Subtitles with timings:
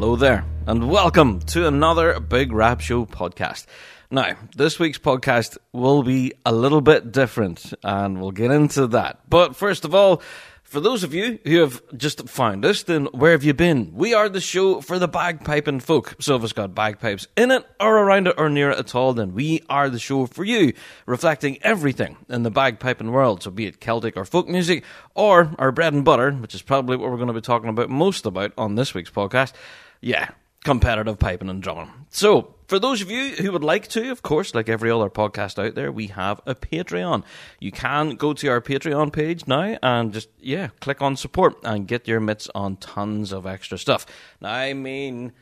[0.00, 3.66] Hello there, and welcome to another Big Rab Show podcast.
[4.10, 9.20] Now, this week's podcast will be a little bit different, and we'll get into that.
[9.28, 10.22] But first of all,
[10.62, 13.92] for those of you who have just found us, then where have you been?
[13.92, 16.16] We are the show for the bagpiping folk.
[16.18, 19.12] So if it's got bagpipes in it, or around it, or near it at all,
[19.12, 20.72] then we are the show for you,
[21.04, 23.42] reflecting everything in the bagpiping world.
[23.42, 24.82] So be it Celtic or folk music,
[25.14, 27.90] or our bread and butter, which is probably what we're going to be talking about
[27.90, 29.52] most about on this week's podcast.
[30.00, 30.30] Yeah,
[30.64, 31.90] competitive piping and drumming.
[32.10, 35.64] So, for those of you who would like to, of course, like every other podcast
[35.64, 37.24] out there, we have a Patreon.
[37.58, 41.88] You can go to our Patreon page now and just, yeah, click on support and
[41.88, 44.06] get your mitts on tons of extra stuff.
[44.40, 45.32] Now, I mean,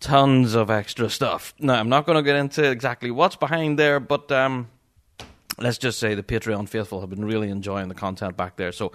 [0.00, 1.54] tons of extra stuff.
[1.58, 4.68] Now, I'm not going to get into exactly what's behind there, but um,
[5.58, 8.72] let's just say the Patreon faithful have been really enjoying the content back there.
[8.72, 8.92] So,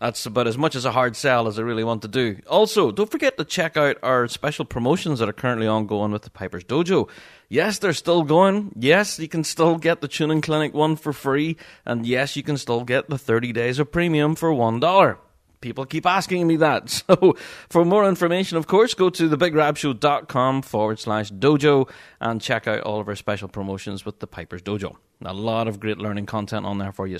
[0.00, 2.38] that's about as much as a hard sell as I really want to do.
[2.46, 6.30] Also, don't forget to check out our special promotions that are currently ongoing with the
[6.30, 7.08] Piper's Dojo.
[7.50, 8.72] Yes, they're still going.
[8.76, 11.58] Yes, you can still get the Tuning Clinic one for free.
[11.84, 15.18] And yes, you can still get the 30 days of premium for $1.
[15.60, 16.88] People keep asking me that.
[17.06, 17.36] So,
[17.68, 21.90] for more information, of course, go to thebigrabshow.com forward slash dojo
[22.20, 24.96] and check out all of our special promotions with the Piper's Dojo.
[25.22, 27.18] A lot of great learning content on there for you.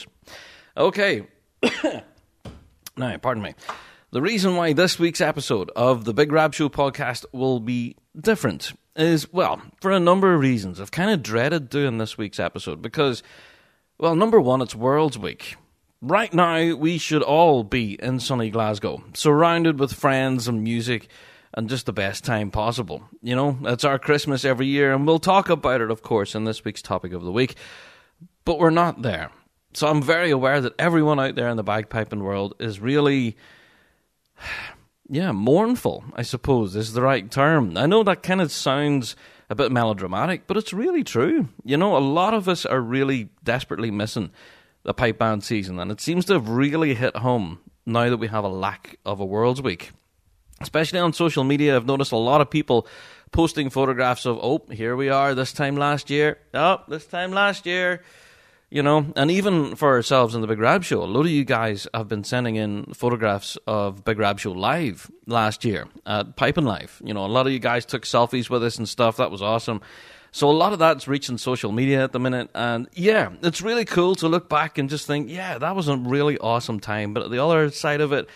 [0.78, 1.26] Okay.
[3.00, 3.54] Now, pardon me.
[4.10, 8.74] The reason why this week's episode of the Big Rab Show podcast will be different
[8.94, 10.78] is, well, for a number of reasons.
[10.78, 13.22] I've kind of dreaded doing this week's episode because,
[13.96, 15.56] well, number one, it's World's Week.
[16.02, 21.08] Right now, we should all be in sunny Glasgow, surrounded with friends and music
[21.54, 23.08] and just the best time possible.
[23.22, 26.44] You know, it's our Christmas every year, and we'll talk about it, of course, in
[26.44, 27.56] this week's topic of the week.
[28.44, 29.30] But we're not there
[29.72, 33.36] so I'm very aware that everyone out there in the bagpiping world is really,
[35.08, 37.76] yeah, mournful, I suppose is the right term.
[37.76, 39.16] I know that kind of sounds
[39.48, 41.48] a bit melodramatic, but it's really true.
[41.64, 44.30] You know, a lot of us are really desperately missing
[44.82, 48.28] the pipe band season, and it seems to have really hit home now that we
[48.28, 49.91] have a lack of a World's Week.
[50.60, 52.86] Especially on social media, I've noticed a lot of people
[53.32, 56.38] posting photographs of, oh, here we are this time last year.
[56.53, 58.03] Oh, this time last year
[58.70, 61.44] you know, and even for ourselves in the Big Rab Show, a lot of you
[61.44, 66.64] guys have been sending in photographs of Big Rab Show live last year at Piping
[66.64, 67.03] Live.
[67.04, 69.16] You know, a lot of you guys took selfies with us and stuff.
[69.16, 69.80] That was awesome.
[70.32, 73.84] So a lot of that's reaching social media at the minute, and yeah, it's really
[73.84, 77.12] cool to look back and just think, yeah, that was a really awesome time.
[77.12, 78.28] But the other side of it,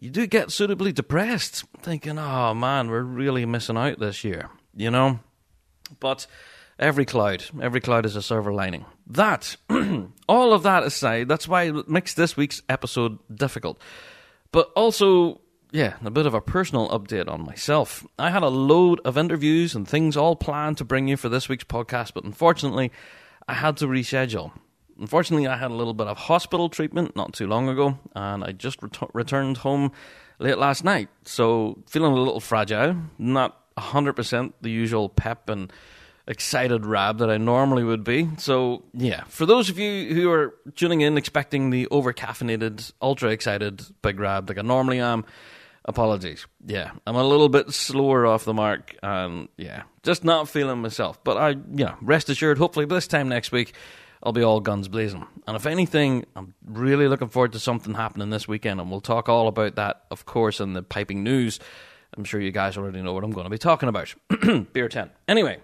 [0.00, 4.90] you do get suitably depressed, thinking, oh man, we're really missing out this year, you
[4.90, 5.20] know.
[6.00, 6.26] But
[6.78, 8.86] every cloud, every cloud is a silver lining.
[9.06, 9.56] That,
[10.28, 13.80] all of that aside, that's why it makes this week's episode difficult.
[14.50, 15.40] But also,
[15.70, 18.04] yeah, a bit of a personal update on myself.
[18.18, 21.48] I had a load of interviews and things all planned to bring you for this
[21.48, 22.90] week's podcast, but unfortunately,
[23.48, 24.52] I had to reschedule.
[24.98, 28.52] Unfortunately, I had a little bit of hospital treatment not too long ago, and I
[28.52, 29.92] just ret- returned home
[30.38, 31.10] late last night.
[31.24, 35.70] So, feeling a little fragile, not 100% the usual pep and
[36.28, 38.28] excited rab that I normally would be.
[38.38, 43.30] So, yeah, for those of you who are tuning in expecting the over caffeinated, ultra
[43.30, 45.24] excited big rab like I normally am,
[45.84, 46.46] apologies.
[46.64, 51.22] Yeah, I'm a little bit slower off the mark and yeah, just not feeling myself.
[51.22, 53.74] But I, yeah, rest assured, hopefully this time next week.
[54.22, 55.24] I'll be all guns blazing.
[55.46, 59.28] And if anything, I'm really looking forward to something happening this weekend, and we'll talk
[59.28, 61.60] all about that, of course, in the piping news.
[62.16, 64.14] I'm sure you guys already know what I'm going to be talking about.
[64.72, 65.10] Beer 10.
[65.28, 65.58] Anyway,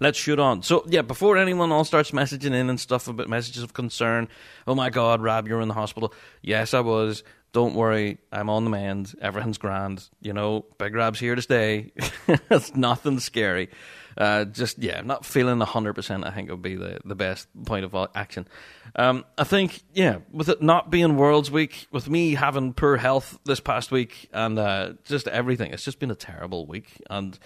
[0.00, 0.62] let's shoot on.
[0.62, 4.28] So yeah, before anyone all starts messaging in and stuff about messages of concern,
[4.66, 6.12] oh my god, Rab, you're in the hospital.
[6.42, 7.22] Yes, I was.
[7.52, 9.14] Don't worry, I'm on the mend.
[9.22, 10.08] Everything's grand.
[10.20, 11.92] You know, Big Rab's here to stay.
[12.50, 13.70] it's nothing scary.
[14.18, 16.24] Uh, just yeah, not feeling hundred percent.
[16.24, 18.48] I think would be the the best point of action.
[18.96, 23.38] Um, I think yeah, with it not being World's Week, with me having poor health
[23.44, 27.38] this past week, and uh, just everything, it's just been a terrible week and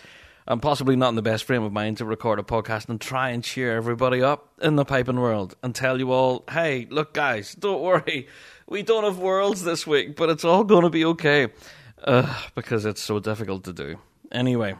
[0.50, 3.28] I'm possibly not in the best frame of mind to record a podcast and try
[3.30, 7.54] and cheer everybody up in the piping world and tell you all, hey, look, guys,
[7.54, 8.28] don't worry.
[8.66, 11.48] We don't have worlds this week, but it's all going to be okay.
[12.02, 13.98] Uh, because it's so difficult to do.
[14.32, 14.76] Anyway,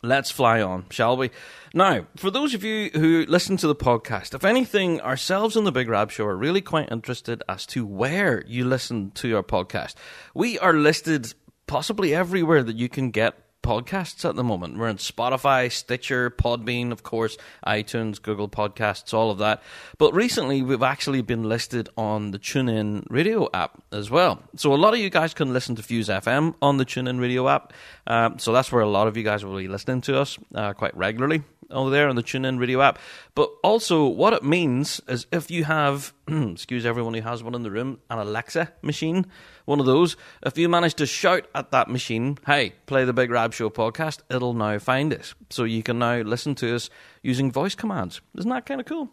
[0.00, 1.30] let's fly on, shall we?
[1.74, 5.72] Now, for those of you who listen to the podcast, if anything, ourselves and the
[5.72, 9.94] Big Rab Show are really quite interested as to where you listen to your podcast.
[10.34, 11.34] We are listed
[11.66, 14.78] possibly everywhere that you can get podcasts at the moment.
[14.78, 19.62] We're on Spotify, Stitcher, Podbean, of course, iTunes, Google Podcasts, all of that.
[19.98, 24.42] But recently, we've actually been listed on the TuneIn Radio app as well.
[24.56, 27.48] So a lot of you guys can listen to Fuse FM on the TuneIn Radio
[27.48, 27.72] app.
[28.06, 30.72] Um, so that's where a lot of you guys will be listening to us uh,
[30.72, 32.98] quite regularly over there on the TuneIn Radio app.
[33.34, 37.62] But also, what it means is if you have, excuse everyone who has one in
[37.62, 39.26] the room, an Alexa machine,
[39.64, 43.30] one of those, if you manage to shout at that machine, hey, play the Big
[43.30, 45.34] Rab Show podcast, it'll now find it.
[45.50, 46.90] So you can now listen to us
[47.22, 48.20] using voice commands.
[48.36, 49.10] Isn't that kind of cool?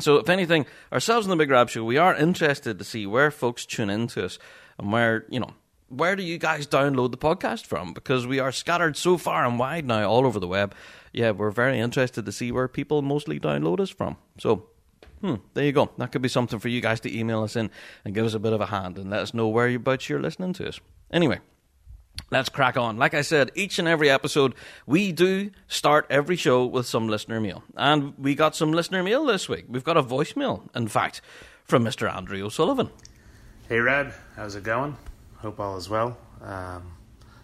[0.00, 3.30] So, if anything, ourselves in the Big Rab Show, we are interested to see where
[3.30, 4.40] folks tune into us
[4.76, 5.54] and where, you know,
[5.96, 7.92] where do you guys download the podcast from?
[7.92, 10.74] Because we are scattered so far and wide now all over the web.
[11.12, 14.16] Yeah, we're very interested to see where people mostly download us from.
[14.38, 14.66] So,
[15.20, 15.90] hmm, there you go.
[15.98, 17.70] That could be something for you guys to email us in
[18.04, 20.52] and give us a bit of a hand and let us know whereabouts you're listening
[20.54, 20.80] to us.
[21.10, 21.40] Anyway,
[22.30, 22.96] Let's crack on.
[22.96, 24.54] Like I said, each and every episode,
[24.86, 27.64] we do start every show with some listener mail.
[27.76, 29.66] And we got some listener mail this week.
[29.68, 31.20] We've got a voicemail, in fact,
[31.64, 32.12] from Mr.
[32.12, 32.90] Andrew O'Sullivan.
[33.68, 34.12] Hey, Rab.
[34.36, 34.96] How's it going?
[35.44, 36.16] Hope all is well.
[36.40, 36.94] Um,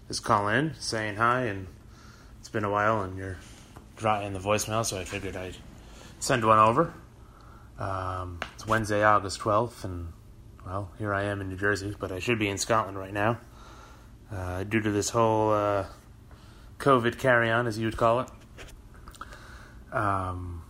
[0.09, 1.67] just calling in, saying hi, and
[2.39, 3.37] it's been a while, and you're
[3.99, 5.59] dry in the voicemail, so I figured I'd
[6.19, 6.95] send one over.
[7.79, 10.15] Um, it's Wednesday, August 12th, and,
[10.65, 13.39] well, here I am in New Jersey, but I should be in Scotland right now.
[14.33, 15.85] Uh, due to this whole uh,
[16.79, 18.29] COVID carry on, as you would call it.
[19.93, 20.63] Um,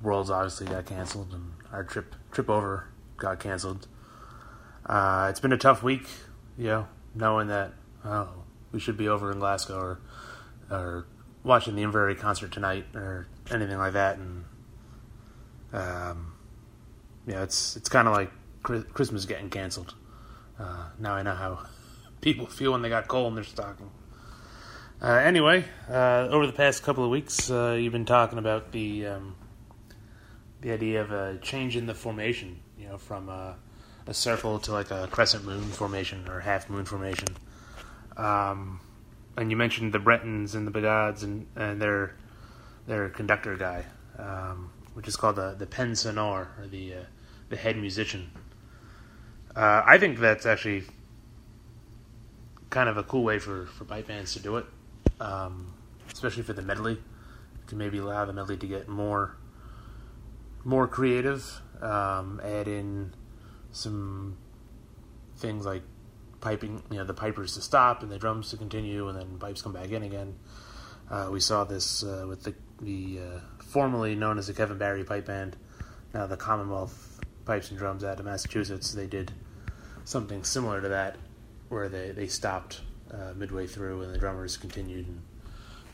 [0.00, 2.86] Worlds obviously got canceled, and our trip trip over
[3.16, 3.88] got canceled.
[4.88, 6.06] Uh, it's been a tough week,
[6.58, 7.72] you know, knowing that
[8.04, 8.28] oh,
[8.72, 10.00] we should be over in Glasgow or
[10.70, 11.06] or
[11.42, 14.44] watching the Inveraray concert tonight or anything like that, and
[15.72, 16.34] um,
[17.26, 18.30] yeah, it's it's kind of like
[18.62, 19.94] Christmas getting canceled.
[20.58, 21.66] Uh, now I know how
[22.20, 23.90] people feel when they got coal in their stocking.
[25.00, 29.06] Uh, anyway, uh, over the past couple of weeks, uh, you've been talking about the
[29.06, 29.36] um,
[30.62, 33.28] the idea of a change in the formation, you know, from
[34.06, 37.28] a, circle to like a crescent moon formation or half moon formation.
[38.16, 38.80] Um,
[39.36, 42.14] and you mentioned the Bretons and the Bagads and, and their
[42.86, 43.84] their conductor guy,
[44.18, 47.04] um, which is called the the pen sonore or the uh,
[47.48, 48.30] the head musician.
[49.54, 50.84] Uh, I think that's actually
[52.70, 54.66] kind of a cool way for, for pipe bands to do it,
[55.18, 55.72] um,
[56.12, 56.98] especially for the medley.
[57.68, 59.36] To maybe allow the medley to get more
[60.64, 63.12] more creative, um, add in
[63.76, 64.36] some
[65.36, 65.82] things like
[66.40, 69.62] piping, you know, the pipers to stop and the drums to continue, and then pipes
[69.62, 70.34] come back in again.
[71.10, 75.04] Uh, we saw this uh, with the, the uh, formerly known as the Kevin Barry
[75.04, 75.56] Pipe Band,
[76.14, 78.92] now the Commonwealth Pipes and Drums out of Massachusetts.
[78.92, 79.32] They did
[80.04, 81.16] something similar to that
[81.68, 82.80] where they they stopped
[83.10, 85.20] uh, midway through and the drummers continued and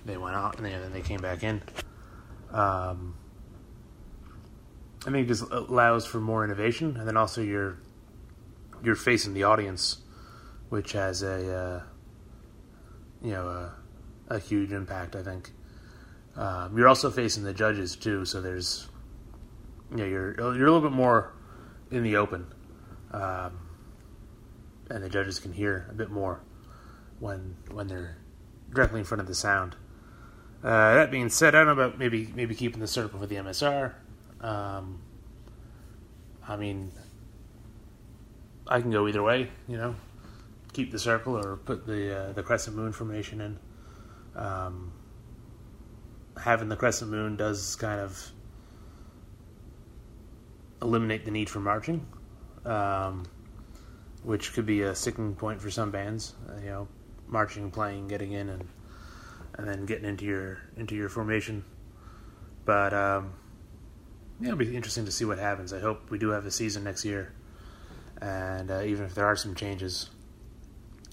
[0.05, 1.62] they went out and then they came back in.
[2.51, 3.15] Um,
[5.03, 7.79] I think it just allows for more innovation, and then also you're
[8.85, 9.99] you're facing the audience,
[10.69, 11.83] which has a uh,
[13.21, 13.75] you know a,
[14.29, 15.17] a, huge impact.
[15.17, 15.51] I think
[16.37, 18.89] um, you're also facing the judges too, so there's
[19.91, 21.33] you know you're you're a little bit more
[21.91, 22.47] in the open.
[23.11, 23.59] Um,
[24.89, 26.41] and the judges can hear a bit more
[27.19, 28.19] when when they're
[28.73, 29.75] directly in front of the sound.
[30.63, 33.37] Uh, that being said, I don't know about maybe maybe keeping the circle for the
[33.37, 33.95] MSR.
[34.43, 35.01] Um,
[36.47, 36.93] I mean,
[38.67, 39.49] I can go either way.
[39.69, 39.95] You know,
[40.73, 43.59] keep the circle or put the uh, the crescent moon formation in.
[44.35, 44.93] Um,
[46.43, 48.33] having the crescent moon does kind of
[50.81, 52.07] eliminate the need for marching.
[52.65, 53.25] Um,
[54.23, 56.35] which could be a sticking point for some bands.
[56.49, 56.89] Uh, you know,
[57.27, 58.69] marching, playing, getting in, and
[59.55, 61.65] and then getting into your into your formation.
[62.65, 63.35] But um,
[64.45, 65.73] it'll be interesting to see what happens.
[65.73, 67.33] I hope we do have a season next year,
[68.21, 70.11] and uh, even if there are some changes,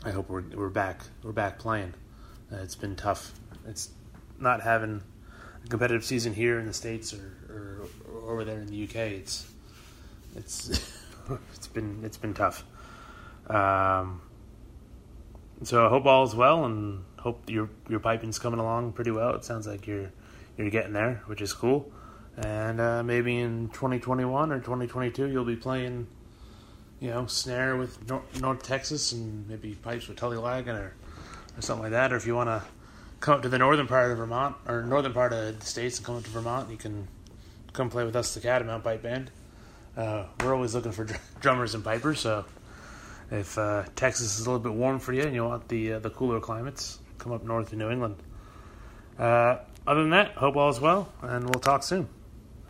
[0.04, 1.94] I hope we're we're back we're back playing.
[2.52, 3.34] Uh, it's been tough.
[3.68, 3.90] It's
[4.40, 5.02] not having
[5.64, 8.96] a competitive season here in the states or, or, or over there in the UK.
[8.96, 9.52] It's
[10.36, 10.70] it's
[11.56, 12.64] it's been it's been tough.
[13.48, 14.22] Um,
[15.64, 19.36] so I hope all is well, and hope your your piping's coming along pretty well.
[19.36, 20.12] It sounds like you're
[20.58, 21.92] you're getting there, which is cool.
[22.40, 26.08] And uh, maybe in 2021 or 2022, you'll be playing,
[27.02, 28.00] you know, snare with
[28.40, 30.94] North, Texas and maybe pipes with Tullylagan or,
[31.58, 32.14] or something like that.
[32.14, 32.64] Or if you want to
[33.20, 36.06] come up to the northern part of Vermont or northern part of the states and
[36.06, 37.10] come up to Vermont, you can
[37.74, 39.32] come play with us, the Catamount Pipe Band.
[39.98, 42.46] Uh, we're always looking for dr- drummers and pipers, so
[43.32, 46.00] if uh, Texas is a little bit warm for you and you want the uh,
[46.00, 48.16] the cooler climates, come up north to New England.
[49.18, 52.08] Uh, other than that, hope all is well, and we'll talk soon.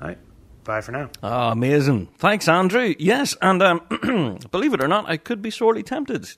[0.01, 0.17] All right.
[0.63, 1.09] Bye for now.
[1.23, 2.09] Oh, amazing.
[2.17, 2.93] Thanks, Andrew.
[2.99, 6.29] Yes, and um, believe it or not, I could be sorely tempted.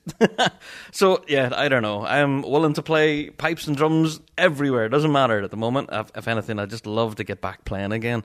[0.90, 2.06] so, yeah, I don't know.
[2.06, 4.86] I'm willing to play pipes and drums everywhere.
[4.86, 5.90] It doesn't matter at the moment.
[5.92, 8.24] If, if anything, I just love to get back playing again.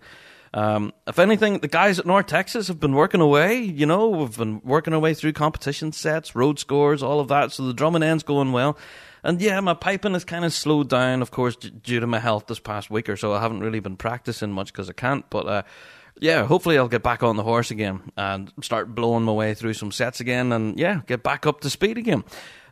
[0.53, 3.62] Um, if anything, the guys at North Texas have been working away.
[3.62, 7.51] You know, we've been working our way through competition sets, road scores, all of that.
[7.51, 8.77] So the drumming end's going well.
[9.27, 12.17] And yeah, my piping has kind of slowed down, of course, d- due to my
[12.17, 13.34] health this past week or so.
[13.34, 15.29] I haven't really been practicing much because I can't.
[15.29, 15.63] But uh,
[16.17, 19.74] yeah, hopefully I'll get back on the horse again and start blowing my way through
[19.74, 22.24] some sets again and yeah, get back up to speed again.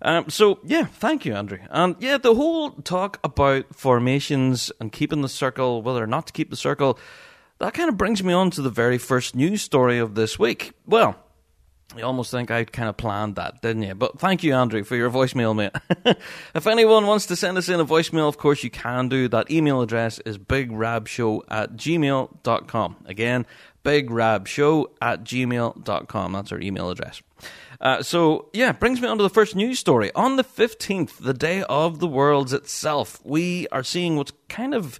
[0.01, 1.59] Um, so yeah, thank you, Andrew.
[1.71, 6.33] And yeah, the whole talk about formations and keeping the circle, whether or not to
[6.33, 6.97] keep the circle,
[7.59, 10.71] that kind of brings me on to the very first news story of this week.
[10.85, 11.17] Well,
[11.97, 13.95] you almost think I kind of planned that, didn't you?
[13.95, 15.71] But thank you, Andrew, for your voicemail, mate.
[16.55, 19.27] if anyone wants to send us in a voicemail, of course you can do.
[19.27, 22.97] That email address is bigrabshow at gmail.com.
[23.05, 23.45] Again,
[23.83, 26.33] bigrabshow at gmail.com.
[26.33, 27.21] That's our email address.
[27.79, 30.11] Uh, so, yeah, brings me on to the first news story.
[30.15, 34.99] On the 15th, the day of the Worlds itself, we are seeing what's kind of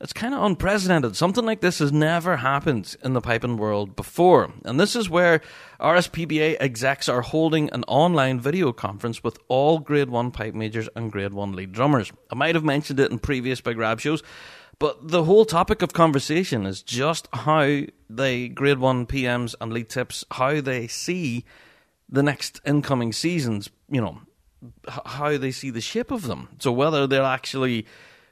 [0.00, 1.16] it's kind of unprecedented.
[1.16, 4.52] Something like this has never happened in the piping world before.
[4.64, 5.40] And this is where
[5.80, 11.10] RSPBA execs are holding an online video conference with all Grade 1 pipe majors and
[11.10, 12.12] Grade 1 lead drummers.
[12.30, 14.22] I might have mentioned it in previous Big Rab shows,
[14.78, 19.88] but the whole topic of conversation is just how the Grade 1 PMs and lead
[19.88, 21.46] tips, how they see
[22.06, 24.20] the next incoming seasons, you know,
[25.06, 26.50] how they see the shape of them.
[26.58, 27.86] So whether they're actually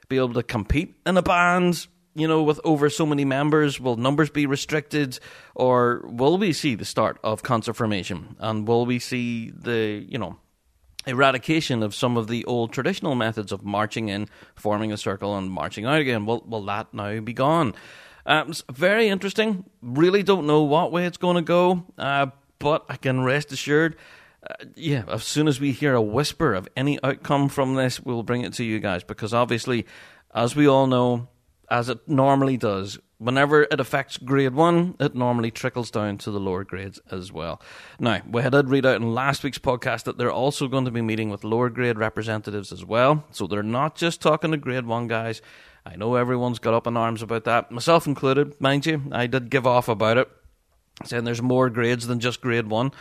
[0.07, 3.79] be able to compete in a band, you know, with over so many members?
[3.79, 5.19] Will numbers be restricted,
[5.53, 8.35] or will we see the start of concert formation?
[8.39, 10.37] And will we see the, you know,
[11.07, 15.51] eradication of some of the old traditional methods of marching in, forming a circle, and
[15.51, 16.25] marching out again?
[16.25, 17.73] Will, will that now be gone?
[18.25, 19.65] Um, it's very interesting.
[19.81, 23.97] Really don't know what way it's going to go, uh, but I can rest assured
[24.49, 28.23] uh, yeah, as soon as we hear a whisper of any outcome from this, we'll
[28.23, 29.85] bring it to you guys because obviously,
[30.33, 31.29] as we all know,
[31.69, 36.39] as it normally does, whenever it affects grade one, it normally trickles down to the
[36.39, 37.61] lower grades as well.
[37.99, 41.01] Now, we had read out in last week's podcast that they're also going to be
[41.01, 43.23] meeting with lower grade representatives as well.
[43.31, 45.41] So they're not just talking to grade one guys.
[45.85, 49.03] I know everyone's got up in arms about that, myself included, mind you.
[49.11, 50.29] I did give off about it,
[51.03, 52.91] saying there's more grades than just grade one.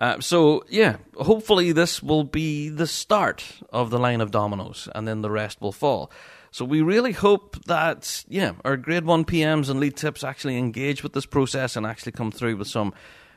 [0.00, 5.06] Uh, so yeah, hopefully this will be the start of the line of dominoes, and
[5.06, 6.10] then the rest will fall.
[6.50, 11.02] So we really hope that yeah, our grade one PMs and lead tips actually engage
[11.02, 12.94] with this process and actually come through with some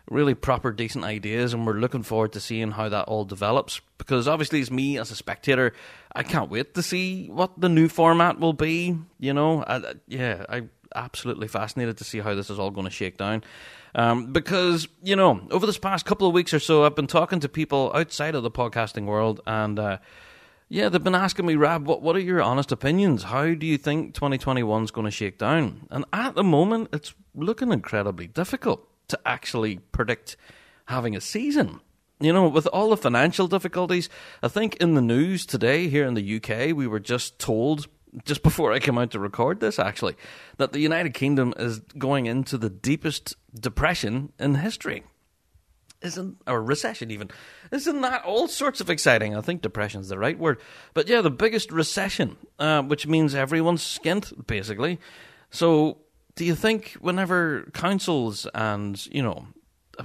[0.10, 3.82] really proper, decent ideas, and we're looking forward to seeing how that all develops.
[3.98, 5.74] Because obviously, as me as a spectator,
[6.16, 8.98] I can't wait to see what the new format will be.
[9.20, 12.92] You know, I, yeah, I'm absolutely fascinated to see how this is all going to
[12.92, 13.44] shake down.
[13.96, 17.40] Um, because, you know, over this past couple of weeks or so, I've been talking
[17.42, 19.98] to people outside of the podcasting world, and uh,
[20.70, 23.24] yeah, they've been asking me, Rab, what, what are your honest opinions?
[23.24, 25.86] How do you think 2021 is going to shake down?
[25.92, 30.36] And at the moment, it's looking incredibly difficult to actually predict
[30.86, 31.80] having a season.
[32.20, 34.10] You know, with all the financial difficulties,
[34.42, 37.88] I think in the news today here in the UK, we were just told
[38.26, 40.16] just before I came out to record this, actually,
[40.58, 45.04] that the United Kingdom is going into the deepest depression in history.
[46.02, 47.30] Isn't or recession even?
[47.72, 49.38] Isn't that all sorts of exciting?
[49.38, 50.60] I think depression's the right word,
[50.94, 55.00] but yeah, the biggest recession, uh, which means everyone's skint basically.
[55.50, 56.00] So,
[56.36, 59.48] do you think whenever councils and you know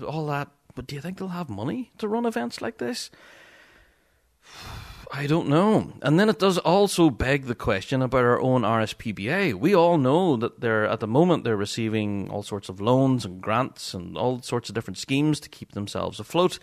[0.06, 3.10] all that, but do you think they'll have money to run events like this?
[5.10, 5.92] I don't know.
[6.02, 9.54] And then it does also beg the question about our own RSPBA.
[9.54, 13.40] We all know that they're at the moment they're receiving all sorts of loans and
[13.40, 16.58] grants and all sorts of different schemes to keep themselves afloat.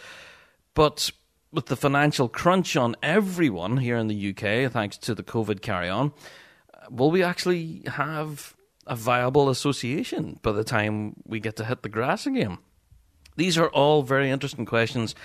[0.73, 1.11] But
[1.51, 5.89] with the financial crunch on everyone here in the UK, thanks to the COVID carry
[5.89, 6.13] on,
[6.89, 11.89] will we actually have a viable association by the time we get to hit the
[11.89, 12.59] grass again?
[13.37, 15.15] These are all very interesting questions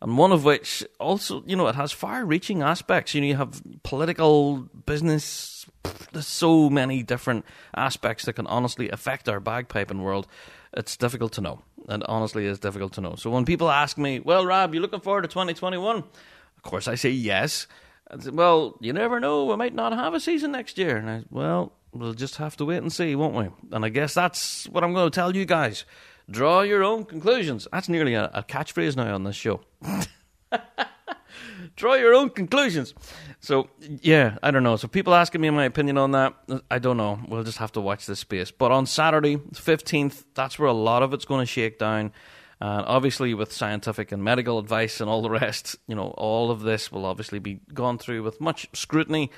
[0.00, 3.14] and one of which also, you know, it has far-reaching aspects.
[3.14, 5.66] You know, you have political, business.
[6.12, 10.26] There's so many different aspects that can honestly affect our bagpiping world.
[10.72, 11.62] It's difficult to know.
[11.88, 13.14] and honestly is difficult to know.
[13.14, 16.96] So when people ask me, "Well, Rab, you looking forward to 2021?" Of course, I
[16.96, 17.66] say yes.
[18.10, 19.44] I say, well, you never know.
[19.46, 20.96] We might not have a season next year.
[20.96, 23.48] And I, well, we'll just have to wait and see, won't we?
[23.74, 25.84] And I guess that's what I'm going to tell you guys.
[26.30, 27.66] Draw your own conclusions.
[27.72, 29.60] That's nearly a, a catchphrase now on this show.
[31.76, 32.94] Draw your own conclusions.
[33.40, 33.70] So,
[34.02, 34.76] yeah, I don't know.
[34.76, 36.34] So, people asking me my opinion on that,
[36.70, 37.20] I don't know.
[37.28, 38.50] We'll just have to watch this space.
[38.50, 42.12] But on Saturday, 15th, that's where a lot of it's going to shake down.
[42.60, 46.60] And obviously, with scientific and medical advice and all the rest, you know, all of
[46.60, 49.30] this will obviously be gone through with much scrutiny.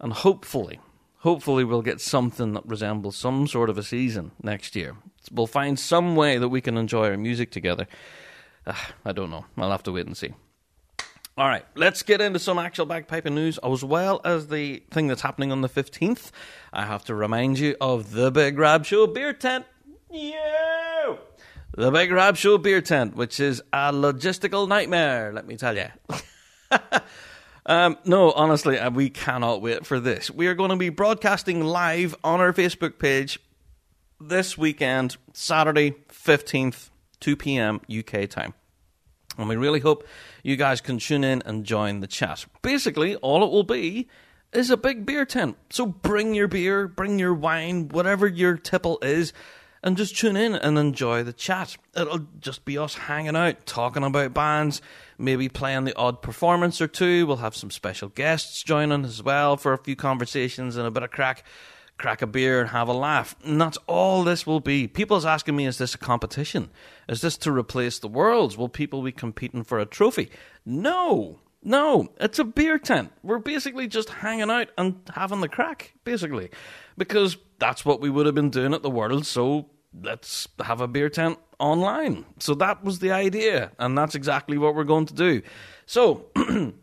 [0.00, 0.80] And hopefully,
[1.18, 4.96] hopefully, we'll get something that resembles some sort of a season next year.
[5.30, 7.86] We'll find some way that we can enjoy our music together.
[8.66, 9.44] Uh, I don't know.
[9.56, 10.34] I'll have to wait and see.
[11.36, 15.22] All right, let's get into some actual bagpiping news as well as the thing that's
[15.22, 16.30] happening on the 15th.
[16.72, 19.64] I have to remind you of the Big Rab Show beer tent.
[20.12, 21.16] Yeah!
[21.76, 25.88] The Big Rab Show beer tent, which is a logistical nightmare, let me tell you.
[27.66, 30.30] um, no, honestly, uh, we cannot wait for this.
[30.30, 33.40] We are going to be broadcasting live on our Facebook page
[34.28, 36.90] this weekend, Saturday, 15th,
[37.20, 37.80] 2 p.m.
[37.96, 38.54] UK time.
[39.36, 40.06] And we really hope
[40.42, 42.46] you guys can tune in and join the chat.
[42.62, 44.08] Basically, all it will be
[44.52, 45.56] is a big beer tent.
[45.70, 49.32] So bring your beer, bring your wine, whatever your tipple is,
[49.82, 51.76] and just tune in and enjoy the chat.
[51.96, 54.80] It'll just be us hanging out, talking about bands,
[55.18, 57.26] maybe playing the odd performance or two.
[57.26, 61.02] We'll have some special guests joining as well for a few conversations and a bit
[61.02, 61.44] of crack
[61.98, 63.36] crack a beer and have a laugh.
[63.44, 64.86] And that's all this will be.
[64.88, 66.70] People's asking me, is this a competition?
[67.08, 68.56] Is this to replace the worlds?
[68.56, 70.30] Will people be competing for a trophy?
[70.64, 71.40] No.
[71.66, 73.10] No, it's a beer tent.
[73.22, 76.50] We're basically just hanging out and having the crack, basically.
[76.98, 79.70] Because that's what we would have been doing at the World, so
[80.02, 82.26] let's have a beer tent online.
[82.38, 85.40] So that was the idea, and that's exactly what we're going to do.
[85.86, 86.26] So,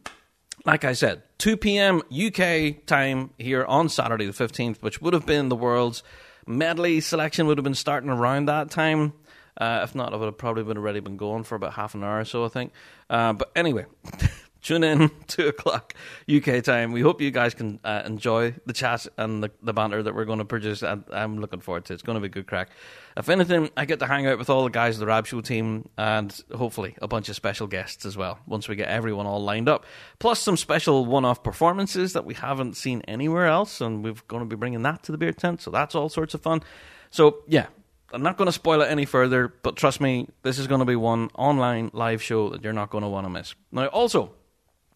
[0.65, 2.01] like I said, 2 p.m.
[2.11, 6.03] UK time here on Saturday the 15th, which would have been the world's
[6.45, 9.13] medley selection, would have been starting around that time.
[9.57, 12.03] Uh, if not, I would have probably been already been going for about half an
[12.03, 12.71] hour or so, I think.
[13.09, 13.85] Uh, but anyway,
[14.61, 15.93] tune in two o'clock
[16.33, 16.91] UK time.
[16.91, 20.25] We hope you guys can uh, enjoy the chat and the, the banter that we're
[20.25, 20.83] going to produce.
[20.83, 21.95] I, I'm looking forward to it.
[21.95, 22.69] It's going to be a good crack.
[23.17, 25.41] If anything, I get to hang out with all the guys of the Rab Show
[25.41, 29.43] team and hopefully a bunch of special guests as well once we get everyone all
[29.43, 29.85] lined up.
[30.19, 34.47] Plus some special one-off performances that we haven't seen anywhere else, and we're going to
[34.47, 35.61] be bringing that to the beer tent.
[35.61, 36.61] So that's all sorts of fun.
[37.09, 37.67] So yeah,
[38.13, 40.85] I'm not going to spoil it any further, but trust me, this is going to
[40.85, 43.55] be one online live show that you're not going to want to miss.
[43.71, 44.33] Now, also,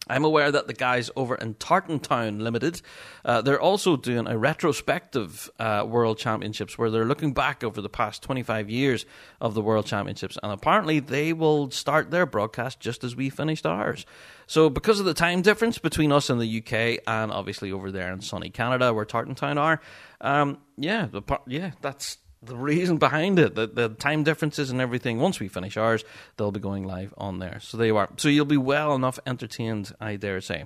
[0.08, 2.80] I'm aware that the guys over in Tartan Town Limited,
[3.24, 7.88] uh, they're also doing a retrospective uh, World Championships where they're looking back over the
[7.88, 9.04] past 25 years
[9.40, 13.66] of the World Championships, and apparently they will start their broadcast just as we finished
[13.66, 14.06] ours.
[14.46, 18.12] So, because of the time difference between us in the UK, and obviously over there
[18.12, 19.80] in sunny Canada where Tartan Town are,
[20.20, 25.18] um, yeah, the, yeah, that's the reason behind it, the, the time differences and everything.
[25.18, 26.04] Once we finish ours,
[26.36, 27.58] they'll be going live on there.
[27.60, 28.08] So there you are.
[28.16, 30.64] So you'll be well enough entertained, I dare say.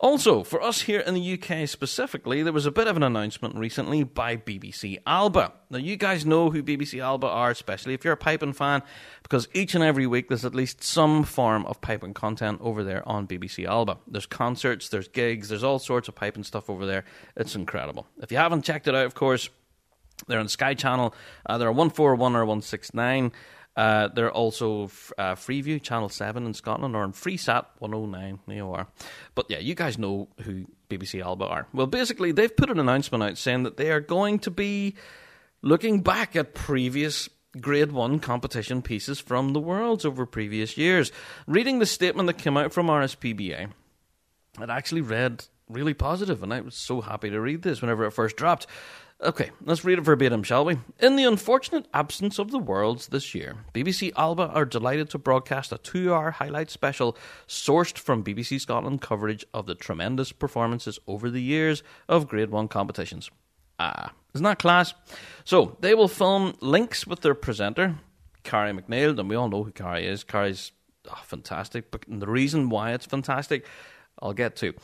[0.00, 3.56] Also, for us here in the UK specifically, there was a bit of an announcement
[3.56, 5.52] recently by BBC Alba.
[5.70, 8.82] Now, you guys know who BBC Alba are, especially if you're a piping fan,
[9.22, 13.06] because each and every week there's at least some form of piping content over there
[13.08, 13.98] on BBC Alba.
[14.06, 17.04] There's concerts, there's gigs, there's all sorts of piping stuff over there.
[17.36, 18.06] It's incredible.
[18.22, 19.48] If you haven't checked it out, of course,
[20.26, 21.14] they're on Sky Channel.
[21.46, 23.32] Uh, they're 141 or 169.
[23.76, 28.40] Uh, they're also f- uh, Freeview, Channel 7 in Scotland, or on Freesat 109.
[28.46, 28.88] There you are.
[29.36, 31.66] But yeah, you guys know who BBC Alba are.
[31.72, 34.96] Well, basically, they've put an announcement out saying that they are going to be
[35.62, 37.28] looking back at previous
[37.60, 41.12] Grade 1 competition pieces from the Worlds over previous years.
[41.46, 43.70] Reading the statement that came out from RSPBA,
[44.60, 48.10] it actually read really positive, and I was so happy to read this whenever it
[48.12, 48.66] first dropped.
[49.20, 50.78] Okay, let's read it verbatim, shall we?
[51.00, 55.72] In the unfortunate absence of the Worlds this year, BBC Alba are delighted to broadcast
[55.72, 57.16] a two hour highlight special
[57.48, 62.68] sourced from BBC Scotland coverage of the tremendous performances over the years of Grade 1
[62.68, 63.28] competitions.
[63.80, 64.94] Ah, isn't that class?
[65.44, 67.96] So, they will film links with their presenter,
[68.44, 70.22] Carrie McNeil, and we all know who Carrie is.
[70.22, 70.70] Carrie's
[71.10, 73.66] oh, fantastic, but the reason why it's fantastic
[74.22, 74.74] I'll get to.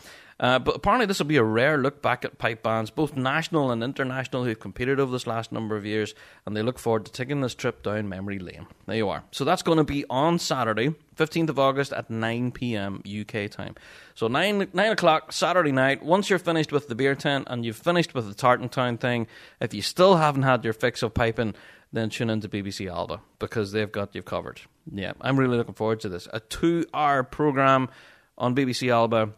[0.44, 3.70] Uh, but apparently, this will be a rare look back at pipe bands, both national
[3.70, 7.10] and international, who've competed over this last number of years, and they look forward to
[7.10, 8.66] taking this trip down memory lane.
[8.84, 9.24] There you are.
[9.30, 13.02] So that's going to be on Saturday, 15th of August at 9 p.m.
[13.08, 13.74] UK time.
[14.14, 17.78] So 9, 9 o'clock Saturday night, once you're finished with the beer tent and you've
[17.78, 19.26] finished with the Tartan Town thing,
[19.62, 21.54] if you still haven't had your fix of piping,
[21.90, 24.60] then tune into BBC Alba because they've got you covered.
[24.92, 26.28] Yeah, I'm really looking forward to this.
[26.34, 27.88] A two hour programme
[28.36, 29.32] on BBC Alba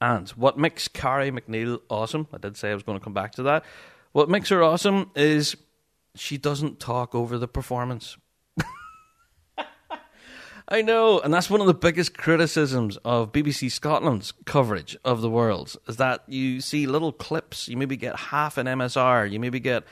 [0.00, 3.32] and what makes Carrie McNeil awesome, I did say I was going to come back
[3.32, 3.64] to that.
[4.12, 5.56] What makes her awesome is
[6.14, 8.16] she doesn't talk over the performance.
[10.68, 15.30] I know, and that's one of the biggest criticisms of BBC Scotland's coverage of the
[15.30, 17.68] Worlds is that you see little clips.
[17.68, 19.30] You maybe get half an MSR.
[19.30, 19.84] You maybe get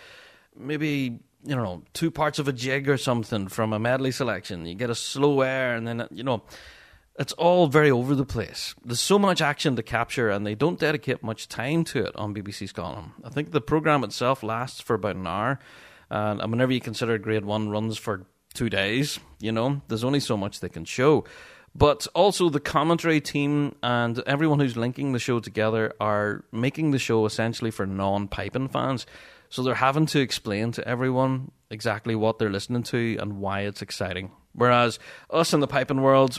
[0.56, 4.66] maybe you know two parts of a jig or something from a medley selection.
[4.66, 6.42] You get a slow air, and then you know
[7.18, 8.74] it's all very over the place.
[8.84, 12.34] There's so much action to capture, and they don't dedicate much time to it on
[12.34, 13.12] BBC Scotland.
[13.24, 15.58] I think the programme itself lasts for about an hour,
[16.10, 20.36] and whenever you consider Grade 1 runs for two days, you know, there's only so
[20.36, 21.24] much they can show.
[21.74, 26.98] But also, the commentary team and everyone who's linking the show together are making the
[26.98, 29.04] show essentially for non piping fans.
[29.50, 33.82] So they're having to explain to everyone exactly what they're listening to and why it's
[33.82, 34.32] exciting.
[34.54, 34.98] Whereas
[35.28, 36.38] us in the piping world,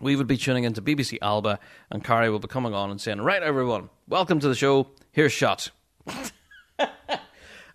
[0.00, 1.58] we would be tuning into BBC Alba,
[1.90, 4.88] and Carrie will be coming on and saying, Right, everyone, welcome to the show.
[5.12, 5.70] Here's Shotts.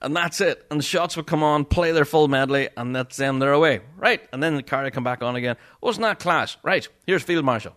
[0.02, 0.66] and that's it.
[0.70, 3.82] And the shots would come on, play their full medley, and that's them, they're away.
[3.98, 4.22] Right.
[4.32, 5.58] And then Carrie come back on again.
[5.82, 6.58] Wasn't that class?
[6.64, 6.88] Right.
[7.06, 7.76] Here's Field Marshal.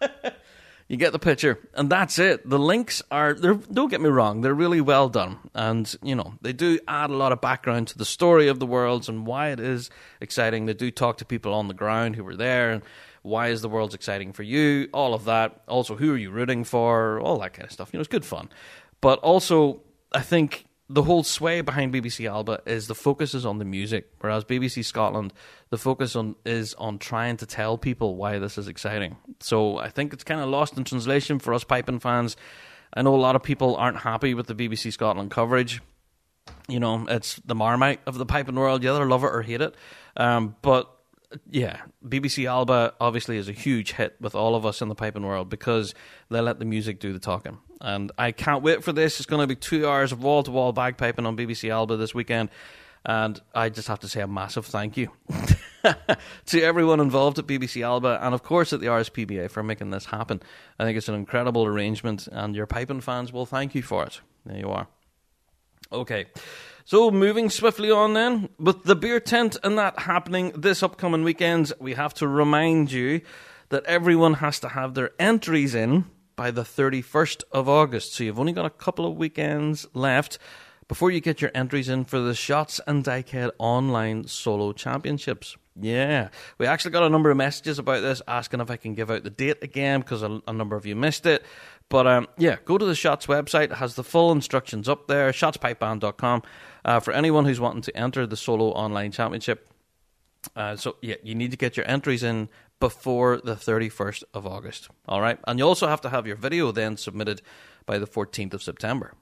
[0.88, 1.58] you get the picture.
[1.74, 2.48] And that's it.
[2.48, 5.38] The links are, don't get me wrong, they're really well done.
[5.54, 8.66] And, you know, they do add a lot of background to the story of the
[8.66, 10.66] worlds and why it is exciting.
[10.66, 12.70] They do talk to people on the ground who were there.
[12.70, 12.82] And,
[13.22, 14.88] why is the world exciting for you?
[14.92, 15.62] All of that.
[15.68, 17.20] Also, who are you rooting for?
[17.20, 17.90] All that kind of stuff.
[17.92, 18.48] You know, it's good fun.
[19.00, 23.58] But also, I think the whole sway behind BBC Alba is the focus is on
[23.58, 25.32] the music, whereas BBC Scotland,
[25.70, 29.16] the focus on is on trying to tell people why this is exciting.
[29.38, 32.36] So I think it's kind of lost in translation for us piping fans.
[32.92, 35.80] I know a lot of people aren't happy with the BBC Scotland coverage.
[36.68, 38.82] You know, it's the marmite of the piping world.
[38.82, 39.76] You either love it or hate it.
[40.16, 40.90] Um, but
[41.48, 45.24] yeah, BBC Alba obviously is a huge hit with all of us in the piping
[45.24, 45.94] world because
[46.28, 47.58] they let the music do the talking.
[47.80, 49.20] And I can't wait for this.
[49.20, 52.14] It's going to be two hours of wall to wall bagpiping on BBC Alba this
[52.14, 52.50] weekend.
[53.04, 55.10] And I just have to say a massive thank you
[56.46, 60.04] to everyone involved at BBC Alba and, of course, at the RSPBA for making this
[60.04, 60.42] happen.
[60.78, 64.20] I think it's an incredible arrangement, and your piping fans will thank you for it.
[64.44, 64.86] There you are.
[65.90, 66.26] Okay.
[66.90, 71.72] So, moving swiftly on then, with the beer tent and that happening this upcoming weekend,
[71.78, 73.20] we have to remind you
[73.68, 78.14] that everyone has to have their entries in by the 31st of August.
[78.14, 80.40] So, you've only got a couple of weekends left
[80.88, 85.56] before you get your entries in for the Shotts and Dykehead Online Solo Championships.
[85.80, 89.12] Yeah, we actually got a number of messages about this asking if I can give
[89.12, 91.44] out the date again because a, a number of you missed it.
[91.88, 93.64] But um, yeah, go to the Shotts website.
[93.64, 96.42] It has the full instructions up there, shotspipeband.com,
[96.84, 99.68] uh, for anyone who's wanting to enter the solo online championship.
[100.56, 104.88] Uh, so yeah, you need to get your entries in before the 31st of August.
[105.06, 107.42] All right, and you also have to have your video then submitted
[107.86, 109.14] by the 14th of September.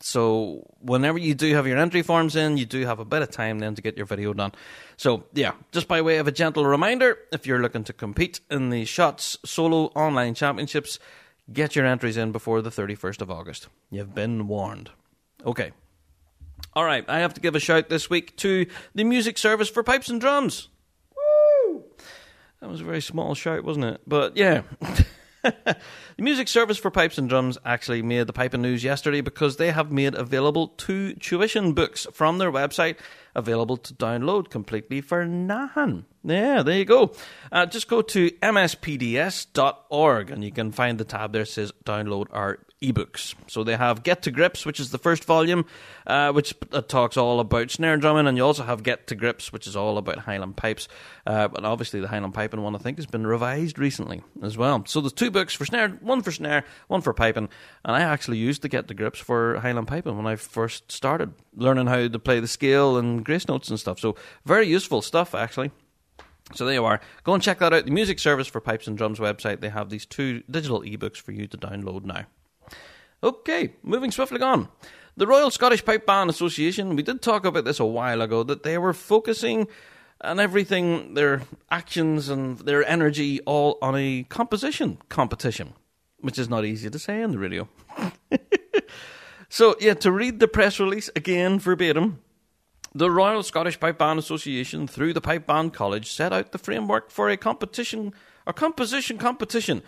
[0.00, 3.30] So whenever you do have your entry forms in, you do have a bit of
[3.30, 4.50] time then to get your video done.
[4.96, 8.70] So yeah, just by way of a gentle reminder, if you're looking to compete in
[8.70, 10.98] the Shotts Solo Online Championships,
[11.52, 13.68] get your entries in before the 31st of August.
[13.90, 14.90] You've been warned.
[15.46, 15.70] Okay.
[16.74, 19.82] All right, I have to give a shout this week to the music service for
[19.82, 20.68] pipes and drums.
[21.14, 21.84] Woo!
[22.60, 24.00] That was a very small shout, wasn't it?
[24.06, 24.62] But yeah.
[25.42, 25.76] the
[26.18, 29.90] music service for pipes and drums actually made the piping news yesterday because they have
[29.90, 32.96] made available two tuition books from their website
[33.34, 36.04] available to download completely for nothing.
[36.22, 37.12] Yeah, there you go.
[37.50, 42.26] Uh, just go to mspds.org and you can find the tab there that says download
[42.30, 43.34] our ebooks.
[43.46, 45.64] So they have Get to Grips, which is the first volume,
[46.06, 49.52] uh, which uh, talks all about snare drumming, and you also have Get to Grips,
[49.52, 50.88] which is all about Highland pipes.
[51.26, 54.84] Uh, but obviously, the Highland piping one I think has been revised recently as well.
[54.86, 57.48] So there's two books for snare, one for snare, one for piping,
[57.84, 61.32] and I actually used the Get to Grips for Highland piping when I first started
[61.56, 64.00] learning how to play the scale and grace notes and stuff.
[64.00, 65.70] So very useful stuff actually.
[66.54, 67.00] So there you are.
[67.24, 67.84] Go and check that out.
[67.84, 69.60] The music service for pipes and drums website.
[69.60, 72.26] They have these two digital ebooks for you to download now.
[73.22, 74.68] Okay, moving swiftly on.
[75.16, 78.64] The Royal Scottish Pipe Band Association, we did talk about this a while ago, that
[78.64, 79.68] they were focusing
[80.22, 85.74] and everything, their actions and their energy, all on a composition competition,
[86.20, 87.68] which is not easy to say on the radio.
[89.48, 92.20] so, yeah, to read the press release again verbatim.
[92.94, 97.10] The Royal Scottish Pipe Band Association, through the Pipe Band College, set out the framework
[97.10, 98.14] for a competition,
[98.46, 99.82] a composition competition,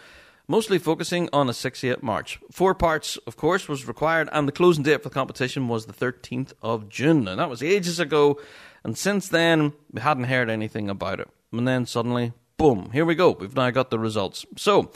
[0.47, 2.39] mostly focusing on a 68 March.
[2.51, 5.93] Four parts, of course, was required, and the closing date for the competition was the
[5.93, 7.29] 13th of June.
[7.29, 8.39] And that was ages ago,
[8.83, 11.29] and since then, we hadn't heard anything about it.
[11.53, 13.31] And then suddenly, boom, here we go.
[13.31, 14.45] We've now got the results.
[14.57, 14.93] So,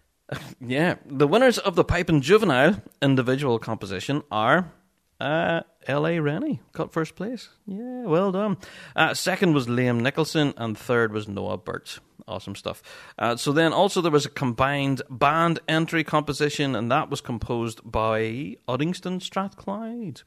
[0.60, 4.72] yeah, the winners of the Pipe and Juvenile individual composition are
[5.20, 6.20] uh, L.A.
[6.20, 7.48] Rennie got first place.
[7.66, 8.56] Yeah, well done.
[8.94, 11.98] Uh, second was Liam Nicholson, and third was Noah Burt.
[12.28, 12.82] Awesome stuff.
[13.18, 17.80] Uh, so then also there was a combined band entry composition, and that was composed
[17.90, 20.20] by Uddingston Strathclyde.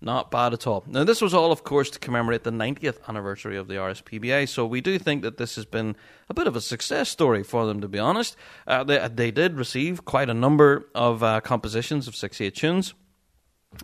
[0.00, 0.82] Not bad at all.
[0.88, 4.66] Now, this was all, of course, to commemorate the 90th anniversary of the RSPBA, so
[4.66, 5.94] we do think that this has been
[6.28, 8.34] a bit of a success story for them, to be honest.
[8.66, 12.94] Uh, they, they did receive quite a number of uh, compositions of 68 tunes.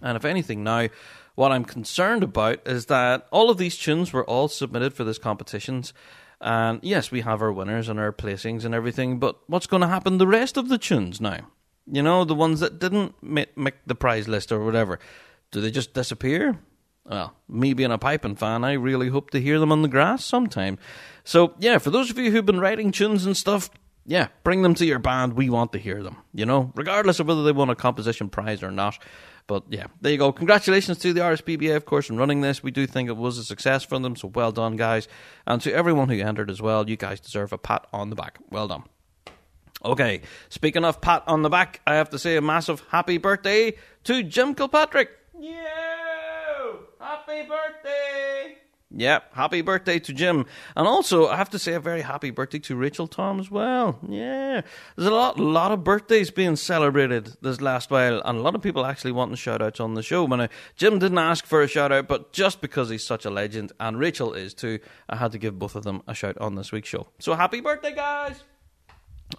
[0.03, 0.89] And if anything, now
[1.35, 5.19] what I'm concerned about is that all of these tunes were all submitted for this
[5.19, 5.95] competitions.
[6.41, 9.89] And yes, we have our winners and our placings and everything, but what's going to
[9.89, 11.49] happen the rest of the tunes now?
[11.87, 13.51] You know, the ones that didn't make,
[13.87, 14.99] the prize list or whatever.
[15.51, 16.59] Do they just disappear?
[17.05, 20.25] Well, me being a piping fan, I really hope to hear them on the grass
[20.25, 20.79] sometime.
[21.25, 23.71] So, yeah, for those of you who've been writing tunes and stuff,
[24.07, 25.35] yeah, bring them to your band.
[25.35, 28.63] We want to hear them, you know, regardless of whether they won a composition prize
[28.63, 28.99] or not.
[29.47, 30.33] But yeah, there you go.
[30.33, 32.63] Congratulations to the RSPBA, of course, in running this.
[32.63, 35.09] We do think it was a success for them, so well done, guys.
[35.47, 38.39] And to everyone who entered as well, you guys deserve a pat on the back.
[38.51, 38.85] Well done.
[39.85, 43.77] Okay, speaking of pat on the back, I have to say a massive happy birthday
[44.05, 45.11] to Jim Kilpatrick.
[45.39, 45.57] Yeah!
[47.01, 48.60] Happy birthday!
[48.93, 50.47] Yep, happy birthday to Jim.
[50.75, 54.01] And also, I have to say a very happy birthday to Rachel Tom as well.
[54.09, 54.63] Yeah.
[54.97, 58.63] There's a lot, lot of birthdays being celebrated this last while, and a lot of
[58.63, 60.27] people actually wanting shout outs on the show.
[60.27, 63.73] Now, Jim didn't ask for a shout out, but just because he's such a legend,
[63.79, 66.73] and Rachel is too, I had to give both of them a shout on this
[66.73, 67.07] week's show.
[67.21, 68.43] So happy birthday, guys!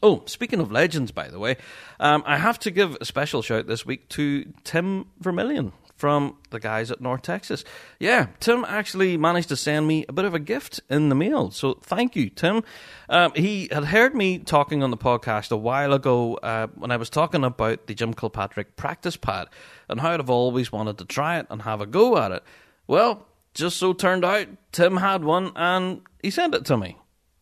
[0.01, 1.57] Oh, speaking of legends, by the way,
[1.99, 6.59] um, I have to give a special shout this week to Tim Vermillion from the
[6.59, 7.63] guys at North Texas.
[7.99, 11.51] Yeah, Tim actually managed to send me a bit of a gift in the mail.
[11.51, 12.63] So thank you, Tim.
[13.07, 16.97] Um, he had heard me talking on the podcast a while ago uh, when I
[16.97, 19.47] was talking about the Jim Kilpatrick practice pad
[19.87, 22.43] and how I'd have always wanted to try it and have a go at it.
[22.87, 26.97] Well, just so turned out, Tim had one and he sent it to me,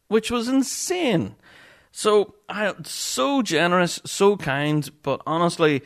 [0.10, 1.36] which was insane.
[1.94, 5.82] So I so generous, so kind, but honestly,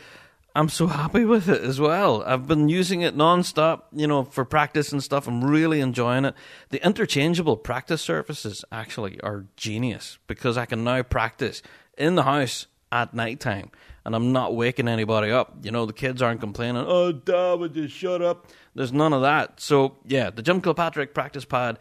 [0.55, 2.21] I'm so happy with it as well.
[2.23, 5.27] I've been using it non-stop, you know, for practice and stuff.
[5.27, 6.35] I'm really enjoying it.
[6.69, 11.63] The interchangeable practice surfaces actually are genius because I can now practice
[11.97, 13.71] in the house at night time
[14.05, 15.55] and I'm not waking anybody up.
[15.63, 18.47] You know, the kids aren't complaining, oh, Dad, would you shut up?
[18.75, 19.59] There's none of that.
[19.59, 21.79] So, yeah, the Jim Kilpatrick practice pad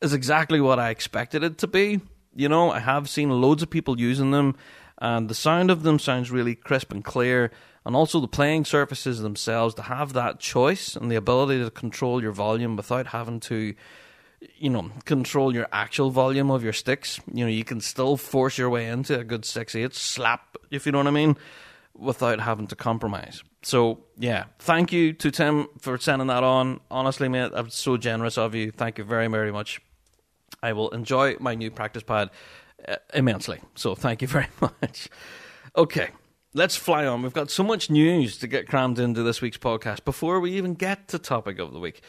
[0.00, 2.00] is exactly what I expected it to be.
[2.34, 4.56] You know, I have seen loads of people using them
[4.98, 7.50] and the sound of them sounds really crisp and clear.
[7.84, 12.20] And also the playing surfaces themselves to have that choice and the ability to control
[12.20, 13.74] your volume without having to
[14.56, 17.20] you know control your actual volume of your sticks.
[17.32, 20.84] You know you can still force your way into a good 6 8 slap if
[20.84, 21.36] you know what i mean
[21.94, 23.42] without having to compromise.
[23.62, 24.44] So yeah.
[24.58, 26.80] Thank you to tim for sending that on.
[26.90, 28.72] Honestly mate i'm so generous of you.
[28.72, 29.80] Thank you very very much.
[30.62, 32.30] I will enjoy my new practice pad
[32.88, 35.08] Uh, immensely so thank you very much
[35.76, 36.10] okay
[36.56, 37.22] let's fly on.
[37.22, 40.74] We've got so much news to get crammed into this week's podcast before we even
[40.74, 42.00] get to topic of the week.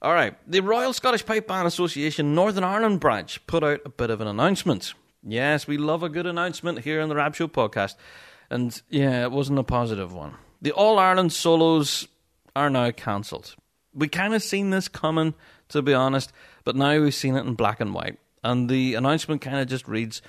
[0.00, 4.10] All right, the Royal Scottish Pipe Band Association Northern Ireland branch put out a bit
[4.10, 4.94] of an announcement.
[5.24, 7.96] Yes, we love a good announcement here on the Rab Show podcast.
[8.48, 10.34] And yeah, it wasn't a positive one.
[10.62, 12.06] The All Ireland solos
[12.54, 13.56] are now cancelled.
[13.92, 15.34] We kind of seen this coming,
[15.70, 18.18] to be honest, but now we've seen it in black and white.
[18.42, 20.22] And the announcement kind of just reads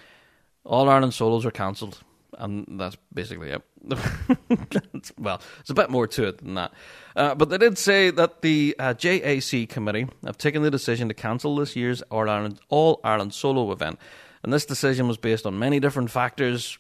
[0.64, 2.04] All Ireland solos are cancelled
[2.40, 3.62] and that's basically it.
[5.18, 6.74] well, there's a bit more to it than that.
[7.16, 11.14] Uh, but they did say that the uh, JAC committee have taken the decision to
[11.14, 14.00] cancel this year's All Ireland, All Ireland solo event.
[14.44, 16.78] And this decision was based on many different factors,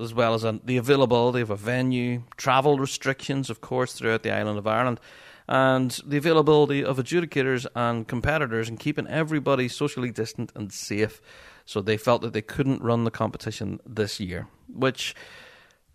[0.00, 4.58] as well as the availability of a venue, travel restrictions, of course, throughout the island
[4.58, 5.00] of Ireland,
[5.48, 11.20] and the availability of adjudicators and competitors, and keeping everybody socially distant and safe.
[11.64, 15.14] So they felt that they couldn't run the competition this year, which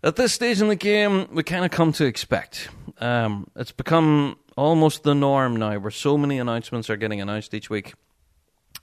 [0.02, 2.68] at this stage in the game we kind of come to expect.
[2.98, 7.70] Um, it's become almost the norm now, where so many announcements are getting announced each
[7.70, 7.94] week.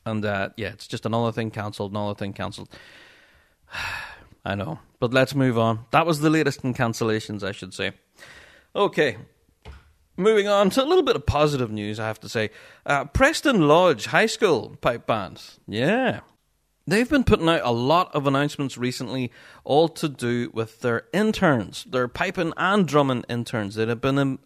[0.06, 2.70] And uh, yeah, it's just another thing cancelled, another thing cancelled.
[4.46, 4.80] I know.
[5.00, 5.86] But let's move on.
[5.92, 7.92] That was the latest in cancellations, I should say.
[8.76, 9.18] Okay.
[10.18, 12.50] Moving on to a little bit of positive news, I have to say.
[12.86, 15.42] Uh, Preston Lodge High School pipe band.
[15.68, 16.20] Yeah.
[16.88, 19.32] They've been putting out a lot of announcements recently,
[19.64, 23.76] all to do with their interns, their piping and drumming interns.
[23.76, 24.40] That have been um,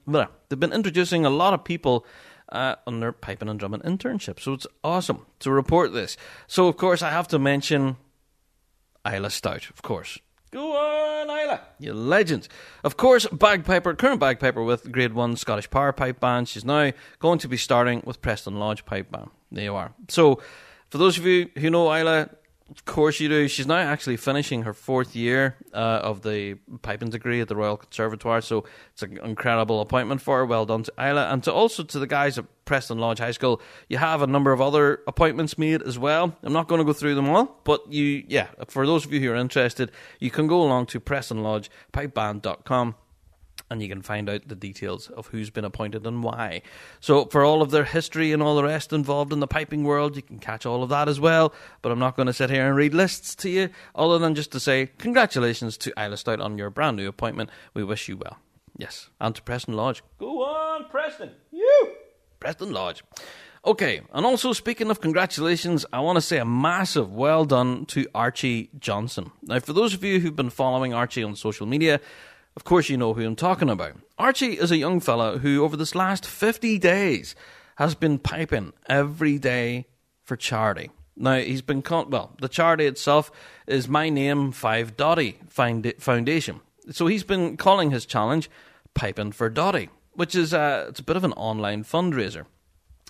[0.50, 2.06] they've been introducing a lot of people
[2.50, 4.40] uh, on their piping and drumming internship.
[4.40, 6.18] So it's awesome to report this.
[6.48, 7.98] So of course I have to mention
[9.08, 10.20] Isla Stout, of course.
[10.56, 12.48] Go on, Isla, you legend.
[12.82, 16.48] Of course, bagpiper, current bagpiper with Grade 1 Scottish Power Pipe Band.
[16.48, 19.32] She's now going to be starting with Preston Lodge Pipe Band.
[19.52, 19.94] There you are.
[20.08, 20.40] So,
[20.90, 22.30] for those of you who know Isla,
[22.70, 23.48] of course you do.
[23.48, 27.78] She's now actually finishing her fourth year uh, of the piping degree at the Royal
[27.78, 30.46] Conservatoire, so it's an incredible appointment for her.
[30.46, 33.62] Well done to Isla, and to also to the guys at Preston Lodge High School.
[33.88, 36.36] You have a number of other appointments made as well.
[36.42, 39.20] I'm not going to go through them all, but you, yeah, for those of you
[39.20, 42.96] who are interested, you can go along to Preston Lodge PrestonLodgePipeBand.com
[43.70, 46.62] and you can find out the details of who's been appointed and why.
[47.00, 50.16] So, for all of their history and all the rest involved in the piping world,
[50.16, 51.54] you can catch all of that as well.
[51.82, 54.52] But I'm not going to sit here and read lists to you, other than just
[54.52, 57.50] to say congratulations to Isla Stout on your brand new appointment.
[57.74, 58.38] We wish you well.
[58.78, 60.04] Yes, and to Preston Lodge.
[60.20, 61.32] Go on, Preston.
[61.52, 61.96] You!
[62.40, 63.04] Preston Lodge.
[63.66, 68.06] Okay, and also speaking of congratulations, I want to say a massive well done to
[68.14, 69.32] Archie Johnson.
[69.42, 72.00] Now, for those of you who've been following Archie on social media,
[72.56, 73.96] of course, you know who I'm talking about.
[74.18, 77.36] Archie is a young fella who, over this last 50 days,
[77.78, 79.88] has been piping every day
[80.24, 80.92] for charity.
[81.18, 83.32] Now, he's been, con- well, the charity itself
[83.68, 86.62] is My Name 5 Doddie Foundation.
[86.92, 88.50] So he's been calling his challenge
[88.94, 92.46] Piping for Doddie, which is uh, it's a bit of an online fundraiser.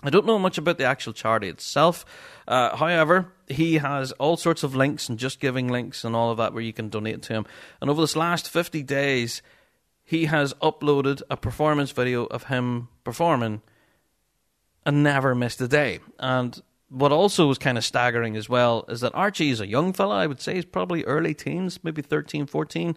[0.02, 2.04] I don't know much about the actual charity itself.
[2.46, 6.38] Uh, however, he has all sorts of links and just giving links and all of
[6.38, 7.46] that where you can donate to him.
[7.80, 9.42] And over this last 50 days,
[10.04, 13.62] he has uploaded a performance video of him performing
[14.84, 16.00] and never missed a day.
[16.18, 19.92] And what also was kind of staggering as well is that Archie is a young
[19.92, 22.96] fella, I would say he's probably early teens, maybe 13, 14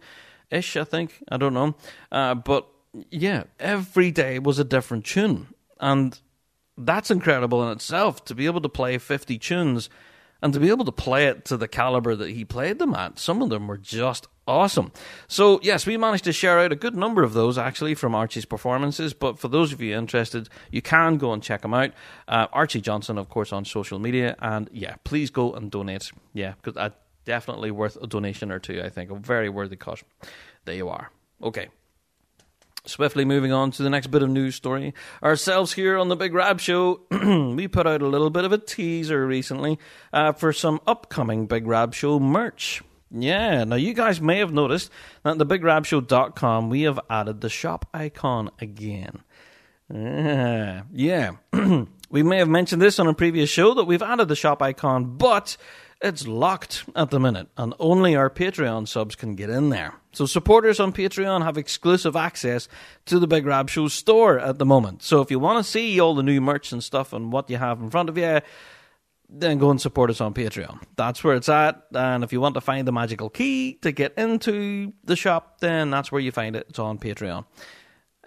[0.52, 1.24] ish, I think.
[1.30, 1.76] I don't know.
[2.12, 2.68] Uh, but
[3.10, 5.48] yeah, every day was a different tune.
[5.80, 6.20] And
[6.78, 9.90] that's incredible in itself to be able to play 50 tunes
[10.42, 13.20] and to be able to play it to the caliber that he played them at.
[13.20, 14.92] Some of them were just awesome.
[15.28, 18.46] So, yes, we managed to share out a good number of those actually from Archie's
[18.46, 19.14] performances.
[19.14, 21.92] But for those of you interested, you can go and check them out.
[22.28, 24.36] Uh, Archie Johnson, of course, on social media.
[24.40, 26.12] And yeah, please go and donate.
[26.34, 26.92] Yeah, because I
[27.26, 29.12] definitely worth a donation or two, I think.
[29.12, 30.04] A very worthy cause.
[30.66, 31.12] There you are.
[31.44, 31.70] Okay.
[32.86, 34.94] Swiftly moving on to the next bit of news story.
[35.22, 38.58] Ourselves here on the Big Rab Show, we put out a little bit of a
[38.58, 39.78] teaser recently
[40.14, 42.82] uh, for some upcoming Big Rab Show merch.
[43.12, 44.92] Yeah, now you guys may have noticed
[45.24, 49.24] that the BigRabShow.com we have added the shop icon again.
[49.94, 51.32] Uh, yeah,
[52.12, 55.18] we may have mentioned this on a previous show that we've added the shop icon,
[55.18, 55.58] but
[56.02, 59.96] it's locked at the minute, and only our Patreon subs can get in there.
[60.14, 62.68] So supporters on Patreon have exclusive access
[63.06, 65.04] to the Big Rab Show store at the moment.
[65.04, 67.58] So if you want to see all the new merch and stuff and what you
[67.58, 68.40] have in front of you,
[69.30, 70.82] then go and support us on Patreon.
[70.96, 71.84] That's where it's at.
[71.94, 75.92] And if you want to find the magical key to get into the shop, then
[75.92, 76.66] that's where you find it.
[76.70, 77.46] It's on Patreon.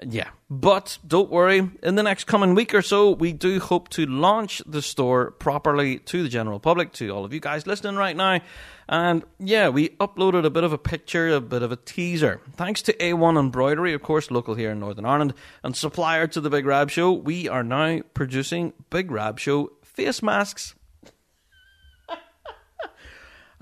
[0.08, 1.70] Yeah, but don't worry.
[1.82, 5.98] In the next coming week or so, we do hope to launch the store properly
[6.00, 8.40] to the general public, to all of you guys listening right now.
[8.88, 12.40] And yeah, we uploaded a bit of a picture, a bit of a teaser.
[12.56, 16.50] Thanks to A1 Embroidery, of course, local here in Northern Ireland, and supplier to the
[16.50, 20.74] Big Rab Show, we are now producing Big Rab Show face masks.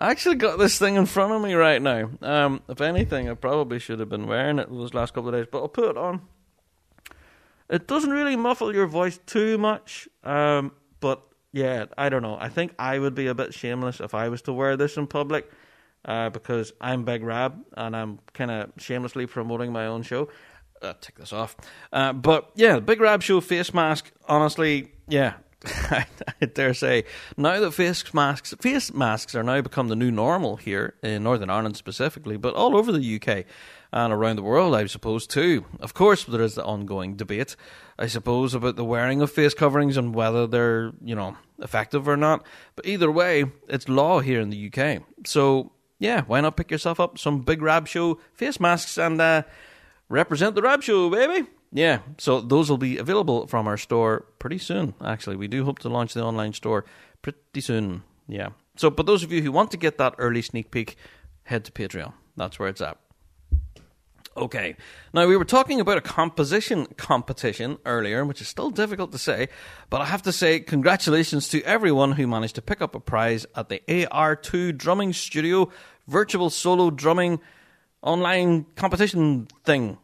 [0.00, 2.08] I actually got this thing in front of me right now.
[2.22, 5.46] Um, if anything, I probably should have been wearing it those last couple of days,
[5.52, 6.22] but I'll put it on.
[7.68, 12.38] It doesn't really muffle your voice too much, um, but yeah, I don't know.
[12.40, 15.06] I think I would be a bit shameless if I was to wear this in
[15.06, 15.50] public
[16.06, 20.30] uh, because I'm Big Rab and I'm kind of shamelessly promoting my own show.
[20.80, 21.56] Uh, take this off.
[21.92, 25.34] Uh, but yeah, Big Rab Show face mask, honestly, yeah,
[25.90, 26.07] I,
[26.54, 27.04] dare say,
[27.37, 31.50] now that face masks face masks are now become the new normal here in Northern
[31.50, 33.44] Ireland specifically, but all over the UK
[33.92, 35.67] and around the world, I suppose too.
[35.79, 37.56] Of course, there is the ongoing debate,
[37.98, 42.17] I suppose, about the wearing of face coverings and whether they're you know effective or
[42.17, 42.46] not.
[42.75, 45.02] But either way, it's law here in the UK.
[45.27, 49.42] So yeah, why not pick yourself up some big Rab Show face masks and uh,
[50.08, 51.46] represent the Rab Show, baby?
[51.73, 54.94] Yeah, so those will be available from our store pretty soon.
[55.04, 56.85] Actually, we do hope to launch the online store
[57.23, 58.02] pretty soon.
[58.27, 58.50] Yeah.
[58.77, 60.96] So, but those of you who want to get that early sneak peek,
[61.44, 62.12] head to Patreon.
[62.37, 62.96] That's where it's at.
[64.37, 64.77] Okay.
[65.12, 69.48] Now, we were talking about a composition competition earlier, which is still difficult to say,
[69.90, 73.46] but I have to say congratulations to everyone who managed to pick up a prize
[73.54, 75.71] at the AR2 Drumming Studio
[76.06, 77.40] virtual solo drumming
[78.02, 79.98] online competition thing.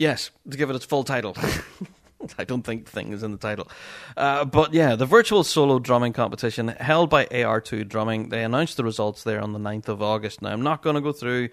[0.00, 1.36] Yes, to give it its full title.
[2.38, 3.68] I don't think thing is in the title.
[4.16, 8.30] Uh, but yeah, the virtual solo drumming competition held by AR2 Drumming.
[8.30, 10.40] They announced the results there on the 9th of August.
[10.40, 11.50] Now, I'm not going to go through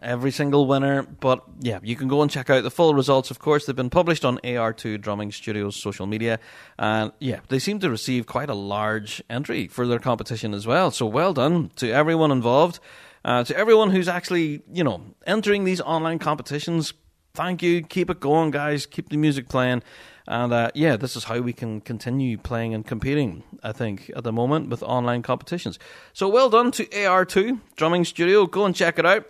[0.00, 1.02] every single winner.
[1.02, 3.30] But yeah, you can go and check out the full results.
[3.30, 6.40] Of course, they've been published on AR2 Drumming Studios social media.
[6.78, 10.90] And yeah, they seem to receive quite a large entry for their competition as well.
[10.90, 12.80] So well done to everyone involved.
[13.24, 16.92] Uh, to everyone who's actually, you know, entering these online competitions,
[17.34, 17.82] thank you.
[17.82, 18.86] Keep it going, guys.
[18.86, 19.82] Keep the music playing.
[20.26, 24.24] And uh, yeah, this is how we can continue playing and competing, I think, at
[24.24, 25.78] the moment with online competitions.
[26.12, 28.46] So well done to AR2 Drumming Studio.
[28.46, 29.26] Go and check it out.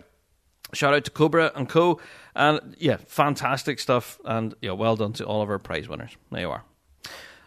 [0.73, 1.99] Shout out to Cobra and Co.
[2.35, 4.19] And yeah, fantastic stuff.
[4.25, 6.15] And yeah, well done to all of our prize winners.
[6.31, 6.63] There you are.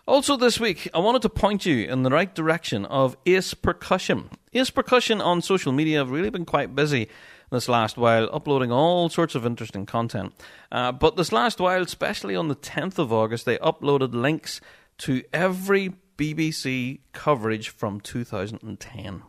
[0.08, 4.30] Also, this week, I wanted to point you in the right direction of Ace Percussion.
[4.52, 7.08] Ace Percussion on social media have really been quite busy
[7.50, 10.34] this last while, uploading all sorts of interesting content.
[10.70, 14.60] Uh, but this last while, especially on the 10th of August, they uploaded links
[14.98, 19.22] to every BBC coverage from 2010.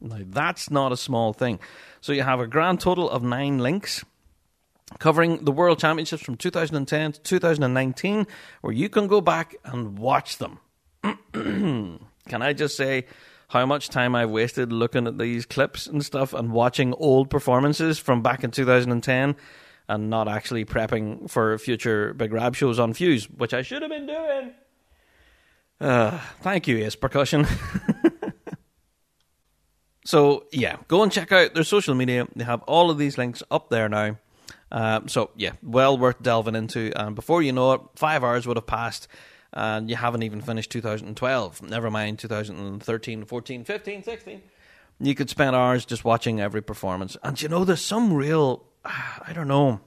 [0.00, 1.58] Now, that's not a small thing.
[2.00, 4.04] So you have a grand total of nine links
[4.98, 8.26] covering the World Championships from 2010 to 2019,
[8.60, 10.60] where you can go back and watch them.
[11.32, 13.06] can I just say
[13.48, 17.98] how much time I've wasted looking at these clips and stuff and watching old performances
[17.98, 19.36] from back in 2010
[19.88, 23.90] and not actually prepping for future Big Rab shows on Fuse, which I should have
[23.90, 24.52] been doing.
[25.80, 27.46] Uh, thank you, Ace Percussion.
[30.08, 32.26] So yeah, go and check out their social media.
[32.34, 34.16] They have all of these links up there now.
[34.72, 36.90] Um, so yeah, well worth delving into.
[36.98, 39.06] And before you know it, five hours would have passed,
[39.52, 41.62] and you haven't even finished 2012.
[41.62, 44.42] Never mind 2013, 14, 15, 16.
[45.00, 47.16] You could spend hours just watching every performance.
[47.22, 49.80] And you know, there's some real, I don't know.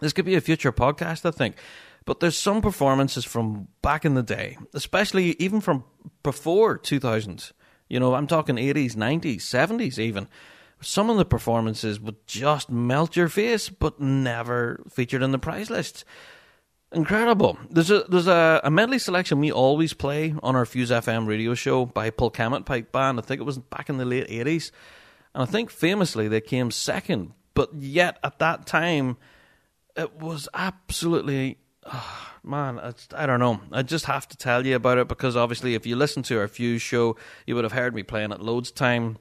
[0.00, 1.56] This could be a future podcast, I think.
[2.04, 5.84] But there's some performances from back in the day, especially even from
[6.22, 7.52] before 2000
[7.92, 10.26] you know, I'm talking 80s, 90s, 70s even.
[10.80, 15.68] Some of the performances would just melt your face, but never featured in the prize
[15.68, 16.06] lists.
[16.94, 17.58] Incredible.
[17.70, 21.54] There's a there's a, a medley selection we always play on our Fuse FM radio
[21.54, 23.18] show by Polkemmet Pipe Band.
[23.18, 24.70] I think it was back in the late 80s.
[25.34, 27.32] And I think famously they came second.
[27.54, 29.16] But yet at that time,
[29.96, 31.58] it was absolutely
[31.90, 32.78] oh, man,
[33.14, 33.60] I don't know.
[33.70, 36.48] I just have to tell you about it because obviously, if you listen to our
[36.48, 37.16] Fuse show,
[37.46, 39.18] you would have heard me playing it loads time.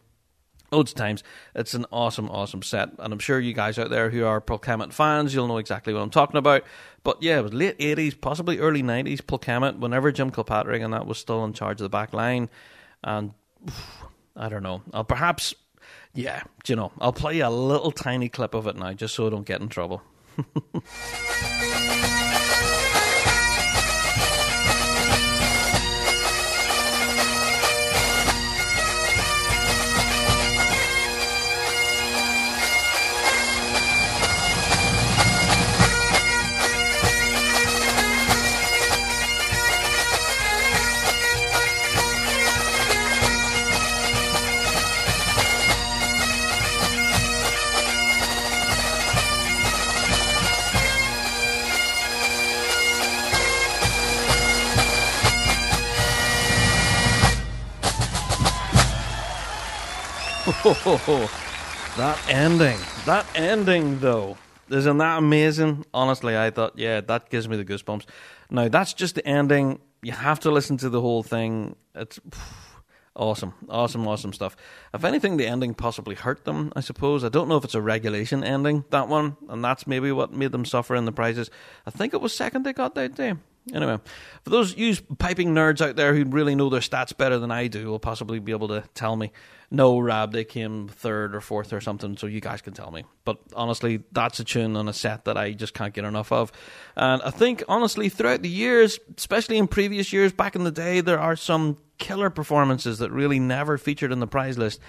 [0.72, 1.24] Loads of times.
[1.54, 2.90] It's an awesome, awesome set.
[3.00, 6.02] And I'm sure you guys out there who are Polkemmet fans, you'll know exactly what
[6.02, 6.64] I'm talking about.
[7.04, 11.06] But yeah, it was late 80s, possibly early 90s, Polkemmet, whenever Jim Kilpatrick and that
[11.06, 12.50] was still in charge of the back line.
[13.04, 13.34] And
[14.36, 14.82] I don't know.
[14.94, 15.54] I'll perhaps,
[16.14, 19.30] yeah, you know, I'll play a little tiny clip of it now just so I
[19.30, 20.02] don't get in trouble.
[61.98, 62.78] that ending.
[63.06, 64.38] That ending, though.
[64.70, 65.86] Isn't that amazing?
[65.94, 68.06] Honestly, I thought, yeah, that gives me the goosebumps.
[68.50, 69.82] Now, that's just the ending.
[70.02, 71.76] You have to listen to the whole thing.
[71.94, 72.20] It's
[73.16, 73.54] awesome.
[73.68, 74.56] Awesome, awesome stuff.
[74.94, 77.26] If anything, the ending possibly hurt them, I suppose.
[77.26, 80.54] I don't know if it's a regulation ending, that one, and that's maybe what made
[80.54, 81.52] them suffer in the prizes.
[81.86, 83.34] I think it was second they got that day.
[83.74, 84.00] Anyway,
[84.44, 87.68] for those you piping nerds out there who really know their stats better than I
[87.68, 89.32] do, will possibly be able to tell me.
[89.70, 93.06] No, Rab, they came third or fourth or something, so you guys can tell me.
[93.24, 96.52] But honestly, that's a tune on a set that I just can't get enough of.
[96.98, 101.00] And I think, honestly, throughout the years, especially in previous years, back in the day,
[101.00, 104.82] there are some killer performances that really never featured in the prize list.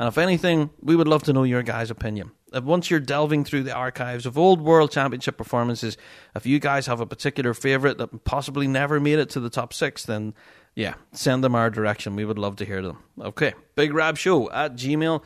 [0.00, 2.30] And if anything, we would love to know your guys' opinion.
[2.54, 5.98] If once you're delving through the archives of old World Championship performances,
[6.34, 9.74] if you guys have a particular favourite that possibly never made it to the top
[9.74, 10.32] six, then
[10.74, 12.16] yeah, send them our direction.
[12.16, 12.96] We would love to hear them.
[13.20, 15.20] Okay, Big Rab Show at gmail.com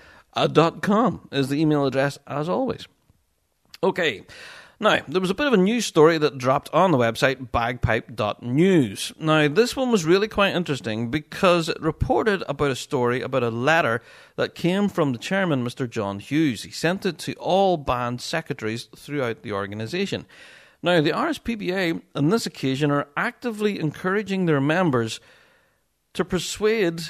[1.33, 2.89] uh, is the email address as always.
[3.81, 4.27] Okay.
[4.85, 9.15] Now, there was a bit of a news story that dropped on the website bagpipe.news.
[9.19, 13.49] Now, this one was really quite interesting because it reported about a story about a
[13.49, 14.03] letter
[14.37, 15.89] that came from the chairman, Mr.
[15.89, 16.65] John Hughes.
[16.65, 20.27] He sent it to all band secretaries throughout the organisation.
[20.83, 25.19] Now, the RSPBA on this occasion are actively encouraging their members
[26.13, 27.01] to persuade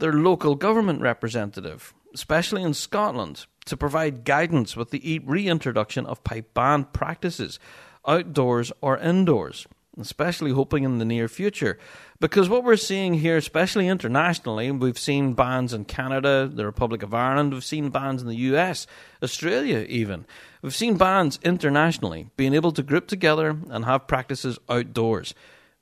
[0.00, 6.52] their local government representative, especially in Scotland, to provide guidance with the reintroduction of pipe
[6.54, 7.58] band practices,
[8.06, 9.66] outdoors or indoors,
[9.98, 11.78] especially hoping in the near future.
[12.18, 17.14] Because what we're seeing here, especially internationally, we've seen bands in Canada, the Republic of
[17.14, 18.86] Ireland, we've seen bands in the US,
[19.22, 20.26] Australia even.
[20.62, 25.34] We've seen bands internationally being able to group together and have practices outdoors,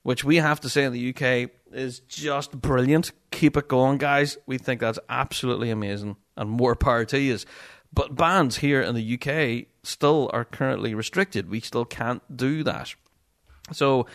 [0.03, 3.11] which we have to say in the UK is just brilliant.
[3.31, 4.37] Keep it going, guys.
[4.45, 7.37] We think that's absolutely amazing, and more power to you.
[7.93, 11.49] But bands here in the UK still are currently restricted.
[11.49, 12.95] We still can't do that.
[13.73, 14.05] So,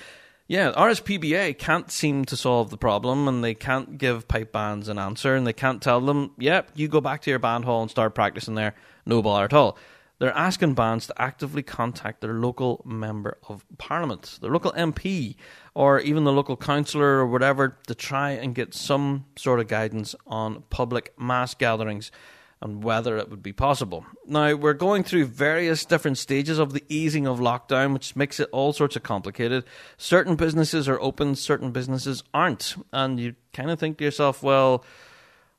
[0.48, 4.98] yeah, RSPBA can't seem to solve the problem, and they can't give pipe bands an
[4.98, 7.90] answer, and they can't tell them, yep, you go back to your band hall and
[7.90, 8.74] start practicing there.
[9.04, 9.76] No bother at all.
[10.18, 15.36] They're asking bands to actively contact their local member of parliament, their local MP,
[15.74, 20.14] or even the local councillor or whatever to try and get some sort of guidance
[20.26, 22.10] on public mass gatherings
[22.62, 24.06] and whether it would be possible.
[24.26, 28.48] Now, we're going through various different stages of the easing of lockdown, which makes it
[28.50, 29.64] all sorts of complicated.
[29.98, 32.74] Certain businesses are open, certain businesses aren't.
[32.92, 34.84] And you kind of think to yourself, well,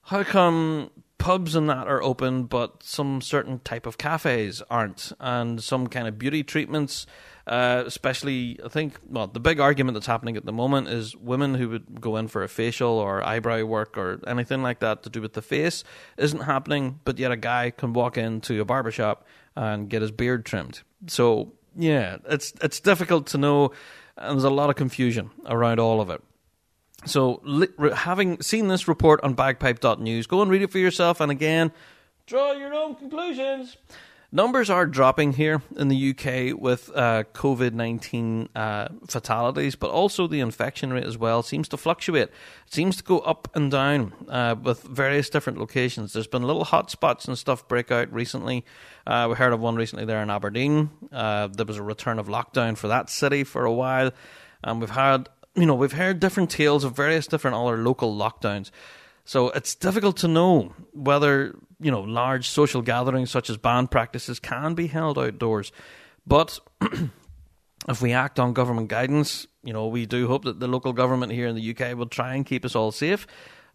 [0.02, 5.62] how come pubs and that are open, but some certain type of cafes aren't, and
[5.64, 7.06] some kind of beauty treatments.
[7.46, 11.56] Uh, especially, I think, well, the big argument that's happening at the moment is women
[11.56, 15.10] who would go in for a facial or eyebrow work or anything like that to
[15.10, 15.86] do with the face
[16.18, 20.46] isn't happening, but yet a guy can walk into a barbershop and get his beard
[20.46, 20.82] trimmed.
[21.08, 23.72] So, yeah, it's it's difficult to know,
[24.18, 26.22] and there's a lot of confusion around all of it.
[27.06, 27.42] So,
[27.96, 31.72] having seen this report on bagpipe.news, go and read it for yourself, and again,
[32.26, 33.78] draw your own conclusions.
[34.30, 40.28] Numbers are dropping here in the UK with uh, COVID 19 uh, fatalities, but also
[40.28, 42.24] the infection rate as well seems to fluctuate.
[42.24, 42.34] It
[42.74, 46.12] seems to go up and down uh, with various different locations.
[46.12, 48.66] There's been little hotspots and stuff break out recently.
[49.06, 50.90] Uh, we heard of one recently there in Aberdeen.
[51.10, 54.12] Uh, there was a return of lockdown for that city for a while.
[54.62, 58.70] And we've had you know, we've heard different tales of various different other local lockdowns.
[59.26, 64.40] So it's difficult to know whether, you know, large social gatherings such as band practices
[64.40, 65.72] can be held outdoors.
[66.26, 66.60] But
[67.90, 71.34] if we act on government guidance, you know, we do hope that the local government
[71.34, 73.28] here in the UK will try and keep us all safe.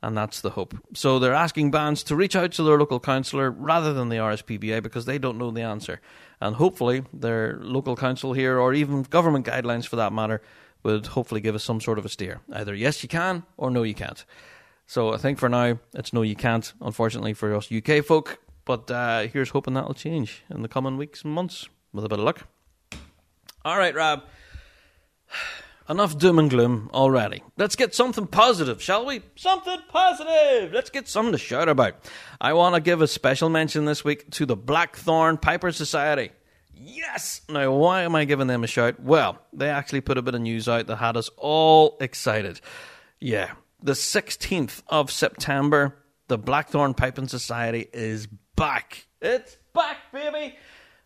[0.05, 0.75] And that's the hope.
[0.95, 4.83] So they're asking bands to reach out to their local councillor rather than the RSPBA
[4.83, 6.01] because they don't know the answer.
[6.41, 10.43] And hopefully their local council here, or even government guidelines for that matter,
[10.83, 12.41] would hopefully give us some sort of a steer.
[12.53, 14.25] Either yes, you can, or no, you can't.
[14.87, 18.39] So I think for now, it's no, you can't, unfortunately, for us UK folk.
[18.65, 22.19] But uh, here's hoping that'll change in the coming weeks and months with a bit
[22.19, 22.47] of luck.
[23.65, 24.23] All right, Rob.
[25.89, 27.43] Enough doom and gloom already.
[27.59, 29.23] Let's get something positive, shall we?
[29.35, 30.73] Something positive!
[30.73, 31.97] Let's get something to shout about.
[32.41, 36.31] I want to give a special mention this week to the Blackthorn Piper Society.
[36.85, 37.43] Yes!
[37.49, 38.99] Now, why am I giving them a shout?
[39.01, 42.61] Well, they actually put a bit of news out that had us all excited.
[43.21, 48.27] Yeah, the 16th of September, the Blackthorn Piping Society is
[48.57, 49.07] back.
[49.21, 50.57] It's back, baby!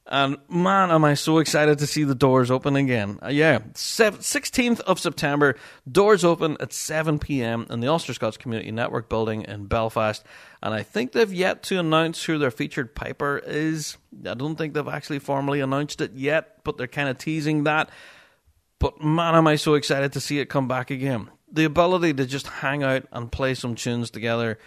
[0.08, 3.18] And man, am I so excited to see the doors open again.
[3.20, 5.56] Uh, yeah, 16th of September,
[5.90, 7.66] doors open at 7 p.m.
[7.70, 10.24] in the Ulster Scots Community Network building in Belfast.
[10.62, 13.96] And I think they've yet to announce who their featured piper is.
[14.24, 17.90] I don't think they've actually formally announced it yet, but they're kind of teasing that.
[18.78, 21.30] But man, am I so excited to see it come back again.
[21.50, 24.58] The ability to just hang out and play some tunes together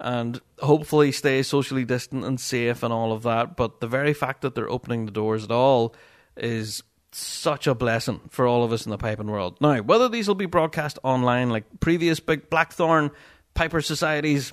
[0.00, 3.56] and hopefully stay socially distant and safe and all of that.
[3.56, 5.94] But the very fact that they're opening the doors at all
[6.36, 6.82] is
[7.12, 9.58] such a blessing for all of us in the piping world.
[9.60, 13.10] Now, whether these will be broadcast online like previous big Blackthorn
[13.54, 14.52] Piper Societies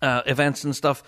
[0.00, 1.02] uh, events and stuff,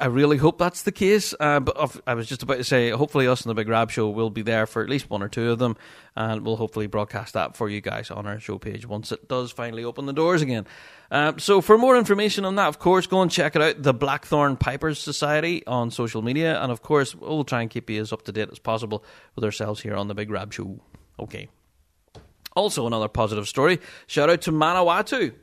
[0.00, 1.34] I really hope that's the case.
[1.38, 4.08] Uh, but I was just about to say, hopefully, us and the Big Rab Show
[4.08, 5.76] will be there for at least one or two of them,
[6.14, 9.50] and we'll hopefully broadcast that for you guys on our show page once it does
[9.52, 10.66] finally open the doors again.
[11.10, 13.94] Uh, so, for more information on that, of course, go and check it out, the
[13.94, 18.12] Blackthorn Pipers Society on social media, and of course, we'll try and keep you as
[18.12, 19.04] up to date as possible
[19.34, 20.80] with ourselves here on the Big Rab Show.
[21.18, 21.48] Okay.
[22.54, 23.78] Also, another positive story.
[24.06, 25.34] Shout out to Manawatu.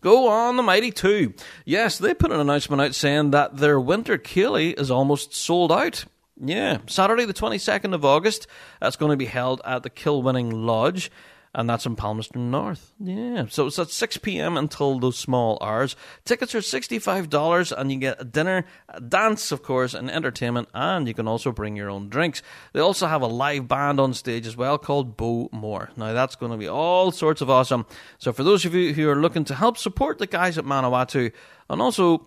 [0.00, 1.34] Go on the Mighty 2.
[1.64, 6.04] Yes, they put an announcement out saying that their winter ceilidh is almost sold out.
[6.40, 8.46] Yeah, Saturday the 22nd of August.
[8.80, 11.10] That's going to be held at the Kilwinning Lodge
[11.54, 12.92] and that's in Palmerston North.
[13.00, 14.56] Yeah, so it's at 6 p.m.
[14.56, 15.96] until those small hours.
[16.24, 21.08] Tickets are $65, and you get a dinner, a dance, of course, and entertainment, and
[21.08, 22.42] you can also bring your own drinks.
[22.72, 25.90] They also have a live band on stage as well called Bo More.
[25.96, 27.86] Now, that's going to be all sorts of awesome.
[28.18, 31.32] So, for those of you who are looking to help support the guys at Manawatu,
[31.70, 32.26] and also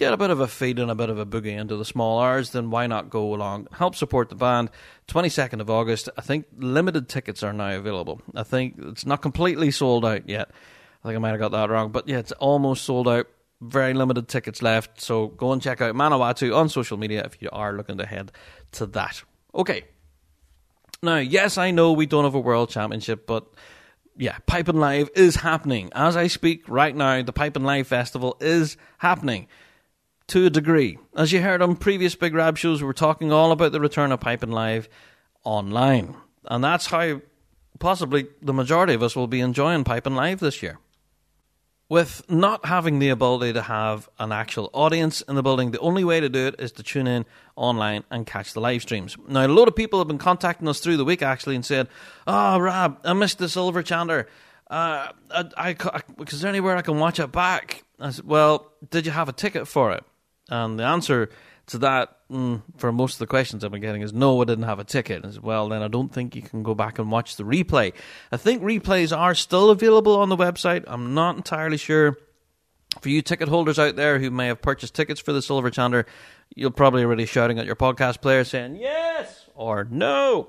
[0.00, 2.20] get a bit of a feed and a bit of a boogie into the small
[2.20, 3.68] hours, then why not go along?
[3.70, 4.70] Help support the band.
[5.08, 6.08] 22nd of August.
[6.16, 8.22] I think limited tickets are now available.
[8.34, 10.50] I think it's not completely sold out yet.
[11.04, 11.92] I think I might have got that wrong.
[11.92, 13.26] But yeah, it's almost sold out.
[13.60, 15.02] Very limited tickets left.
[15.02, 18.32] So go and check out Manawatu on social media if you are looking to head
[18.72, 19.22] to that.
[19.54, 19.84] Okay.
[21.02, 23.46] Now, yes, I know we don't have a world championship, but
[24.16, 25.90] yeah, Piping Live is happening.
[25.94, 29.46] As I speak right now, the Piping Live Festival is happening
[30.30, 30.96] to a degree.
[31.16, 34.12] As you heard on previous Big Rab shows, we were talking all about the return
[34.12, 34.88] of Piping Live
[35.42, 36.14] online.
[36.44, 37.20] And that's how
[37.80, 40.78] possibly the majority of us will be enjoying Piping Live this year.
[41.88, 46.04] With not having the ability to have an actual audience in the building, the only
[46.04, 47.26] way to do it is to tune in
[47.56, 49.16] online and catch the live streams.
[49.26, 51.88] Now, a lot of people have been contacting us through the week actually and said,
[52.28, 54.28] Oh, Rab, I missed the Silver Chanter.
[54.70, 57.82] Uh, I, I, is there anywhere I can watch it back?
[57.98, 60.04] I said, Well, did you have a ticket for it?
[60.50, 61.30] And the answer
[61.68, 64.64] to that, mm, for most of the questions I've been getting, is no, I didn't
[64.64, 65.24] have a ticket.
[65.24, 67.92] As well, then I don't think you can go back and watch the replay.
[68.32, 70.84] I think replays are still available on the website.
[70.86, 72.18] I'm not entirely sure.
[73.00, 76.06] For you ticket holders out there who may have purchased tickets for the Silver Chanter,
[76.56, 80.48] you'll probably already shouting at your podcast player saying yes or no.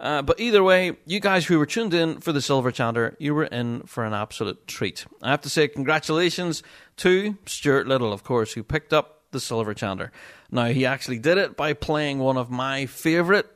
[0.00, 3.34] Uh, but either way, you guys who were tuned in for the Silver Chanter, you
[3.34, 5.06] were in for an absolute treat.
[5.22, 6.62] I have to say congratulations
[6.96, 10.12] to Stuart Liddell, of course, who picked up the Silver Chanter.
[10.50, 13.46] Now, he actually did it by playing one of my favourite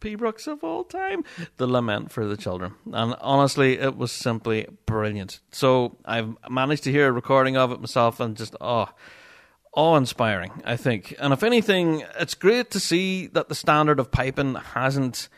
[0.00, 1.24] pibrochs of all time,
[1.56, 2.74] The Lament for the Children.
[2.92, 5.40] And honestly, it was simply brilliant.
[5.50, 8.88] So I've managed to hear a recording of it myself and just, oh,
[9.72, 11.14] awe inspiring, I think.
[11.18, 15.28] And if anything, it's great to see that the standard of piping hasn't.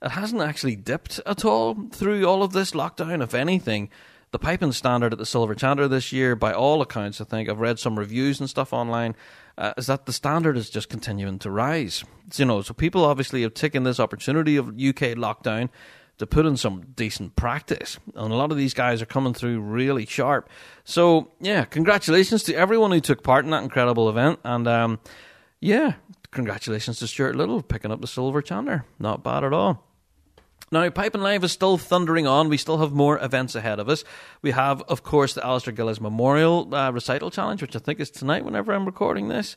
[0.00, 3.20] It hasn't actually dipped at all through all of this lockdown.
[3.20, 3.88] If anything,
[4.30, 7.60] the piping standard at the Silver Chanter this year, by all accounts, I think I've
[7.60, 9.16] read some reviews and stuff online,
[9.56, 12.04] uh, is that the standard is just continuing to rise.
[12.34, 15.70] you know, so people obviously have taken this opportunity of UK lockdown
[16.18, 19.60] to put in some decent practice, and a lot of these guys are coming through
[19.60, 20.50] really sharp.
[20.84, 25.00] So yeah, congratulations to everyone who took part in that incredible event, and um,
[25.60, 25.94] yeah,
[26.30, 28.84] congratulations to Stuart Liddell picking up the Silver Chandler.
[28.98, 29.87] Not bad at all.
[30.70, 32.50] Now, Piping Live is still thundering on.
[32.50, 34.04] We still have more events ahead of us.
[34.42, 38.10] We have, of course, the Alasdair Gillies Memorial uh, Recital Challenge, which I think is
[38.10, 39.56] tonight whenever I'm recording this.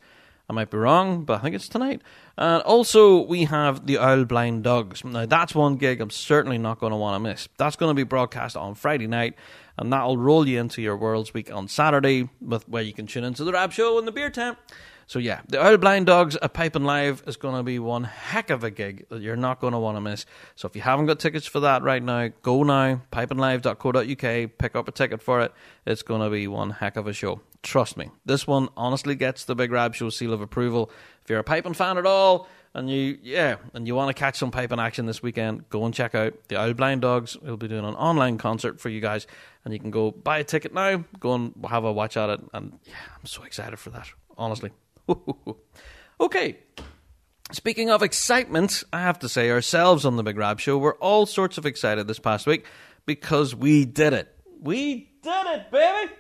[0.50, 2.02] I might be wrong, but I think it's tonight.
[2.38, 5.04] And also, we have the Old Blind Dogs.
[5.04, 7.48] Now, that's one gig I'm certainly not going to want to miss.
[7.58, 9.36] That's going to be broadcast on Friday night,
[9.78, 13.24] and that'll roll you into your World's Week on Saturday, with where you can tune
[13.24, 14.58] into the Rab Show and the Beer Tent.
[15.12, 18.50] So yeah, the Old Blind Dogs at Piping Live is going to be one heck
[18.50, 20.26] of a gig that you're not going to want to miss.
[20.56, 24.88] So if you haven't got tickets for that right now, go now, pipinglive.co.uk, pick up
[24.88, 25.52] a ticket for it.
[25.86, 27.42] It's going to be one heck of a show.
[27.62, 30.90] Trust me, this one honestly gets the Big Rab Show seal of approval.
[31.26, 34.38] If you're a piping fan at all, and you yeah, and you want to catch
[34.38, 37.36] some piping action this weekend, go and check out the Old Blind Dogs.
[37.42, 39.28] We'll be doing an online concert for you guys,
[39.66, 42.40] and you can go buy a ticket now, go and have a watch at it,
[42.54, 44.08] and yeah, I'm so excited for that.
[44.38, 44.72] Honestly.
[46.20, 46.58] okay.
[47.52, 51.26] Speaking of excitement, I have to say, ourselves on the Big Rab Show were all
[51.26, 52.66] sorts of excited this past week
[53.06, 54.34] because we did it.
[54.62, 56.14] We did it, baby!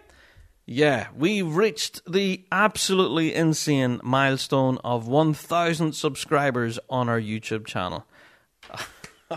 [0.66, 8.06] Yeah, we reached the absolutely insane milestone of 1,000 subscribers on our YouTube channel.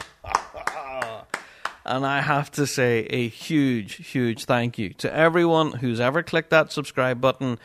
[1.85, 6.51] and I have to say a huge, huge thank you to everyone who's ever clicked
[6.51, 7.59] that subscribe button.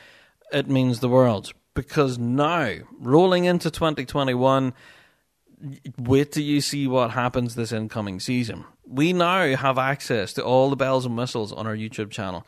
[0.51, 4.73] It means the world because now, rolling into 2021,
[5.97, 8.65] wait till you see what happens this incoming season.
[8.85, 12.45] We now have access to all the bells and whistles on our YouTube channel,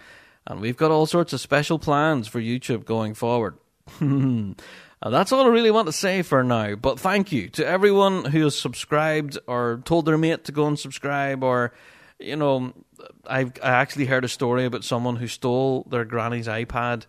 [0.47, 3.57] and we've got all sorts of special plans for YouTube going forward.
[5.09, 6.75] that's all I really want to say for now.
[6.75, 10.79] But thank you to everyone who has subscribed or told their mate to go and
[10.79, 11.73] subscribe, or
[12.19, 12.73] you know,
[13.25, 17.05] I've I actually heard a story about someone who stole their granny's iPad.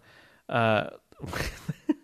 [0.48, 0.90] Uh,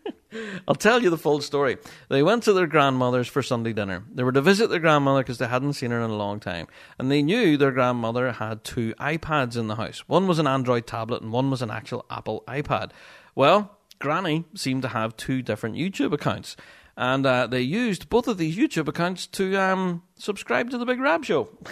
[0.67, 1.79] I'll tell you the full story.
[2.09, 4.05] They went to their grandmother's for Sunday dinner.
[4.13, 6.67] They were to visit their grandmother because they hadn't seen her in a long time.
[6.99, 10.09] And they knew their grandmother had two iPads in the house.
[10.09, 12.91] One was an Android tablet and one was an actual Apple iPad.
[13.35, 16.57] Well, Granny seemed to have two different YouTube accounts.
[16.97, 21.01] And uh, they used both of these YouTube accounts to um, subscribe to the Big
[21.01, 21.49] Rab Show.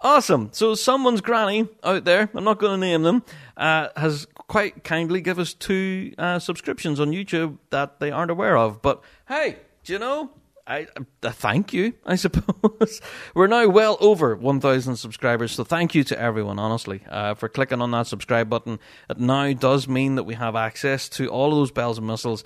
[0.00, 0.50] Awesome.
[0.52, 3.24] So someone's granny out there, I'm not going to name them,
[3.56, 8.56] uh, has quite kindly give us two uh, subscriptions on YouTube that they aren't aware
[8.56, 8.80] of.
[8.80, 10.30] But hey, do you know?
[10.68, 10.86] I
[11.22, 11.94] uh, thank you.
[12.04, 13.00] I suppose
[13.34, 17.80] we're now well over 1,000 subscribers, so thank you to everyone, honestly, uh, for clicking
[17.80, 18.78] on that subscribe button.
[19.08, 22.44] It now does mean that we have access to all of those bells and whistles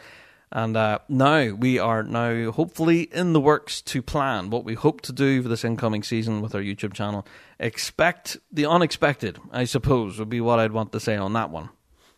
[0.53, 5.01] and uh, now we are now hopefully in the works to plan what we hope
[5.03, 7.27] to do for this incoming season with our YouTube channel.
[7.59, 11.71] Expect the unexpected, I suppose, would be what I'd want to say on that one.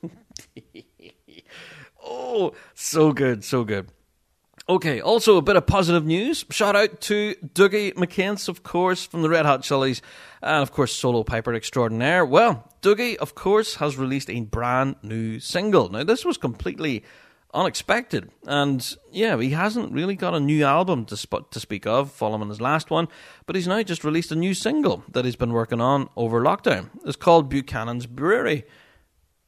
[2.05, 3.89] oh, so good, so good.
[4.69, 6.45] Okay, also a bit of positive news.
[6.51, 10.03] Shout out to Dougie McCance, of course, from the Red Hot Chilies,
[10.43, 12.25] and of course, solo piper extraordinaire.
[12.25, 15.91] Well, Dougie, of course, has released a brand new single.
[15.91, 17.05] Now, this was completely
[17.55, 18.31] unexpected.
[18.47, 22.49] And yeah, he hasn't really got a new album to, sp- to speak of following
[22.49, 23.09] his last one,
[23.47, 26.91] but he's now just released a new single that he's been working on over lockdown.
[27.05, 28.65] It's called Buchanan's Brewery.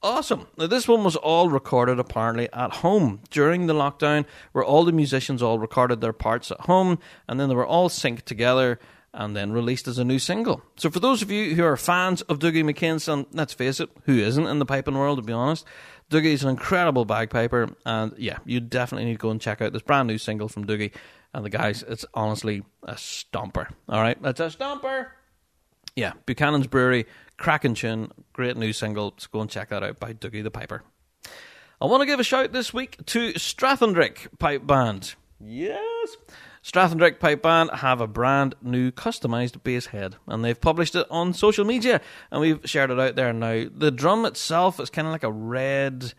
[0.02, 0.46] Awesome.
[0.56, 4.92] Now, this one was all recorded apparently at home during the lockdown, where all the
[4.92, 8.78] musicians all recorded their parts at home and then they were all synced together
[9.16, 10.62] and then released as a new single.
[10.76, 14.18] So, for those of you who are fans of Dougie McCance, let's face it, who
[14.18, 15.64] isn't in the piping world, to be honest,
[16.10, 19.82] Dougie's an incredible bagpiper, and yeah, you definitely need to go and check out this
[19.82, 20.92] brand new single from Dougie.
[21.34, 23.68] And the guys, it's honestly a stomper.
[23.88, 25.08] All right, it's a stomper.
[25.94, 29.14] Yeah, Buchanan's Brewery, cracking tune, great new single.
[29.18, 30.82] So go and check that out by Dougie the Piper.
[31.80, 35.14] I want to give a shout this week to Strathendrick Pipe Band.
[35.40, 36.16] Yes.
[36.66, 41.32] Strathendrick Pipe Band have a brand new customized bass head, and they've published it on
[41.32, 42.00] social media,
[42.32, 43.66] and we've shared it out there now.
[43.72, 46.12] The drum itself is kind of like a red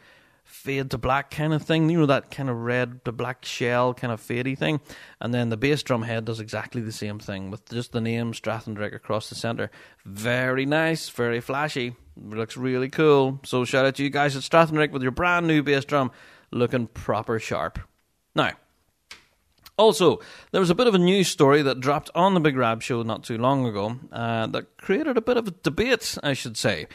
[0.46, 3.94] fade to black kind of thing, you know, that kind of red to black shell
[3.94, 4.80] kind of fadey thing.
[5.20, 8.32] And then the bass drum head does exactly the same thing with just the name
[8.32, 9.70] Strathendrick across the centre.
[10.06, 13.42] Very nice, very flashy, looks really cool.
[13.44, 16.10] So shout out to you guys at Strathendrick with your brand new bass drum
[16.52, 17.80] looking proper sharp.
[18.34, 18.52] Now,
[19.78, 20.20] also,
[20.52, 23.04] there was a bit of a news story that dropped on the Big Rab show
[23.04, 26.88] not too long ago uh, that created a bit of a debate, I should say.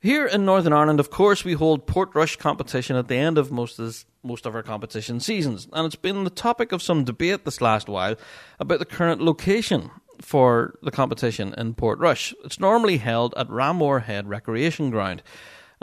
[0.00, 3.78] Here in Northern Ireland, of course, we hold Portrush competition at the end of most
[3.78, 7.44] of, this, most of our competition seasons, and it's been the topic of some debate
[7.44, 8.16] this last while
[8.60, 12.34] about the current location for the competition in Portrush.
[12.44, 15.22] It's normally held at Ramore Head Recreation Ground.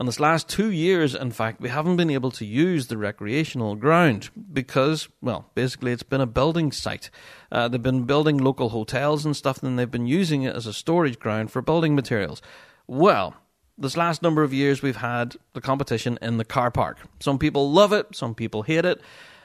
[0.02, 3.76] And this last two years, in fact, we haven't been able to use the recreational
[3.76, 7.12] ground because, well, basically it's been a building site.
[7.52, 10.74] Uh, they've been building local hotels and stuff, and they've been using it as a
[10.74, 12.42] storage ground for building materials.
[12.88, 13.36] Well,
[13.78, 16.98] this last number of years, we've had the competition in the car park.
[17.20, 19.02] Some people love it, some people hate it.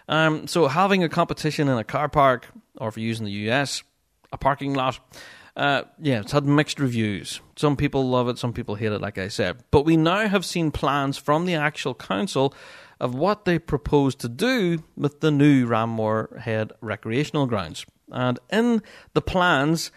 [0.08, 2.46] Um, so having a competition in a car park,
[2.78, 3.82] or if you're using the US,
[4.32, 5.00] a parking lot,
[5.56, 7.40] uh, yeah, it's had mixed reviews.
[7.56, 9.64] Some people love it, some people hate it, like I said.
[9.70, 12.54] But we now have seen plans from the actual council
[13.00, 17.86] of what they propose to do with the new Ramore Head recreational grounds.
[18.12, 18.82] And in
[19.14, 19.90] the plans,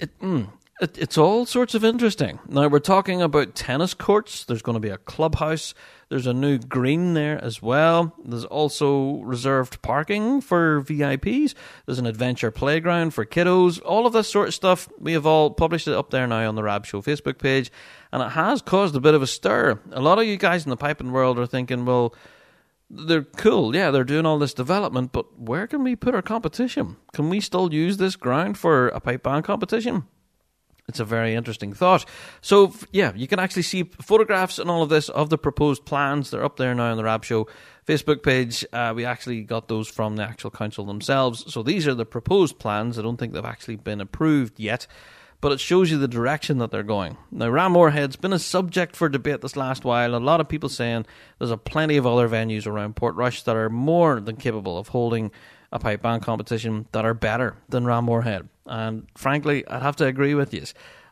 [0.00, 0.50] it, mm,
[0.80, 2.38] it, it's all sorts of interesting.
[2.48, 5.74] Now, we're talking about tennis courts, there's going to be a clubhouse,
[6.08, 8.14] there's a new green there as well.
[8.24, 11.54] There's also reserved parking for VIPs.
[11.84, 13.82] There's an adventure playground for kiddos.
[13.84, 14.88] All of this sort of stuff.
[14.98, 17.70] We have all published it up there now on the Rab Show Facebook page,
[18.10, 19.80] and it has caused a bit of a stir.
[19.92, 22.14] A lot of you guys in the piping world are thinking, well,
[22.88, 26.96] they're cool, yeah, they're doing all this development, but where can we put our competition?
[27.12, 30.04] Can we still use this ground for a pipe band competition?
[30.88, 32.06] It's a very interesting thought.
[32.40, 36.30] So, yeah, you can actually see photographs and all of this of the proposed plans.
[36.30, 37.46] They're up there now on the Rab Show
[37.86, 38.64] Facebook page.
[38.72, 41.52] Uh, we actually got those from the actual council themselves.
[41.52, 42.98] So, these are the proposed plans.
[42.98, 44.86] I don't think they've actually been approved yet,
[45.42, 47.18] but it shows you the direction that they're going.
[47.30, 50.14] Now, Ramore Head's been a subject for debate this last while.
[50.14, 51.04] A lot of people saying
[51.38, 55.30] there's a plenty of other venues around Portrush that are more than capable of holding
[55.70, 58.48] a pipe band competition that are better than Ramore Head.
[58.68, 60.64] And frankly, I'd have to agree with you.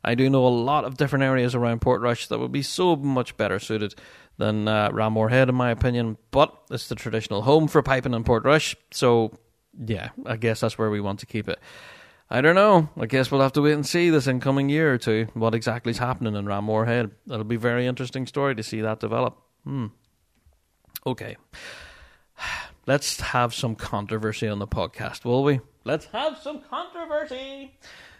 [0.04, 3.36] I do know a lot of different areas around Portrush that would be so much
[3.36, 3.94] better suited
[4.38, 6.16] than uh, Ramore Head, in my opinion.
[6.30, 9.36] But it's the traditional home for piping in Portrush, so
[9.78, 11.58] yeah, I guess that's where we want to keep it.
[12.28, 12.88] I don't know.
[12.98, 15.90] I guess we'll have to wait and see this incoming year or two what exactly
[15.90, 17.12] is happening in Ramore Head.
[17.26, 19.38] It'll be a very interesting story to see that develop.
[19.64, 19.86] Hmm.
[21.06, 21.36] Okay.
[22.86, 25.60] Let's have some controversy on the podcast, will we?
[25.86, 27.78] Let's have some controversy.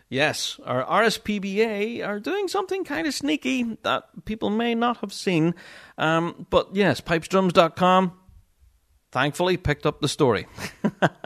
[0.08, 5.52] Yes, our RSPBA are doing something kind of sneaky that people may not have seen.
[5.98, 8.12] Um, but yes, pipesdrums.com
[9.10, 10.46] thankfully picked up the story.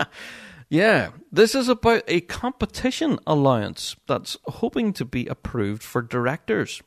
[0.70, 6.80] yeah, this is about a competition allowance that's hoping to be approved for directors.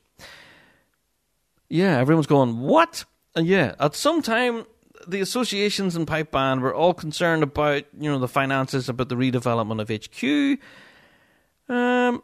[1.69, 3.05] Yeah, everyone's going, what?
[3.35, 4.65] And yeah, at some time,
[5.07, 9.15] the associations and pipe band were all concerned about, you know, the finances, about the
[9.15, 10.59] redevelopment of HQ.
[11.73, 12.23] Um,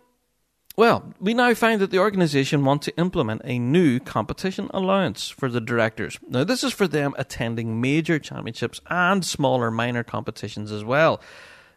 [0.75, 5.49] well, we now find that the organisation want to implement a new competition allowance for
[5.49, 6.17] the directors.
[6.27, 11.19] Now, this is for them attending major championships and smaller minor competitions as well.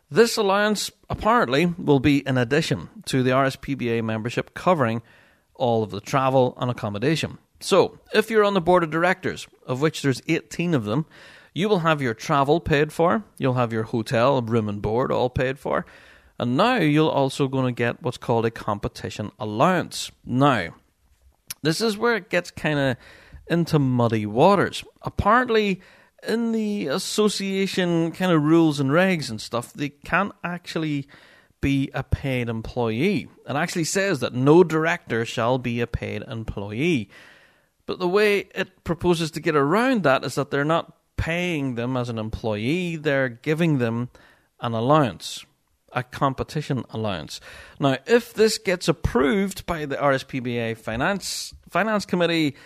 [0.08, 5.02] This allowance apparently will be in addition to the RSPBA membership covering
[5.54, 7.38] all of the travel and accommodation.
[7.62, 11.06] So, if you're on the board of directors, of which there's 18 of them,
[11.54, 15.30] you will have your travel paid for, you'll have your hotel, room and board all
[15.30, 15.86] paid for,
[16.38, 20.10] and now you're also going to get what's called a competition allowance.
[20.24, 20.74] Now,
[21.62, 22.96] this is where it gets kind of
[23.46, 24.82] into muddy waters.
[25.02, 25.80] Apparently,
[26.26, 31.06] in the association kind of rules and regs and stuff, they can't actually
[31.60, 33.28] be a paid employee.
[33.48, 37.08] It actually says that no director shall be a paid employee.
[37.92, 41.94] But the way it proposes to get around that is that they're not paying them
[41.94, 44.08] as an employee, they're giving them
[44.62, 45.44] an allowance,
[45.92, 47.38] a competition allowance.
[47.78, 52.56] Now, if this gets approved by the RSPBA Finance Finance Committee,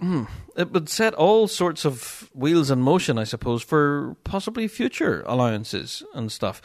[0.00, 0.24] hmm,
[0.56, 6.02] it would set all sorts of wheels in motion, I suppose, for possibly future allowances
[6.12, 6.60] and stuff.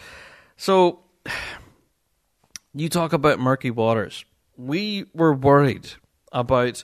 [0.58, 1.02] So,
[2.74, 4.26] you talk about murky waters.
[4.58, 5.92] We were worried
[6.32, 6.84] about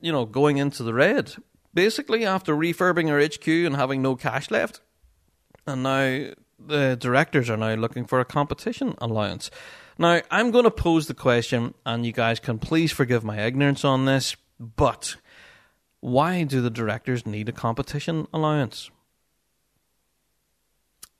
[0.00, 1.34] you know, going into the red.
[1.74, 4.80] Basically, after refurbing our HQ and having no cash left,
[5.66, 9.50] and now the directors are now looking for a competition allowance.
[9.98, 13.84] Now, I'm going to pose the question, and you guys can please forgive my ignorance
[13.84, 15.16] on this, but
[16.00, 18.90] why do the directors need a competition allowance?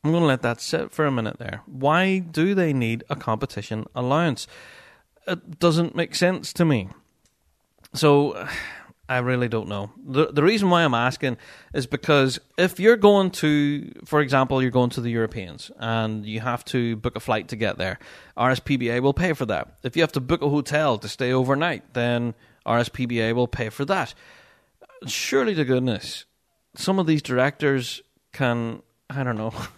[0.04, 1.62] I'm going to let that sit for a minute there.
[1.66, 4.46] Why do they need a competition allowance?
[5.26, 6.88] It doesn't make sense to me.
[7.94, 8.46] So
[9.10, 9.90] I really don't know.
[10.06, 11.38] The the reason why I'm asking
[11.72, 16.40] is because if you're going to for example, you're going to the Europeans and you
[16.40, 17.98] have to book a flight to get there,
[18.36, 19.78] RSPBA will pay for that.
[19.82, 22.34] If you have to book a hotel to stay overnight, then
[22.66, 24.12] RSPBA will pay for that.
[25.06, 26.26] Surely to goodness,
[26.76, 29.54] some of these directors can I don't know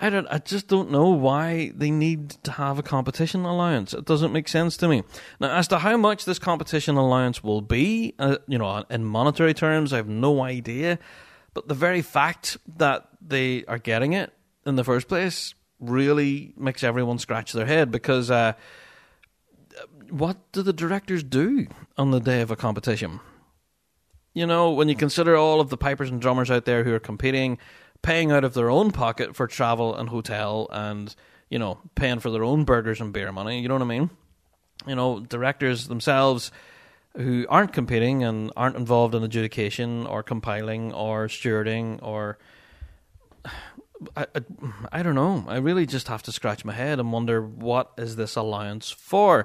[0.00, 0.26] I don't.
[0.28, 3.92] I just don't know why they need to have a competition allowance.
[3.92, 5.02] It doesn't make sense to me.
[5.40, 9.54] Now, as to how much this competition allowance will be, uh, you know, in monetary
[9.54, 10.98] terms, I have no idea.
[11.52, 14.32] But the very fact that they are getting it
[14.64, 18.52] in the first place really makes everyone scratch their head because uh,
[20.10, 23.20] what do the directors do on the day of a competition?
[24.34, 27.00] You know, when you consider all of the pipers and drummers out there who are
[27.00, 27.58] competing
[28.02, 31.14] paying out of their own pocket for travel and hotel and,
[31.50, 33.60] you know, paying for their own burgers and beer money.
[33.60, 34.10] You know what I mean?
[34.86, 36.50] You know, directors themselves
[37.16, 42.38] who aren't competing and aren't involved in adjudication or compiling or stewarding or.
[44.16, 44.42] I, I,
[44.92, 45.44] I don't know.
[45.48, 49.44] I really just have to scratch my head and wonder what is this alliance for.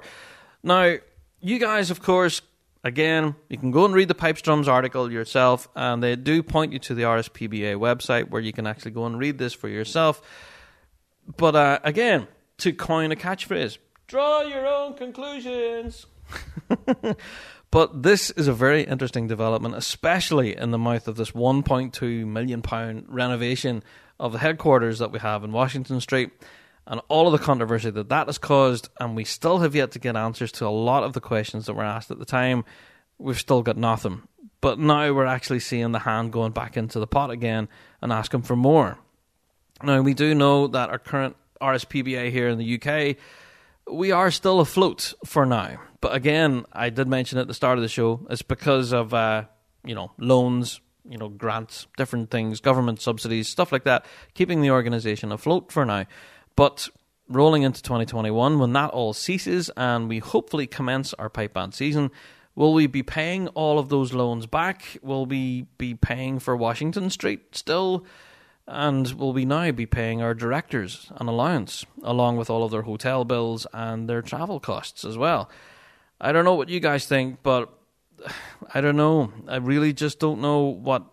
[0.62, 0.96] Now,
[1.40, 2.40] you guys, of course,
[2.84, 6.74] Again, you can go and read the Pipes Drums article yourself, and they do point
[6.74, 10.20] you to the RSPBA website where you can actually go and read this for yourself.
[11.38, 12.28] But uh, again,
[12.58, 16.04] to coin a catchphrase, draw your own conclusions.
[17.70, 22.60] but this is a very interesting development, especially in the mouth of this 1.2 million
[22.60, 23.82] pound renovation
[24.20, 26.32] of the headquarters that we have in Washington Street
[26.86, 29.98] and all of the controversy that that has caused, and we still have yet to
[29.98, 32.64] get answers to a lot of the questions that were asked at the time.
[33.18, 34.22] We've still got nothing.
[34.60, 37.68] But now we're actually seeing the hand going back into the pot again
[38.00, 38.98] and asking for more.
[39.82, 43.16] Now, we do know that our current RSPBA here in the UK,
[43.90, 45.80] we are still afloat for now.
[46.00, 49.44] But again, I did mention at the start of the show, it's because of, uh,
[49.84, 54.70] you know, loans, you know, grants, different things, government subsidies, stuff like that, keeping the
[54.70, 56.06] organisation afloat for now.
[56.56, 56.88] But
[57.28, 62.10] rolling into 2021, when that all ceases and we hopefully commence our pipe band season,
[62.54, 64.98] will we be paying all of those loans back?
[65.02, 68.04] Will we be paying for Washington Street still?
[68.66, 72.82] And will we now be paying our directors an allowance, along with all of their
[72.82, 75.50] hotel bills and their travel costs as well?
[76.20, 77.70] I don't know what you guys think, but
[78.74, 79.32] I don't know.
[79.48, 81.04] I really just don't know what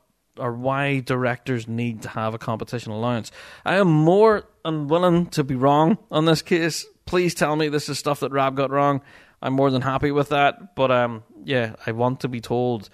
[0.41, 3.31] or why directors need to have a competition allowance.
[3.63, 6.85] I am more unwilling to be wrong on this case.
[7.05, 9.01] Please tell me this is stuff that Rab got wrong.
[9.41, 10.75] I'm more than happy with that.
[10.75, 12.89] But um, yeah, I want to be told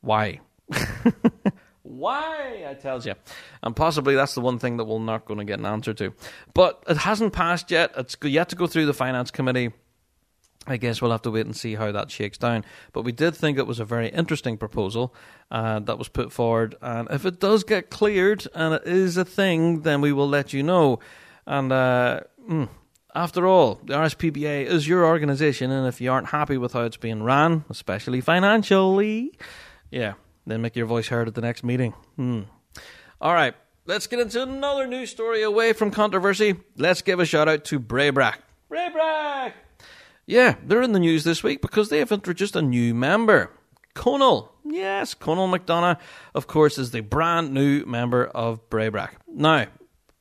[0.00, 0.40] why.
[1.82, 3.14] why I tells you,
[3.62, 6.14] and possibly that's the one thing that we're not going to get an answer to.
[6.54, 7.92] But it hasn't passed yet.
[7.96, 9.72] It's yet to go through the finance committee.
[10.66, 12.64] I guess we'll have to wait and see how that shakes down.
[12.92, 15.14] But we did think it was a very interesting proposal
[15.50, 16.76] uh, that was put forward.
[16.80, 20.52] And if it does get cleared and it is a thing, then we will let
[20.52, 21.00] you know.
[21.46, 22.68] And uh, mm,
[23.14, 26.96] after all, the RSPBA is your organisation, and if you aren't happy with how it's
[26.96, 29.36] being ran, especially financially,
[29.90, 30.14] yeah,
[30.46, 31.92] then make your voice heard at the next meeting.
[32.16, 32.42] Hmm.
[33.20, 33.54] All right,
[33.86, 36.56] let's get into another news story away from controversy.
[36.76, 38.36] Let's give a shout out to Braybrack.
[38.70, 39.52] Braybrack!
[40.26, 43.50] Yeah, they're in the news this week because they have introduced a new member.
[43.94, 44.52] Conal.
[44.64, 45.98] Yes, Conal McDonagh,
[46.34, 49.10] of course, is the brand new member of Breabach.
[49.28, 49.66] Now,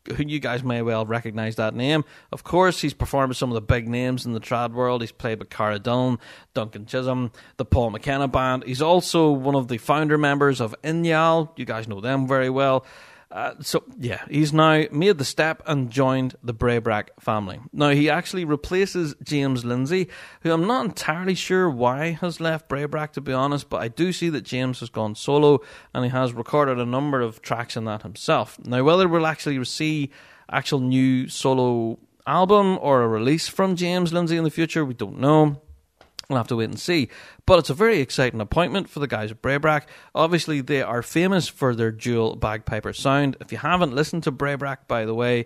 [0.08, 2.04] who you guys may well recognise that name.
[2.32, 5.02] Of course, he's performed with some of the big names in the trad world.
[5.02, 6.18] He's played with Cara Dillon,
[6.54, 8.64] Duncan Chisholm, the Paul McKenna Band.
[8.66, 11.58] He's also one of the founder members of Inyal.
[11.58, 12.86] You guys know them very well.
[13.32, 17.60] Uh, so yeah, he's now made the step and joined the Breabach family.
[17.72, 20.10] Now he actually replaces James Lindsay,
[20.42, 24.12] who I'm not entirely sure why has left Breabach to be honest, but I do
[24.12, 25.62] see that James has gone solo
[25.94, 28.60] and he has recorded a number of tracks in that himself.
[28.66, 30.12] Now whether we'll actually see
[30.50, 35.20] actual new solo album or a release from James Lindsay in the future, we don't
[35.20, 35.62] know.
[36.32, 37.10] We'll have to wait and see.
[37.46, 39.86] But it's a very exciting appointment for the guys at Breabach.
[40.16, 43.38] Obviously, they are famous for their dual bagpiper sound.
[43.40, 45.46] If you haven't listened to Breabach, by the way,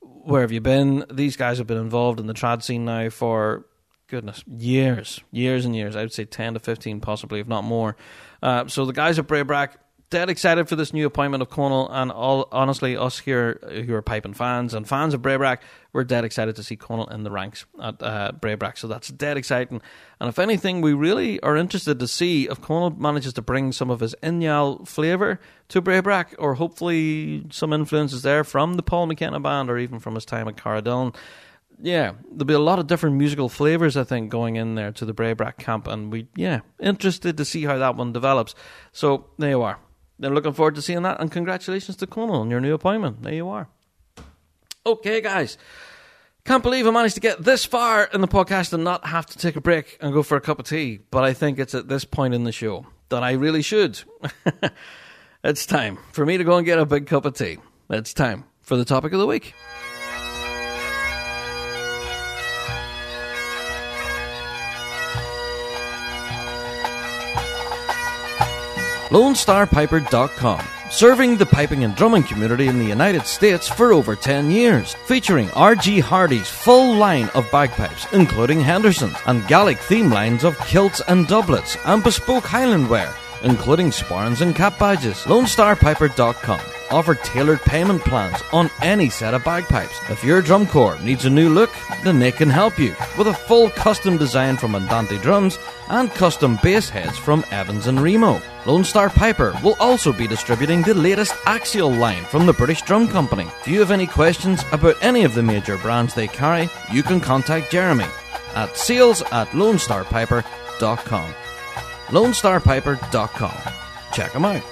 [0.00, 1.04] where have you been?
[1.10, 3.64] These guys have been involved in the trad scene now for
[4.06, 5.96] goodness years, years and years.
[5.96, 7.96] I would say ten to fifteen, possibly, if not more.
[8.42, 9.76] Uh, so the guys at Breabach
[10.14, 14.00] dead excited for this new appointment of Conal, and all honestly, us here who are
[14.00, 15.58] piping fans and fans of Breabach,
[15.92, 18.78] we're dead excited to see Conal in the ranks at uh, Breabach.
[18.78, 19.82] So that's dead exciting.
[20.20, 23.90] And if anything, we really are interested to see if Conal manages to bring some
[23.90, 25.40] of his Inyal flavour
[25.70, 30.14] to Breabach, or hopefully some influences there from the Paul McKenna band, or even from
[30.14, 31.12] his time at Cara Dillon
[31.82, 35.04] yeah, there'll be a lot of different musical flavors, I think, going in there to
[35.04, 38.54] the Breabach camp, and we, yeah, interested to see how that one develops.
[38.92, 39.80] So there you are.
[40.18, 43.22] They're looking forward to seeing that, and congratulations to Conal on your new appointment.
[43.22, 43.68] There you are.
[44.86, 45.58] Okay, guys.
[46.44, 49.38] Can't believe I managed to get this far in the podcast and not have to
[49.38, 51.00] take a break and go for a cup of tea.
[51.10, 54.00] But I think it's at this point in the show that I really should.
[55.44, 57.58] it's time for me to go and get a big cup of tea.
[57.88, 59.54] It's time for the topic of the week.
[69.14, 70.60] LoneStarPiper.com,
[70.90, 75.48] serving the piping and drumming community in the United States for over 10 years, featuring
[75.52, 76.00] R.G.
[76.00, 81.76] Hardy's full line of bagpipes, including Henderson's, and Gaelic theme lines of kilts and doublets,
[81.86, 85.18] and bespoke Highland wear, including sporrans and cap badges.
[85.26, 89.98] LoneStarPiper.com offer tailored payment plans on any set of bagpipes.
[90.08, 91.70] If your drum corps needs a new look,
[92.04, 96.56] then they can help you with a full custom design from Andante Drums and custom
[96.62, 98.40] bass heads from Evans and Remo.
[98.64, 103.08] Lone Star Piper will also be distributing the latest Axial line from the British Drum
[103.08, 103.48] Company.
[103.60, 107.20] If you have any questions about any of the major brands they carry, you can
[107.20, 108.06] contact Jeremy
[108.54, 111.34] at sales at lonestarpiper.com.
[112.08, 113.72] lonestarpiper.com.
[114.12, 114.62] Check them out.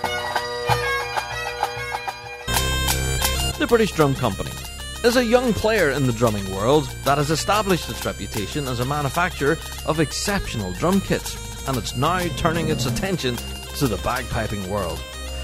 [3.63, 4.51] The British Drum Company
[5.05, 8.85] is a young player in the drumming world that has established its reputation as a
[8.85, 9.57] manufacturer
[9.87, 11.37] of exceptional drum kits,
[11.69, 13.37] and it's now turning its attention
[13.77, 15.01] to the bagpiping world.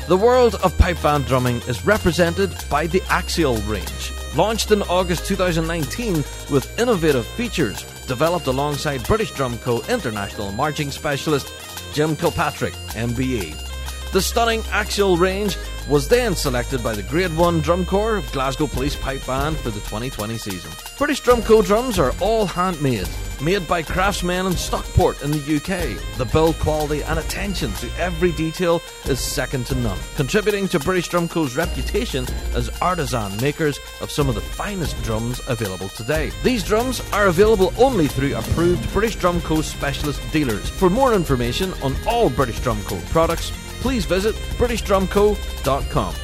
[0.09, 5.25] The world of pipe band drumming is represented by the Axial range, launched in August
[5.27, 6.15] 2019
[6.51, 9.81] with innovative features developed alongside British Drum Co.
[9.83, 11.53] international marching specialist
[11.95, 13.68] Jim Kilpatrick, MBE.
[14.11, 18.67] The stunning Axial range was then selected by the Grade 1 Drum Corps of Glasgow
[18.67, 20.71] Police Pipe Band for the 2020 season.
[20.97, 23.09] British Drum Co drums are all handmade,
[23.43, 25.99] made by craftsmen in Stockport in the UK.
[26.17, 31.09] The build quality and attention to every detail is second to none, contributing to British
[31.09, 36.31] Drum Co.'s reputation as artisan makers of some of the finest drums available today.
[36.43, 39.61] These drums are available only through approved British Drum Co.
[39.61, 40.71] specialist dealers.
[40.71, 42.99] For more information on all British Drum Co.
[43.11, 46.15] products, please visit BritishDrumCo.com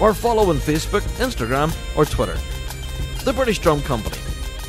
[0.00, 2.38] or follow on Facebook, Instagram, or Twitter.
[3.24, 4.16] The British Drum Company.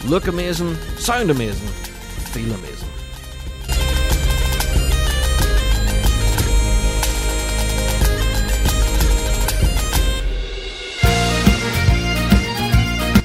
[0.06, 2.88] Look amazing, sound amazing, feel amazing.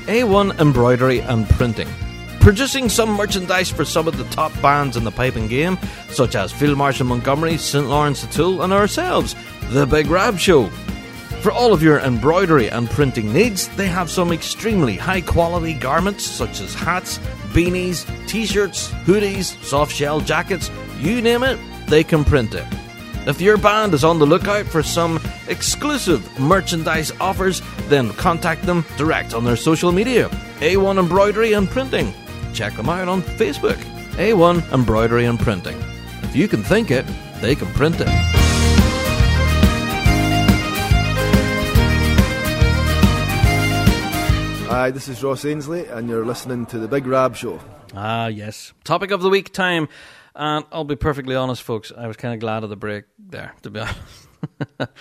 [0.07, 1.89] A1 Embroidery and Printing
[2.47, 5.77] Producing some merchandise for some of the top bands in the piping game,
[6.11, 7.89] such as Field Marshal Montgomery, St.
[7.89, 9.35] Lawrence O'Toole, and ourselves,
[9.71, 10.69] The Big Rab Show.
[11.43, 16.23] For all of your embroidery and printing needs, they have some extremely high quality garments
[16.23, 17.19] such as hats,
[17.53, 20.71] beanies, t shirts, hoodies, soft shell jackets,
[21.01, 22.65] you name it, they can print it.
[23.27, 25.19] If your band is on the lookout for some
[25.49, 30.29] exclusive merchandise offers, then contact them direct on their social media
[30.61, 32.15] A1 Embroidery and Printing.
[32.57, 33.77] Check them out on Facebook
[34.17, 35.77] A1 Embroidery and Printing.
[36.23, 37.05] If you can think it,
[37.43, 38.09] they can print it.
[44.69, 47.61] Hi, this is Ross Ainslie, and you're listening to The Big Rab Show.
[47.95, 48.73] Ah, yes.
[48.85, 49.89] Topic of the week time.
[50.35, 53.55] And I'll be perfectly honest, folks, I was kind of glad of the break there,
[53.63, 53.81] to be
[54.81, 54.93] honest.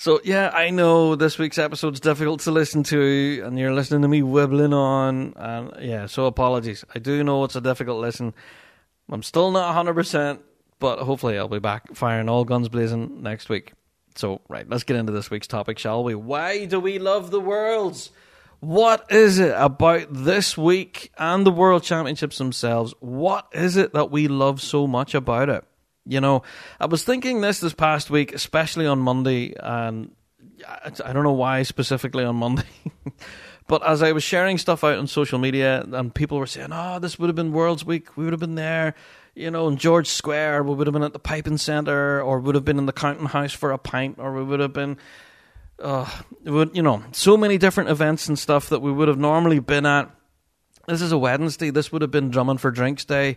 [0.00, 4.08] So, yeah, I know this week's episode's difficult to listen to, and you're listening to
[4.08, 5.34] me wibbling on.
[5.36, 6.86] And yeah, so apologies.
[6.94, 8.32] I do know it's a difficult listen.
[9.10, 10.38] I'm still not 100%,
[10.78, 13.74] but hopefully I'll be back firing all guns blazing next week.
[14.14, 16.14] So, right, let's get into this week's topic, shall we?
[16.14, 18.10] Why do we love the worlds?
[18.60, 22.94] What is it about this week and the World Championships themselves?
[23.00, 25.62] What is it that we love so much about it?
[26.10, 26.42] You know,
[26.80, 30.10] I was thinking this this past week, especially on Monday, and
[30.66, 32.66] I don't know why specifically on Monday.
[33.68, 36.98] but as I was sharing stuff out on social media, and people were saying, "Oh,
[36.98, 38.16] this would have been World's Week.
[38.16, 38.94] We would have been there."
[39.36, 42.56] You know, in George Square, we would have been at the Piping Centre, or would
[42.56, 44.98] have been in the Counting House for a pint, or we would have been
[45.80, 46.10] uh,
[46.44, 49.86] would you know so many different events and stuff that we would have normally been
[49.86, 50.10] at.
[50.88, 51.70] This is a Wednesday.
[51.70, 53.36] This would have been drumming for drinks day,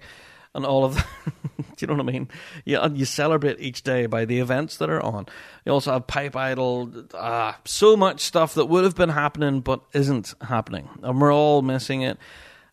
[0.53, 1.07] and all of that.
[1.57, 2.27] Do you know what I mean?
[2.65, 5.25] Yeah, you celebrate each day by the events that are on.
[5.65, 6.91] You also have Pipe Idol.
[7.13, 11.61] Ah, so much stuff that would have been happening but isn't happening, and we're all
[11.61, 12.17] missing it.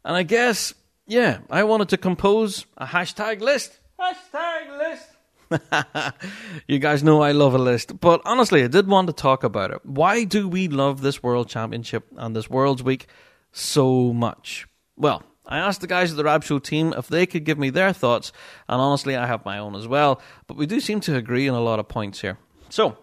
[0.05, 0.75] And I guess,
[1.07, 3.79] yeah, I wanted to compose a hashtag list.
[3.99, 5.09] Hashtag list
[6.69, 9.71] you guys know I love a list, but honestly, I did want to talk about
[9.73, 9.85] it.
[9.85, 13.07] Why do we love this World Championship and this World's Week
[13.53, 14.67] so much?
[14.97, 17.71] Well, I asked the guys at the Rab Show team if they could give me
[17.71, 18.33] their thoughts,
[18.69, 21.57] and honestly, I have my own as well, but we do seem to agree on
[21.57, 22.39] a lot of points here.
[22.69, 22.97] So,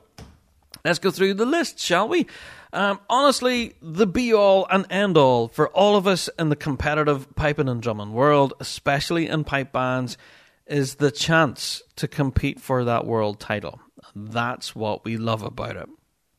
[0.86, 2.26] let's go through the list, shall we?
[2.72, 7.36] Um, honestly, the be all and end all for all of us in the competitive
[7.36, 10.18] piping and drumming world, especially in pipe bands,
[10.66, 13.82] is the chance to compete for that world title.
[14.16, 15.90] That's what we love about it.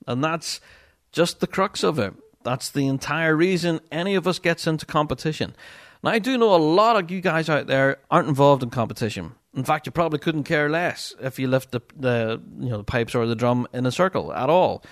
[0.07, 0.61] And that's
[1.13, 2.15] just the crux of it.
[2.45, 5.55] That's the entire reason any of us gets into competition.
[6.03, 9.35] Now, I do know a lot of you guys out there aren't involved in competition.
[9.55, 12.85] In fact, you probably couldn't care less if you lift the, the you know the
[12.85, 14.85] pipes or the drum in a circle at all.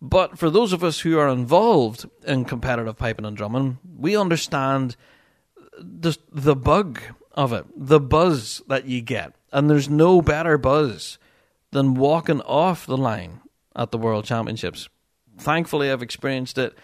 [0.00, 4.96] But for those of us who are involved in competitive piping and drumming, we understand
[5.78, 7.00] the, the bug
[7.34, 9.32] of it, the buzz that you get.
[9.52, 11.18] And there's no better buzz
[11.72, 13.40] than walking off the line
[13.74, 14.88] at the World Championships.
[15.38, 16.76] Thankfully, I've experienced it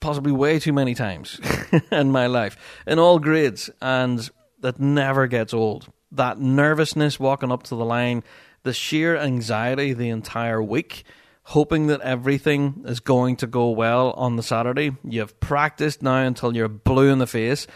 [0.00, 1.40] possibly way too many times
[1.92, 2.56] in my life,
[2.86, 4.28] in all grades, and
[4.60, 5.90] that never gets old.
[6.12, 8.24] That nervousness walking up to the line,
[8.62, 11.04] the sheer anxiety the entire week,
[11.42, 14.92] hoping that everything is going to go well on the Saturday.
[15.04, 17.66] You've practiced now until you're blue in the face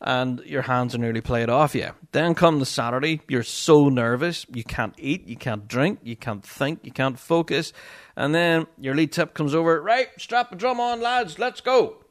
[0.00, 1.90] and your hands are nearly played off you.
[2.12, 6.44] Then come the Saturday, you're so nervous, you can't eat, you can't drink, you can't
[6.44, 7.72] think, you can't focus.
[8.16, 12.02] And then your lead tip comes over, right, strap the drum on, lads, let's go.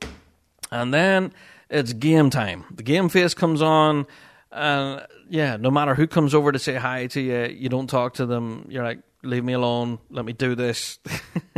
[0.71, 1.33] And then
[1.69, 2.65] it's game time.
[2.71, 4.05] The game face comes on,
[4.51, 8.15] and yeah, no matter who comes over to say hi to you, you don't talk
[8.15, 8.67] to them.
[8.69, 10.99] You're like, leave me alone, let me do this.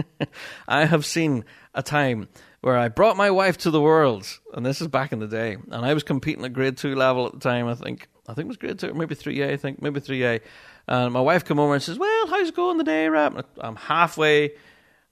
[0.67, 1.43] I have seen
[1.73, 2.29] a time
[2.61, 5.57] where I brought my wife to the world, and this is back in the day,
[5.71, 7.67] and I was competing at grade two level at the time.
[7.67, 9.53] I think I think it was grade two, maybe three A.
[9.53, 10.39] I think maybe three A.
[10.87, 13.75] And my wife come over and says, "Well, how's it going the day, Rab?" I'm
[13.75, 14.53] halfway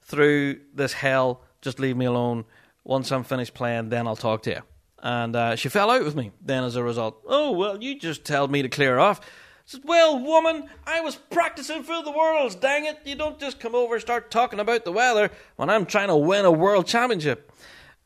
[0.02, 1.42] through this hell.
[1.60, 2.44] Just leave me alone.
[2.84, 4.62] Once I'm finished playing, then I'll talk to you.
[5.02, 6.32] And uh, she fell out with me.
[6.40, 9.20] Then, as a result, oh well, you just tell me to clear off.
[9.66, 13.00] Says, well, woman, I was practicing for the Worlds, dang it.
[13.04, 16.16] You don't just come over and start talking about the weather when I'm trying to
[16.16, 17.50] win a world championship.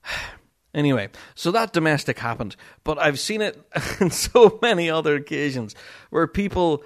[0.75, 3.63] anyway, so that domestic happened, but I've seen it
[4.01, 5.75] in so many other occasions
[6.09, 6.83] where people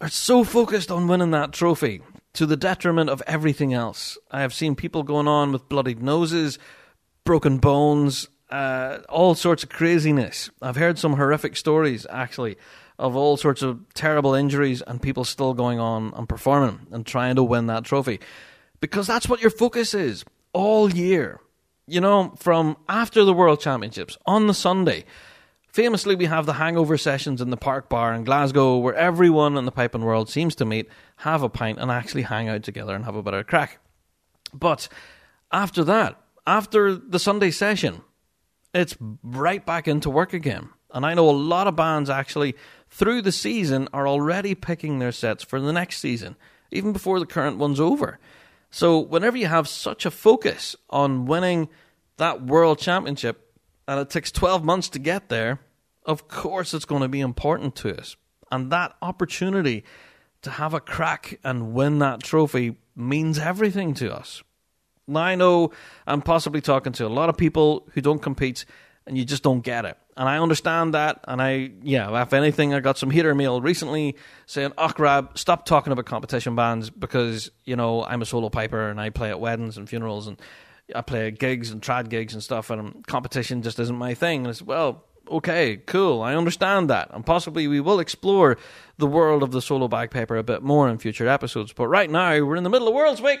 [0.00, 2.02] are so focused on winning that trophy
[2.34, 4.18] to the detriment of everything else.
[4.30, 6.58] I have seen people going on with bloodied noses,
[7.24, 10.50] broken bones, uh, all sorts of craziness.
[10.60, 12.56] I've heard some horrific stories, actually,
[12.98, 17.36] of all sorts of terrible injuries and people still going on and performing and trying
[17.36, 18.20] to win that trophy.
[18.80, 21.40] Because that's what your focus is all year.
[21.86, 25.04] You know, from after the World Championships on the Sunday,
[25.76, 29.66] famously we have the hangover sessions in the Park Bar in Glasgow where everyone in
[29.66, 33.04] the piping world seems to meet, have a pint, and actually hang out together and
[33.04, 33.78] have a bit of a crack.
[34.54, 34.88] But
[35.52, 38.00] after that, after the Sunday session,
[38.72, 40.70] it's right back into work again.
[40.92, 42.56] And I know a lot of bands actually
[42.88, 46.36] through the season are already picking their sets for the next season,
[46.70, 48.18] even before the current one's over.
[48.70, 51.68] So whenever you have such a focus on winning
[52.16, 53.52] that world championship
[53.86, 55.60] and it takes 12 months to get there,
[56.06, 58.16] of course it's going to be important to us.
[58.50, 59.84] And that opportunity
[60.42, 64.42] to have a crack and win that trophy means everything to us.
[65.08, 65.72] Now, I know
[66.06, 68.64] I'm possibly talking to a lot of people who don't compete
[69.06, 69.96] and you just don't get it.
[70.16, 71.20] And I understand that.
[71.28, 74.16] And I, yeah, if anything, I got some hater mail recently
[74.46, 79.00] saying, oh, stop talking about competition bands because, you know, I'm a solo piper and
[79.00, 80.40] I play at weddings and funerals and
[80.94, 84.40] I play at gigs and trad gigs and stuff and competition just isn't my thing.
[84.40, 87.10] And it's, well, okay, cool, I understand that.
[87.12, 88.56] And possibly we will explore
[88.98, 91.72] the world of the solo bagpiper a bit more in future episodes.
[91.72, 93.40] But right now, we're in the middle of World's Week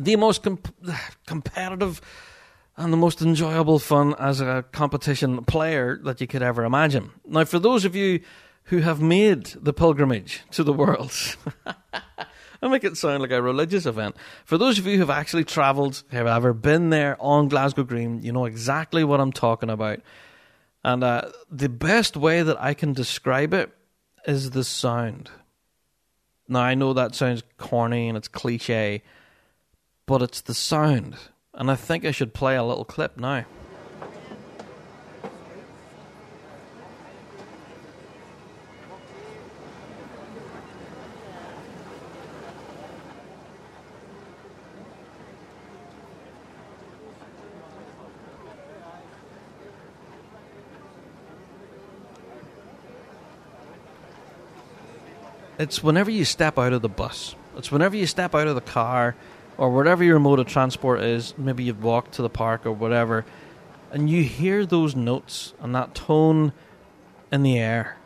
[0.00, 0.74] the most comp-
[1.26, 2.00] competitive
[2.76, 7.10] and the most enjoyable fun as a competition player that you could ever imagine.
[7.26, 8.20] Now, for those of you
[8.64, 11.36] who have made the pilgrimage to the worlds,
[12.62, 14.16] I make it sound like a religious event.
[14.44, 18.22] For those of you who have actually travelled, have ever been there on Glasgow Green,
[18.22, 20.00] you know exactly what I'm talking about.
[20.82, 23.70] And uh, the best way that I can describe it
[24.26, 25.30] is the sound.
[26.48, 29.02] Now, I know that sounds corny and it's cliche
[30.10, 31.14] but it's the sound.
[31.54, 33.44] And I think I should play a little clip now.
[55.60, 57.34] It's whenever you step out of the bus.
[57.54, 59.14] It's whenever you step out of the car
[59.58, 63.26] or whatever your mode of transport is, maybe you've walked to the park or whatever,
[63.92, 66.54] and you hear those notes and that tone
[67.30, 67.98] in the air,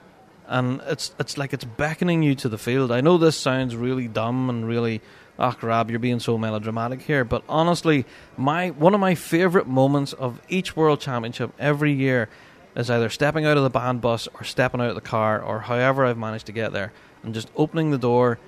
[0.49, 2.91] and it's it's like it's beckoning you to the field.
[2.91, 5.01] I know this sounds really dumb and really,
[5.39, 8.05] ah, oh, you're being so melodramatic here, but honestly,
[8.37, 12.29] my one of my favorite moments of each World Championship every year
[12.75, 15.61] is either stepping out of the band bus or stepping out of the car or
[15.61, 16.93] however I've managed to get there,
[17.25, 18.39] and just opening the door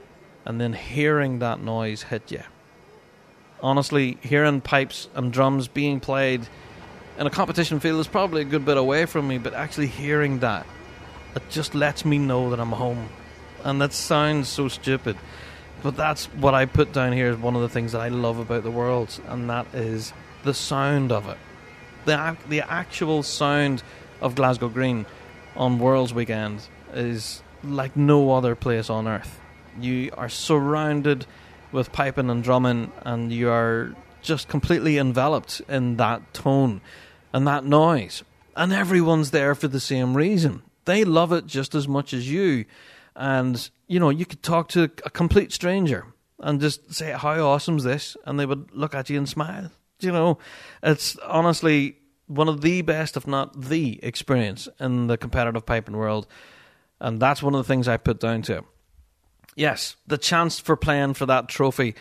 [0.44, 2.43] and then hearing that noise hit you
[3.62, 6.47] honestly, hearing pipes and drums being played
[7.19, 10.40] in a competition field is probably a good bit away from me, but actually hearing
[10.40, 10.66] that,
[11.35, 13.09] it just lets me know that I'm home.
[13.65, 15.16] And that sounds so stupid,
[15.82, 18.39] but that's what I put down here as one of the things that I love
[18.39, 20.12] about the world, and that is
[20.44, 21.39] the sound of it.
[22.05, 23.82] The, the actual sound
[24.20, 25.07] of Glasgow Green
[25.57, 26.61] on Worlds Weekend
[26.93, 29.40] is like no other place on earth.
[29.80, 31.26] You are surrounded
[31.72, 36.80] with piping and drumming, and you are just completely enveloped in that tone
[37.32, 38.22] and that noise.
[38.56, 40.62] And everyone's there for the same reason.
[40.86, 42.64] They love it just as much as you.
[43.14, 46.06] And, you know, you could talk to a complete stranger
[46.38, 48.16] and just say, How awesome's this?
[48.24, 49.70] And they would look at you and smile.
[50.00, 50.38] You know,
[50.82, 51.96] it's honestly
[52.26, 56.26] one of the best, if not the experience in the competitive piping world.
[57.01, 58.64] And that's one of the things I put down to.
[59.55, 61.94] Yes, the chance for playing for that trophy.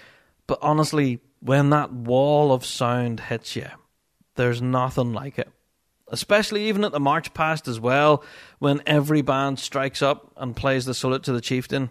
[0.48, 3.68] But honestly, when that wall of sound hits you,
[4.36, 5.50] there's nothing like it.
[6.10, 8.24] Especially even at the March Past as well,
[8.60, 11.90] when every band strikes up and plays the salute to the chieftain.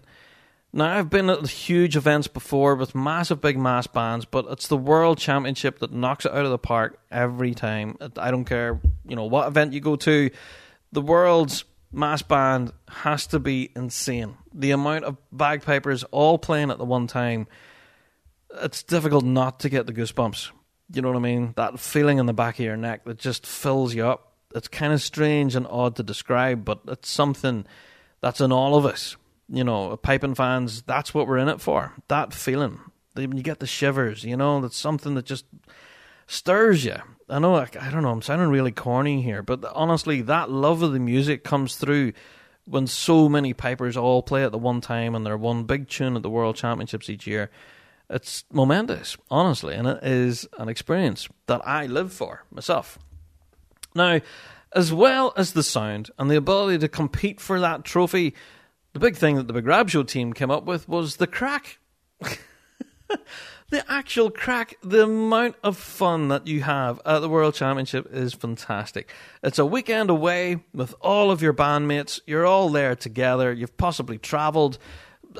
[0.71, 4.77] Now, I've been at huge events before with massive big mass bands, but it's the
[4.77, 7.97] World Championship that knocks it out of the park every time.
[8.17, 10.29] I don't care, you know, what event you go to.
[10.91, 14.37] The World's mass band has to be insane.
[14.53, 17.47] The amount of bagpipers all playing at the one time,
[18.61, 20.51] it's difficult not to get the goosebumps.
[20.93, 21.53] You know what I mean?
[21.55, 24.33] That feeling in the back of your neck that just fills you up.
[24.53, 27.65] It's kind of strange and odd to describe, but it's something
[28.21, 29.15] that's in all of us.
[29.49, 31.93] You know, piping fans, that's what we're in it for.
[32.07, 32.79] That feeling.
[33.17, 35.45] You get the shivers, you know, that's something that just
[36.27, 36.97] stirs you.
[37.27, 40.83] I know, I, I don't know, I'm sounding really corny here, but honestly, that love
[40.83, 42.13] of the music comes through
[42.65, 46.15] when so many pipers all play at the one time and they're one big tune
[46.15, 47.49] at the World Championships each year.
[48.09, 52.99] It's momentous, honestly, and it is an experience that I live for myself.
[53.95, 54.21] Now,
[54.73, 58.35] as well as the sound and the ability to compete for that trophy,
[58.93, 61.79] the big thing that the Big Rab Show team came up with was the crack.
[63.69, 68.33] the actual crack, the amount of fun that you have at the World Championship is
[68.33, 69.11] fantastic.
[69.43, 72.19] It's a weekend away with all of your bandmates.
[72.27, 73.51] You're all there together.
[73.51, 74.77] You've possibly travelled,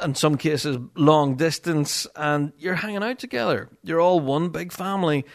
[0.04, 3.70] in some cases, long distance, and you're hanging out together.
[3.84, 5.26] You're all one big family.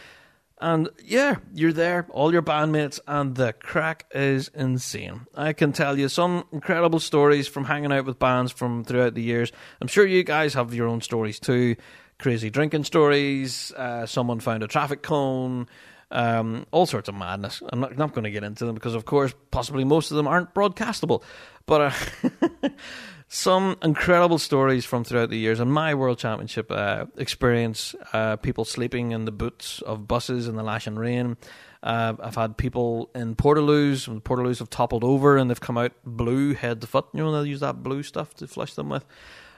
[0.59, 5.25] And yeah, you're there, all your bandmates, and the crack is insane.
[5.33, 9.23] I can tell you some incredible stories from hanging out with bands from throughout the
[9.23, 9.51] years.
[9.79, 11.77] I'm sure you guys have your own stories too
[12.21, 13.71] crazy drinking stories.
[13.73, 15.67] Uh, someone found a traffic cone.
[16.11, 17.61] Um, all sorts of madness.
[17.71, 20.27] I'm not, not going to get into them because, of course, possibly most of them
[20.27, 21.23] aren't broadcastable.
[21.65, 22.69] But uh,
[23.29, 25.61] some incredible stories from throughout the years.
[25.61, 30.55] And my World Championship uh, experience uh, people sleeping in the boots of buses in
[30.57, 31.37] the lash and rain.
[31.83, 35.93] Uh, I've had people in Portaloos, when Portaloos have toppled over and they've come out
[36.05, 37.05] blue head to foot.
[37.13, 39.05] You know, they'll use that blue stuff to flush them with.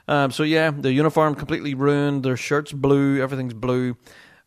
[0.08, 2.22] Um, so yeah, the uniform completely ruined.
[2.22, 3.96] Their shirts blue, everything's blue.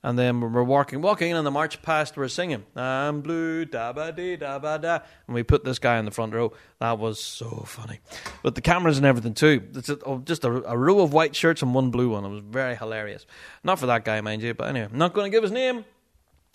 [0.03, 4.11] And then we're walking, walking, and the march past, we're singing, I'm blue, da ba
[4.11, 4.99] dee, da ba da.
[5.25, 6.53] And we put this guy in the front row.
[6.79, 7.99] That was so funny.
[8.43, 9.67] But the cameras and everything, too.
[9.73, 12.23] It's oh, just a, a, row of white shirts and one blue one.
[12.23, 13.25] It was very hilarious.
[13.63, 15.83] Not for that guy, mind you, but anyway, not going to give his name.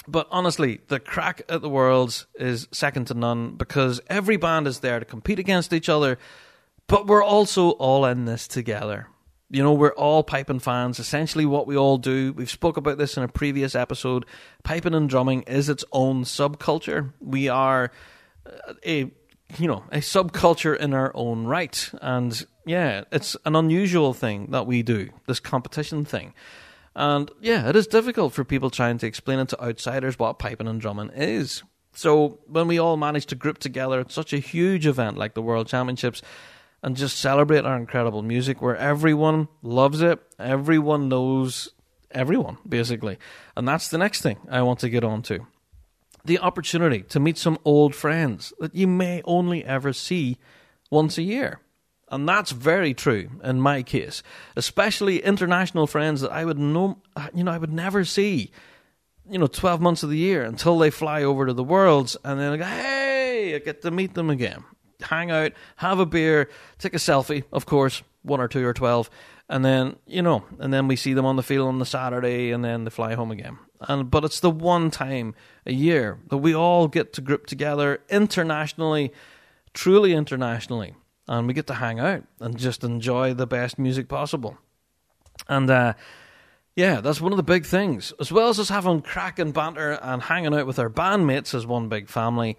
[0.08, 4.80] But honestly, the crack at the Worlds is second to none because every band is
[4.80, 6.18] there to compete against each other
[6.92, 9.08] but we're also all in this together.
[9.48, 10.98] You know, we're all piping fans.
[10.98, 12.34] Essentially, what we all do.
[12.34, 14.26] We've spoke about this in a previous episode.
[14.62, 17.12] Piping and drumming is its own subculture.
[17.18, 17.92] We are
[18.46, 19.10] uh, a
[19.58, 24.66] you know a subculture in our own right, and yeah, it's an unusual thing that
[24.66, 25.08] we do.
[25.26, 26.34] This competition thing.
[26.94, 30.68] And yeah, it is difficult for people trying to explain it to outsiders what piping
[30.68, 31.62] and drumming is.
[31.94, 35.42] So when we all manage to group together at such a huge event like the
[35.42, 36.22] World Championships,
[36.82, 41.70] and just celebrate our incredible music where everyone loves it, everyone knows
[42.10, 43.18] everyone, basically.
[43.56, 45.46] And that's the next thing I want to get on to.
[46.24, 50.38] The opportunity to meet some old friends that you may only ever see
[50.90, 51.60] once a year.
[52.12, 54.22] And that's very true in my case,
[54.54, 56.98] especially international friends that I would know,
[57.34, 58.52] you know, I would never see,
[59.28, 62.38] you know, 12 months of the year until they fly over to the worlds and
[62.38, 64.62] then I go, hey, I get to meet them again
[65.02, 66.48] hang out, have a beer,
[66.78, 69.10] take a selfie, of course, one or two or twelve,
[69.48, 72.50] and then you know, and then we see them on the field on the Saturday,
[72.50, 73.58] and then they fly home again.
[73.80, 75.34] And but it's the one time
[75.66, 79.12] a year that we all get to group together internationally,
[79.74, 80.94] truly internationally,
[81.28, 84.58] and we get to hang out and just enjoy the best music possible.
[85.48, 85.94] And uh,
[86.76, 88.12] yeah, that's one of the big things.
[88.18, 91.66] As well as us having crack and banter and hanging out with our bandmates as
[91.66, 92.56] one big family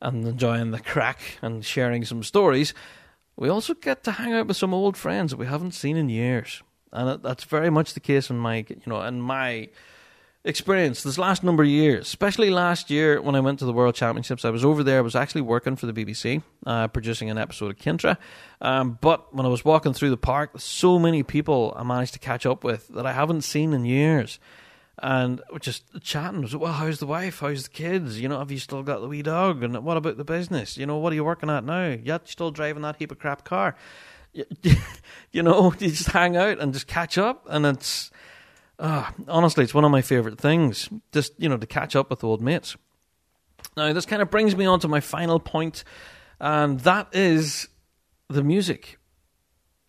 [0.00, 2.74] and enjoying the crack and sharing some stories,
[3.36, 6.08] we also get to hang out with some old friends that we haven't seen in
[6.08, 6.62] years.
[6.92, 9.70] And that's very much the case in my, you know, in my
[10.44, 13.94] experience this last number of years, especially last year when I went to the World
[13.94, 14.44] Championships.
[14.44, 14.98] I was over there.
[14.98, 18.18] I was actually working for the BBC, uh, producing an episode of Kintra.
[18.60, 22.18] Um, but when I was walking through the park, so many people I managed to
[22.18, 24.38] catch up with that I haven't seen in years
[24.98, 26.46] and we're just chatting.
[26.58, 27.40] well, how's the wife?
[27.40, 28.20] How's the kids?
[28.20, 29.62] You know, have you still got the wee dog?
[29.62, 30.76] And what about the business?
[30.76, 31.88] You know, what are you working at now?
[31.88, 33.76] You're still driving that heap of crap car.
[35.32, 38.12] You, know, you just hang out and just catch up, and it's
[38.78, 40.88] uh, honestly, it's one of my favorite things.
[41.12, 42.76] Just you know, to catch up with old mates.
[43.76, 45.84] Now, this kind of brings me on to my final point,
[46.40, 47.68] and that is
[48.28, 48.98] the music,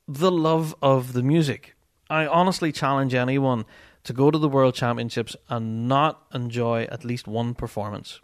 [0.08, 1.76] the love of the music.
[2.10, 3.66] I honestly challenge anyone
[4.04, 8.22] to go to the World Championships and not enjoy at least one performance.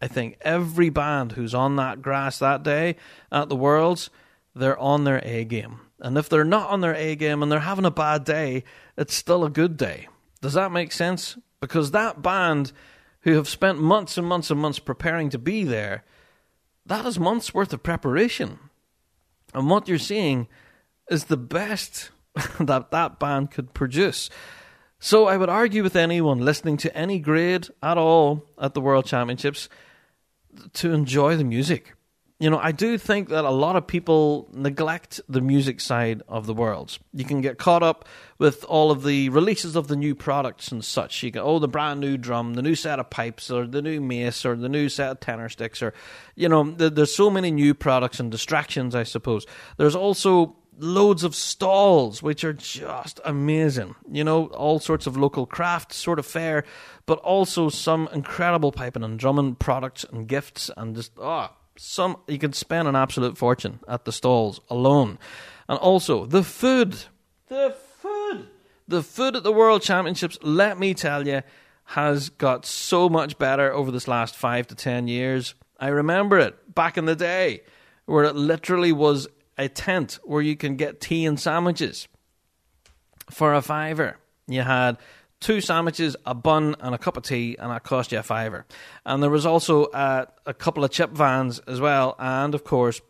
[0.00, 2.96] I think every band who's on that grass that day
[3.30, 4.08] at the Worlds,
[4.54, 5.80] they're on their A game.
[6.00, 8.64] And if they're not on their A game and they're having a bad day,
[8.96, 10.08] it's still a good day.
[10.40, 11.36] Does that make sense?
[11.60, 12.72] Because that band
[13.22, 16.04] who have spent months and months and months preparing to be there,
[16.86, 18.58] that is months worth of preparation.
[19.52, 20.48] And what you're seeing
[21.10, 22.10] is the best
[22.60, 24.30] that that band could produce.
[24.98, 29.06] So I would argue with anyone listening to any grade at all at the World
[29.06, 29.68] Championships
[30.74, 31.94] to enjoy the music.
[32.40, 36.46] You know, I do think that a lot of people neglect the music side of
[36.46, 36.98] the world.
[37.12, 38.08] You can get caught up
[38.38, 41.22] with all of the releases of the new products and such.
[41.22, 44.00] You go, oh, the brand new drum, the new set of pipes, or the new
[44.00, 45.92] mace, or the new set of tenor sticks, or,
[46.34, 49.44] you know, there's so many new products and distractions, I suppose.
[49.76, 53.96] There's also loads of stalls, which are just amazing.
[54.10, 56.64] You know, all sorts of local craft sort of fare,
[57.04, 62.18] but also some incredible piping and drumming products and gifts, and just ah, oh, some
[62.28, 65.18] you could spend an absolute fortune at the stalls alone,
[65.66, 67.04] and also the food,
[67.48, 68.48] the food.
[68.86, 71.42] The food at the World Championships, let me tell you,
[71.84, 75.54] has got so much better over this last five to ten years.
[75.78, 77.62] I remember it back in the day
[78.04, 79.26] where it literally was
[79.56, 82.08] a tent where you can get tea and sandwiches
[83.30, 84.18] for a fiver.
[84.46, 84.98] You had
[85.40, 88.66] two sandwiches, a bun, and a cup of tea, and that cost you a fiver.
[89.04, 93.00] And there was also uh, a couple of chip vans as well, and of course,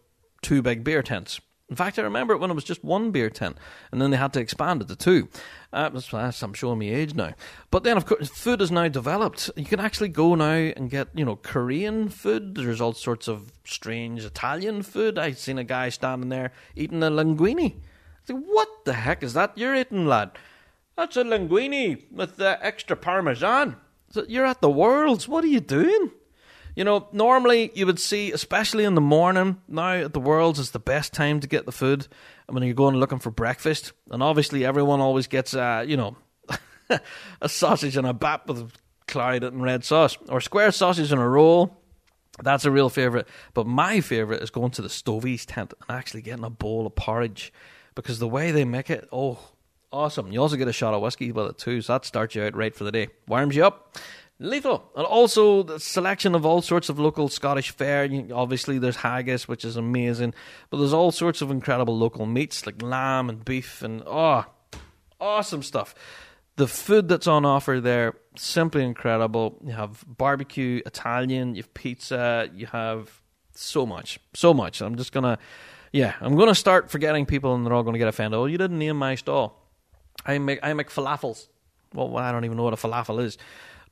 [0.42, 1.40] two big beer tents.
[1.68, 3.56] In fact, I remember it when it was just one beer tent,
[3.92, 5.28] and then they had to expand it to two.
[5.72, 7.34] Uh, that's, I'm showing me age now.
[7.70, 9.50] But then, of course, food is now developed.
[9.54, 12.56] You can actually go now and get, you know, Korean food.
[12.56, 15.16] There's all sorts of strange Italian food.
[15.16, 17.76] I've seen a guy standing there eating a linguine.
[17.76, 20.32] I said, what the heck is that you're eating, lad?
[21.00, 23.76] That's a linguine with the extra parmesan.
[24.10, 25.26] So you're at the Worlds.
[25.26, 26.10] What are you doing?
[26.76, 30.72] You know, normally you would see, especially in the morning, now at the Worlds is
[30.72, 32.06] the best time to get the food.
[32.46, 36.18] I mean, you're going looking for breakfast, and obviously everyone always gets, uh, you know,
[37.40, 38.70] a sausage and a bap with
[39.08, 41.82] cloud and red sauce, or square sausage and a roll.
[42.42, 43.26] That's a real favourite.
[43.54, 46.94] But my favourite is going to the Stovies tent and actually getting a bowl of
[46.94, 47.54] porridge
[47.94, 49.38] because the way they make it, oh,
[49.92, 50.32] awesome.
[50.32, 52.56] You also get a shot of whiskey with it too, so that starts you out
[52.56, 53.08] right for the day.
[53.26, 53.96] Warms you up.
[54.42, 54.90] Lethal.
[54.96, 58.08] And also the selection of all sorts of local Scottish fare.
[58.32, 60.34] Obviously, there's haggis, which is amazing,
[60.70, 64.46] but there's all sorts of incredible local meats like lamb and beef and oh,
[65.20, 65.94] awesome stuff.
[66.56, 69.58] The food that's on offer there, simply incredible.
[69.64, 73.20] You have barbecue, Italian, you have pizza, you have
[73.54, 74.80] so much, so much.
[74.80, 75.38] I'm just gonna,
[75.92, 78.38] yeah, I'm gonna start forgetting people, and they're all gonna get offended.
[78.38, 79.59] Oh, you didn't name my stall.
[80.26, 81.48] I make I make falafels.
[81.94, 83.38] Well, I don't even know what a falafel is.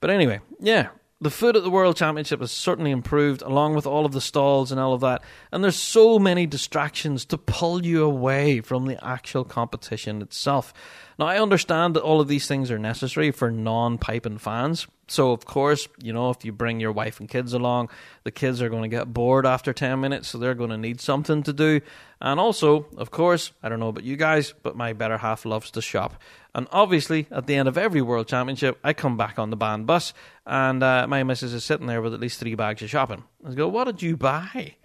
[0.00, 0.88] But anyway, yeah,
[1.20, 4.70] the food at the World Championship has certainly improved, along with all of the stalls
[4.70, 5.22] and all of that.
[5.50, 10.72] And there's so many distractions to pull you away from the actual competition itself.
[11.18, 14.86] Now, I understand that all of these things are necessary for non piping fans.
[15.08, 17.88] So, of course, you know, if you bring your wife and kids along,
[18.22, 21.00] the kids are going to get bored after 10 minutes, so they're going to need
[21.00, 21.80] something to do.
[22.20, 25.70] And also, of course, I don't know about you guys, but my better half loves
[25.72, 26.20] to shop.
[26.58, 29.86] And obviously, at the end of every World Championship, I come back on the band
[29.86, 30.12] bus,
[30.44, 33.22] and uh, my missus is sitting there with at least three bags of shopping.
[33.46, 34.74] I go, What did you buy?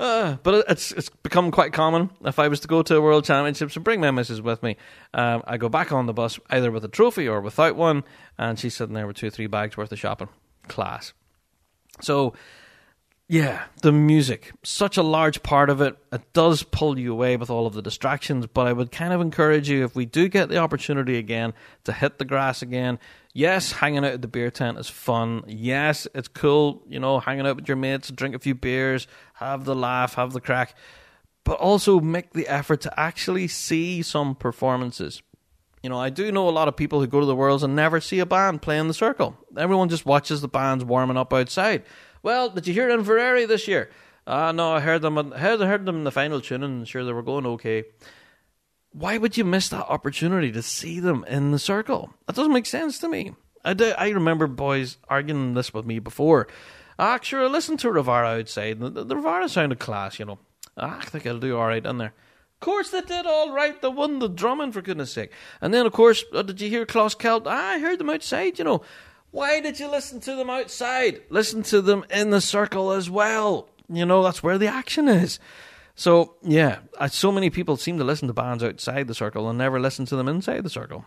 [0.00, 2.10] Uh, but it's it's become quite common.
[2.24, 4.76] If I was to go to a World Championships and bring my missus with me,
[5.14, 8.02] um, I go back on the bus either with a trophy or without one,
[8.36, 10.28] and she's sitting there with two or three bags worth of shopping.
[10.66, 11.12] Class.
[12.00, 12.34] So,
[13.32, 15.96] yeah, the music, such a large part of it.
[16.12, 19.22] It does pull you away with all of the distractions, but I would kind of
[19.22, 21.54] encourage you if we do get the opportunity again
[21.84, 22.98] to hit the grass again,
[23.32, 25.44] yes, hanging out at the beer tent is fun.
[25.46, 29.64] Yes, it's cool, you know, hanging out with your mates, drink a few beers, have
[29.64, 30.76] the laugh, have the crack,
[31.42, 35.22] but also make the effort to actually see some performances.
[35.82, 37.74] You know, I do know a lot of people who go to the Worlds and
[37.74, 39.38] never see a band play in the circle.
[39.56, 41.82] Everyone just watches the bands warming up outside.
[42.22, 43.90] Well, did you hear Inveraray this year?
[44.26, 45.18] Ah, uh, no, I heard them.
[45.18, 47.84] I heard, them in the final tune, and sure they were going okay
[48.92, 52.12] why would you miss that opportunity to see them in the circle?
[52.26, 53.34] That doesn't make sense to me.
[53.64, 56.48] I, do, I remember boys arguing this with me before.
[56.98, 58.80] Ah, sure, I listened to Rivara outside.
[58.80, 60.38] The, the, the Rivara sounded class, you know.
[60.76, 62.12] Ah, I think I'll do all right in there.
[62.54, 63.80] Of course they did all right.
[63.80, 65.32] They won the drumming, for goodness sake.
[65.60, 67.42] And then, of course, uh, did you hear Closkelt?
[67.46, 68.82] Ah, I heard them outside, you know.
[69.32, 71.22] Why did you listen to them outside?
[71.30, 73.68] Listen to them in the circle as well.
[73.88, 75.40] You know, that's where the action is.
[75.94, 76.78] So yeah,
[77.08, 80.16] so many people seem to listen to bands outside the circle and never listen to
[80.16, 81.04] them inside the circle.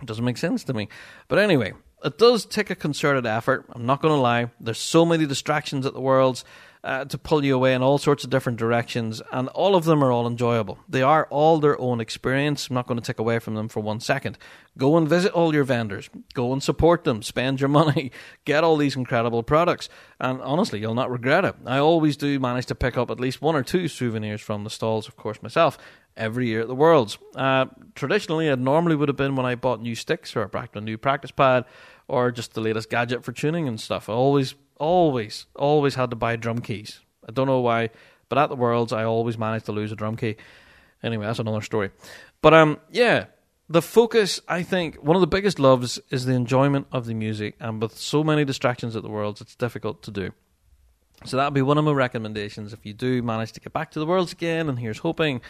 [0.00, 0.88] It doesn't make sense to me.
[1.26, 1.74] But anyway,
[2.04, 3.66] it does take a concerted effort.
[3.70, 4.50] I'm not going to lie.
[4.60, 6.44] There's so many distractions at the Worlds
[6.84, 10.02] uh, to pull you away in all sorts of different directions, and all of them
[10.02, 10.78] are all enjoyable.
[10.88, 12.68] They are all their own experience.
[12.68, 14.38] I'm not going to take away from them for one second.
[14.76, 16.08] Go and visit all your vendors.
[16.34, 17.22] Go and support them.
[17.22, 18.12] Spend your money.
[18.44, 19.88] Get all these incredible products.
[20.20, 21.56] And honestly, you'll not regret it.
[21.66, 24.70] I always do manage to pick up at least one or two souvenirs from the
[24.70, 25.78] stalls, of course, myself,
[26.16, 27.18] every year at the Worlds.
[27.34, 30.98] Uh, traditionally, it normally would have been when I bought new sticks or a new
[30.98, 31.64] practice pad
[32.08, 34.08] or just the latest gadget for tuning and stuff.
[34.08, 37.00] I always always, always had to buy drum keys.
[37.28, 37.90] I don't know why,
[38.28, 40.36] but at the Worlds, I always managed to lose a drum key.
[41.02, 41.90] Anyway, that's another story.
[42.40, 43.26] But um, yeah,
[43.68, 47.54] the focus, I think, one of the biggest loves is the enjoyment of the music,
[47.60, 50.30] and with so many distractions at the Worlds, it's difficult to do.
[51.24, 52.72] So that'd be one of my recommendations.
[52.72, 55.40] If you do manage to get back to the Worlds again, and here's hoping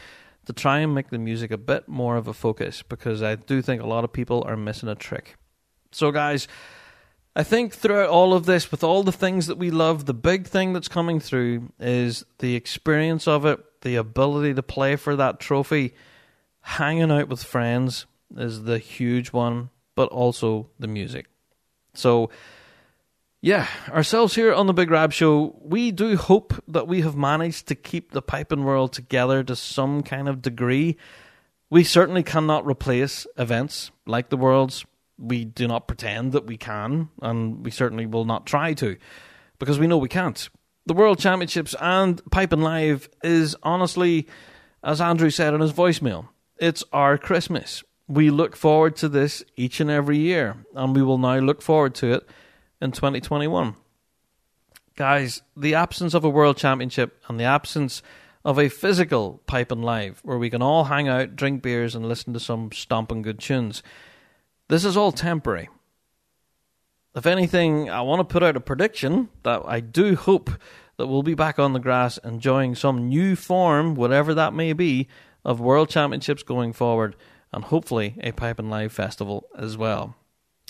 [0.47, 3.63] to try and make the music a bit more of a focus, because I do
[3.63, 5.37] think a lot of people are missing a trick.
[5.93, 6.49] So, guys,
[7.39, 10.49] I think throughout all of this, with all the things that we love, the big
[10.49, 15.39] thing that's coming through is the experience of it, the ability to play for that
[15.39, 15.95] trophy.
[16.63, 18.07] hanging out with friends
[18.37, 21.27] is the huge one, but also the music.
[21.95, 22.29] So,
[23.41, 27.69] yeah, ourselves here on the Big Rab Show, we do hope that we have managed
[27.69, 30.97] to keep the piping world together to some kind of degree.
[31.71, 34.85] We certainly cannot replace events like the Worlds.
[35.19, 38.97] We do not pretend that we can, and we certainly will not try to,
[39.59, 40.49] because we know we can't.
[40.87, 44.27] The World Championships and Piping Live is honestly,
[44.83, 46.29] as Andrew said in his voicemail,
[46.59, 47.85] it's our Christmas.
[48.07, 51.95] We look forward to this each and every year, and we will now look forward
[51.97, 52.29] to it
[52.81, 53.75] in 2021.
[54.97, 58.03] Guys, the absence of a World Championship and the absence
[58.45, 62.33] of a physical Piping Live where we can all hang out, drink beers, and listen
[62.33, 63.83] to some stomping good tunes.
[64.69, 65.69] This is all temporary.
[67.15, 70.51] If anything, I want to put out a prediction that I do hope
[70.99, 75.09] that we'll be back on the grass enjoying some new form, whatever that may be,
[75.45, 77.17] of World Championships going forward,
[77.53, 80.15] and hopefully a Piping Live festival as well.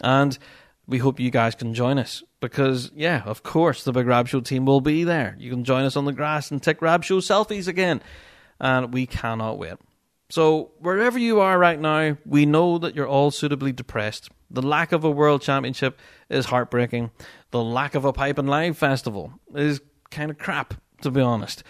[0.02, 0.38] And
[0.86, 4.40] we hope you guys can join us because, yeah, of course, the Big Rab Show
[4.40, 5.34] team will be there.
[5.38, 8.00] You can join us on the grass and take Rab Show selfies again,
[8.60, 9.74] and we cannot wait.
[10.30, 14.28] So, wherever you are right now, we know that you're all suitably depressed.
[14.50, 15.98] The lack of a world championship
[16.28, 17.10] is heartbreaking.
[17.50, 19.80] The lack of a Piping Live festival is
[20.10, 21.62] kind of crap, to be honest.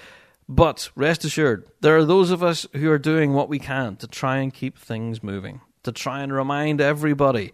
[0.48, 4.08] But rest assured, there are those of us who are doing what we can to
[4.08, 7.52] try and keep things moving, to try and remind everybody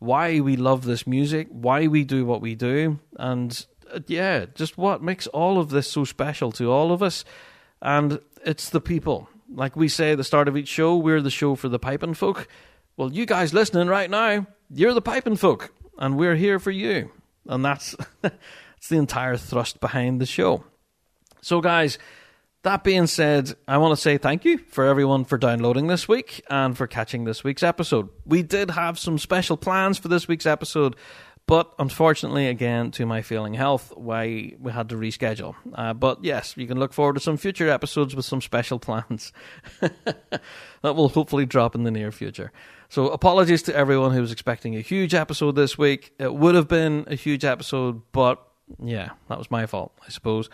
[0.00, 4.78] why we love this music, why we do what we do, and uh, yeah, just
[4.78, 7.24] what makes all of this so special to all of us.
[7.82, 9.28] And it's the people.
[9.52, 12.14] Like we say at the start of each show, we're the show for the piping
[12.14, 12.48] folk.
[12.96, 17.10] Well, you guys listening right now, you're the piping folk, and we're here for you.
[17.46, 20.64] And that's, that's the entire thrust behind the show.
[21.40, 21.98] So, guys,
[22.62, 26.44] that being said, I want to say thank you for everyone for downloading this week
[26.50, 28.10] and for catching this week's episode.
[28.26, 30.94] We did have some special plans for this week's episode,
[31.50, 35.56] but unfortunately, again, to my failing health, why we had to reschedule.
[35.74, 39.32] Uh, but yes, you can look forward to some future episodes with some special plans
[39.80, 40.42] that
[40.82, 42.52] will hopefully drop in the near future.
[42.88, 46.12] So apologies to everyone who was expecting a huge episode this week.
[46.20, 48.40] It would have been a huge episode, but
[48.80, 50.48] yeah, that was my fault, I suppose.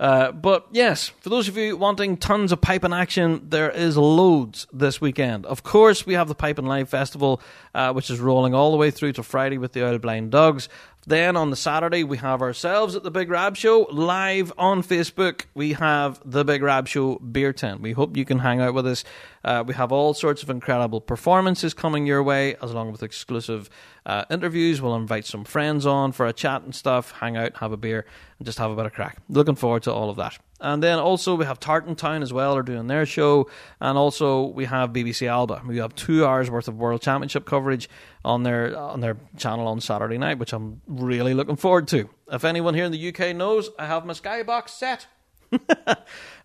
[0.00, 4.66] Uh, but yes, for those of you wanting tons of piping action, there is loads
[4.72, 5.46] this weekend.
[5.46, 7.40] Of course, we have the Piping Live Festival,
[7.74, 10.68] uh, which is rolling all the way through to Friday with the Old Blind Dogs.
[11.06, 15.44] Then on the Saturday, we have ourselves at the Big Rab Show live on Facebook.
[15.52, 17.82] We have the Big Rab Show beer tent.
[17.82, 19.04] We hope you can hang out with us.
[19.44, 23.68] Uh, we have all sorts of incredible performances coming your way, as along with exclusive
[24.06, 24.80] uh, interviews.
[24.80, 28.06] We'll invite some friends on for a chat and stuff, hang out, have a beer,
[28.38, 29.18] and just have a bit of crack.
[29.28, 30.38] Looking forward to all of that.
[30.64, 33.50] And then also we have Tartan Town as well, are doing their show,
[33.82, 35.60] and also we have BBC Alba.
[35.66, 37.90] We have two hours worth of World Championship coverage
[38.24, 42.08] on their on their channel on Saturday night, which I'm really looking forward to.
[42.32, 45.06] If anyone here in the UK knows, I have my Skybox set.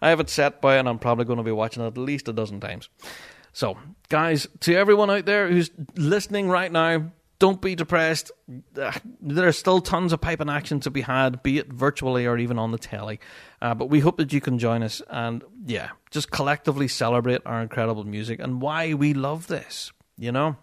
[0.02, 2.28] I have it set by, and I'm probably going to be watching it at least
[2.28, 2.90] a dozen times.
[3.54, 3.78] So,
[4.10, 8.32] guys, to everyone out there who's listening right now, don't be depressed.
[8.74, 12.60] There are still tons of piping action to be had, be it virtually or even
[12.60, 13.20] on the telly.
[13.61, 17.61] Uh, but we hope that you can join us and, yeah, just collectively celebrate our
[17.61, 20.57] incredible music and why we love this, you know?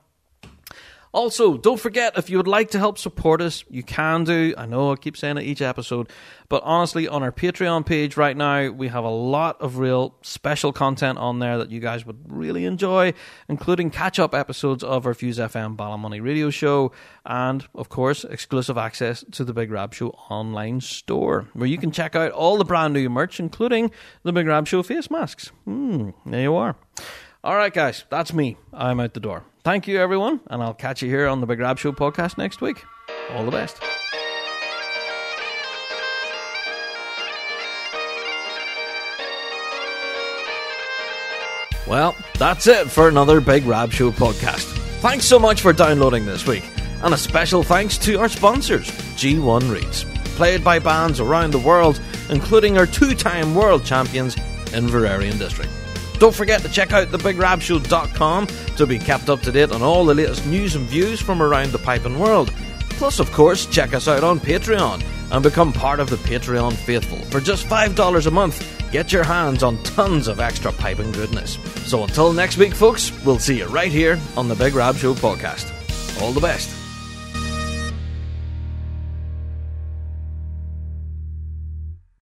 [1.17, 4.53] Also, don't forget if you would like to help support us, you can do.
[4.59, 6.11] I know I keep saying it each episode,
[6.51, 10.75] but honestly, on our Patreon page right now, we have a lot of real special
[10.75, 13.15] content on there that you guys would really enjoy,
[13.49, 16.93] including catch up episodes of our Fuse FM Ballymoney radio show,
[17.25, 21.93] and of course, exclusive access to the Big Rab Show online store, where you can
[21.93, 23.91] check out all the brand new merch, including
[24.23, 25.49] the Big Rab Show face masks.
[25.65, 26.77] Hmm, there you are.
[27.43, 28.59] All right, guys, that's me.
[28.75, 29.45] I'm out the door.
[29.67, 32.61] Thank you, everyone, and I'll catch you here on the Big Rab Show podcast next
[32.61, 32.85] week.
[33.33, 33.83] All the best.
[41.85, 44.73] Well, that's it for another Big Rab Show podcast.
[45.01, 46.63] Thanks so much for downloading this week,
[47.03, 50.05] and a special thanks to our sponsors, G1 Reeds,
[50.37, 54.37] played by bands around the world, including our two time world champions
[54.67, 55.73] Inveraray District.
[56.19, 60.15] Don't forget to check out thebigrabshow.com to be kept up to date on all the
[60.15, 62.53] latest news and views from around the piping world.
[62.91, 67.19] Plus, of course, check us out on Patreon and become part of the Patreon faithful.
[67.27, 71.59] For just $5 a month, get your hands on tons of extra piping goodness.
[71.85, 75.15] So until next week, folks, we'll see you right here on the Big Rab Show
[75.15, 75.71] podcast.
[76.23, 76.86] All the best.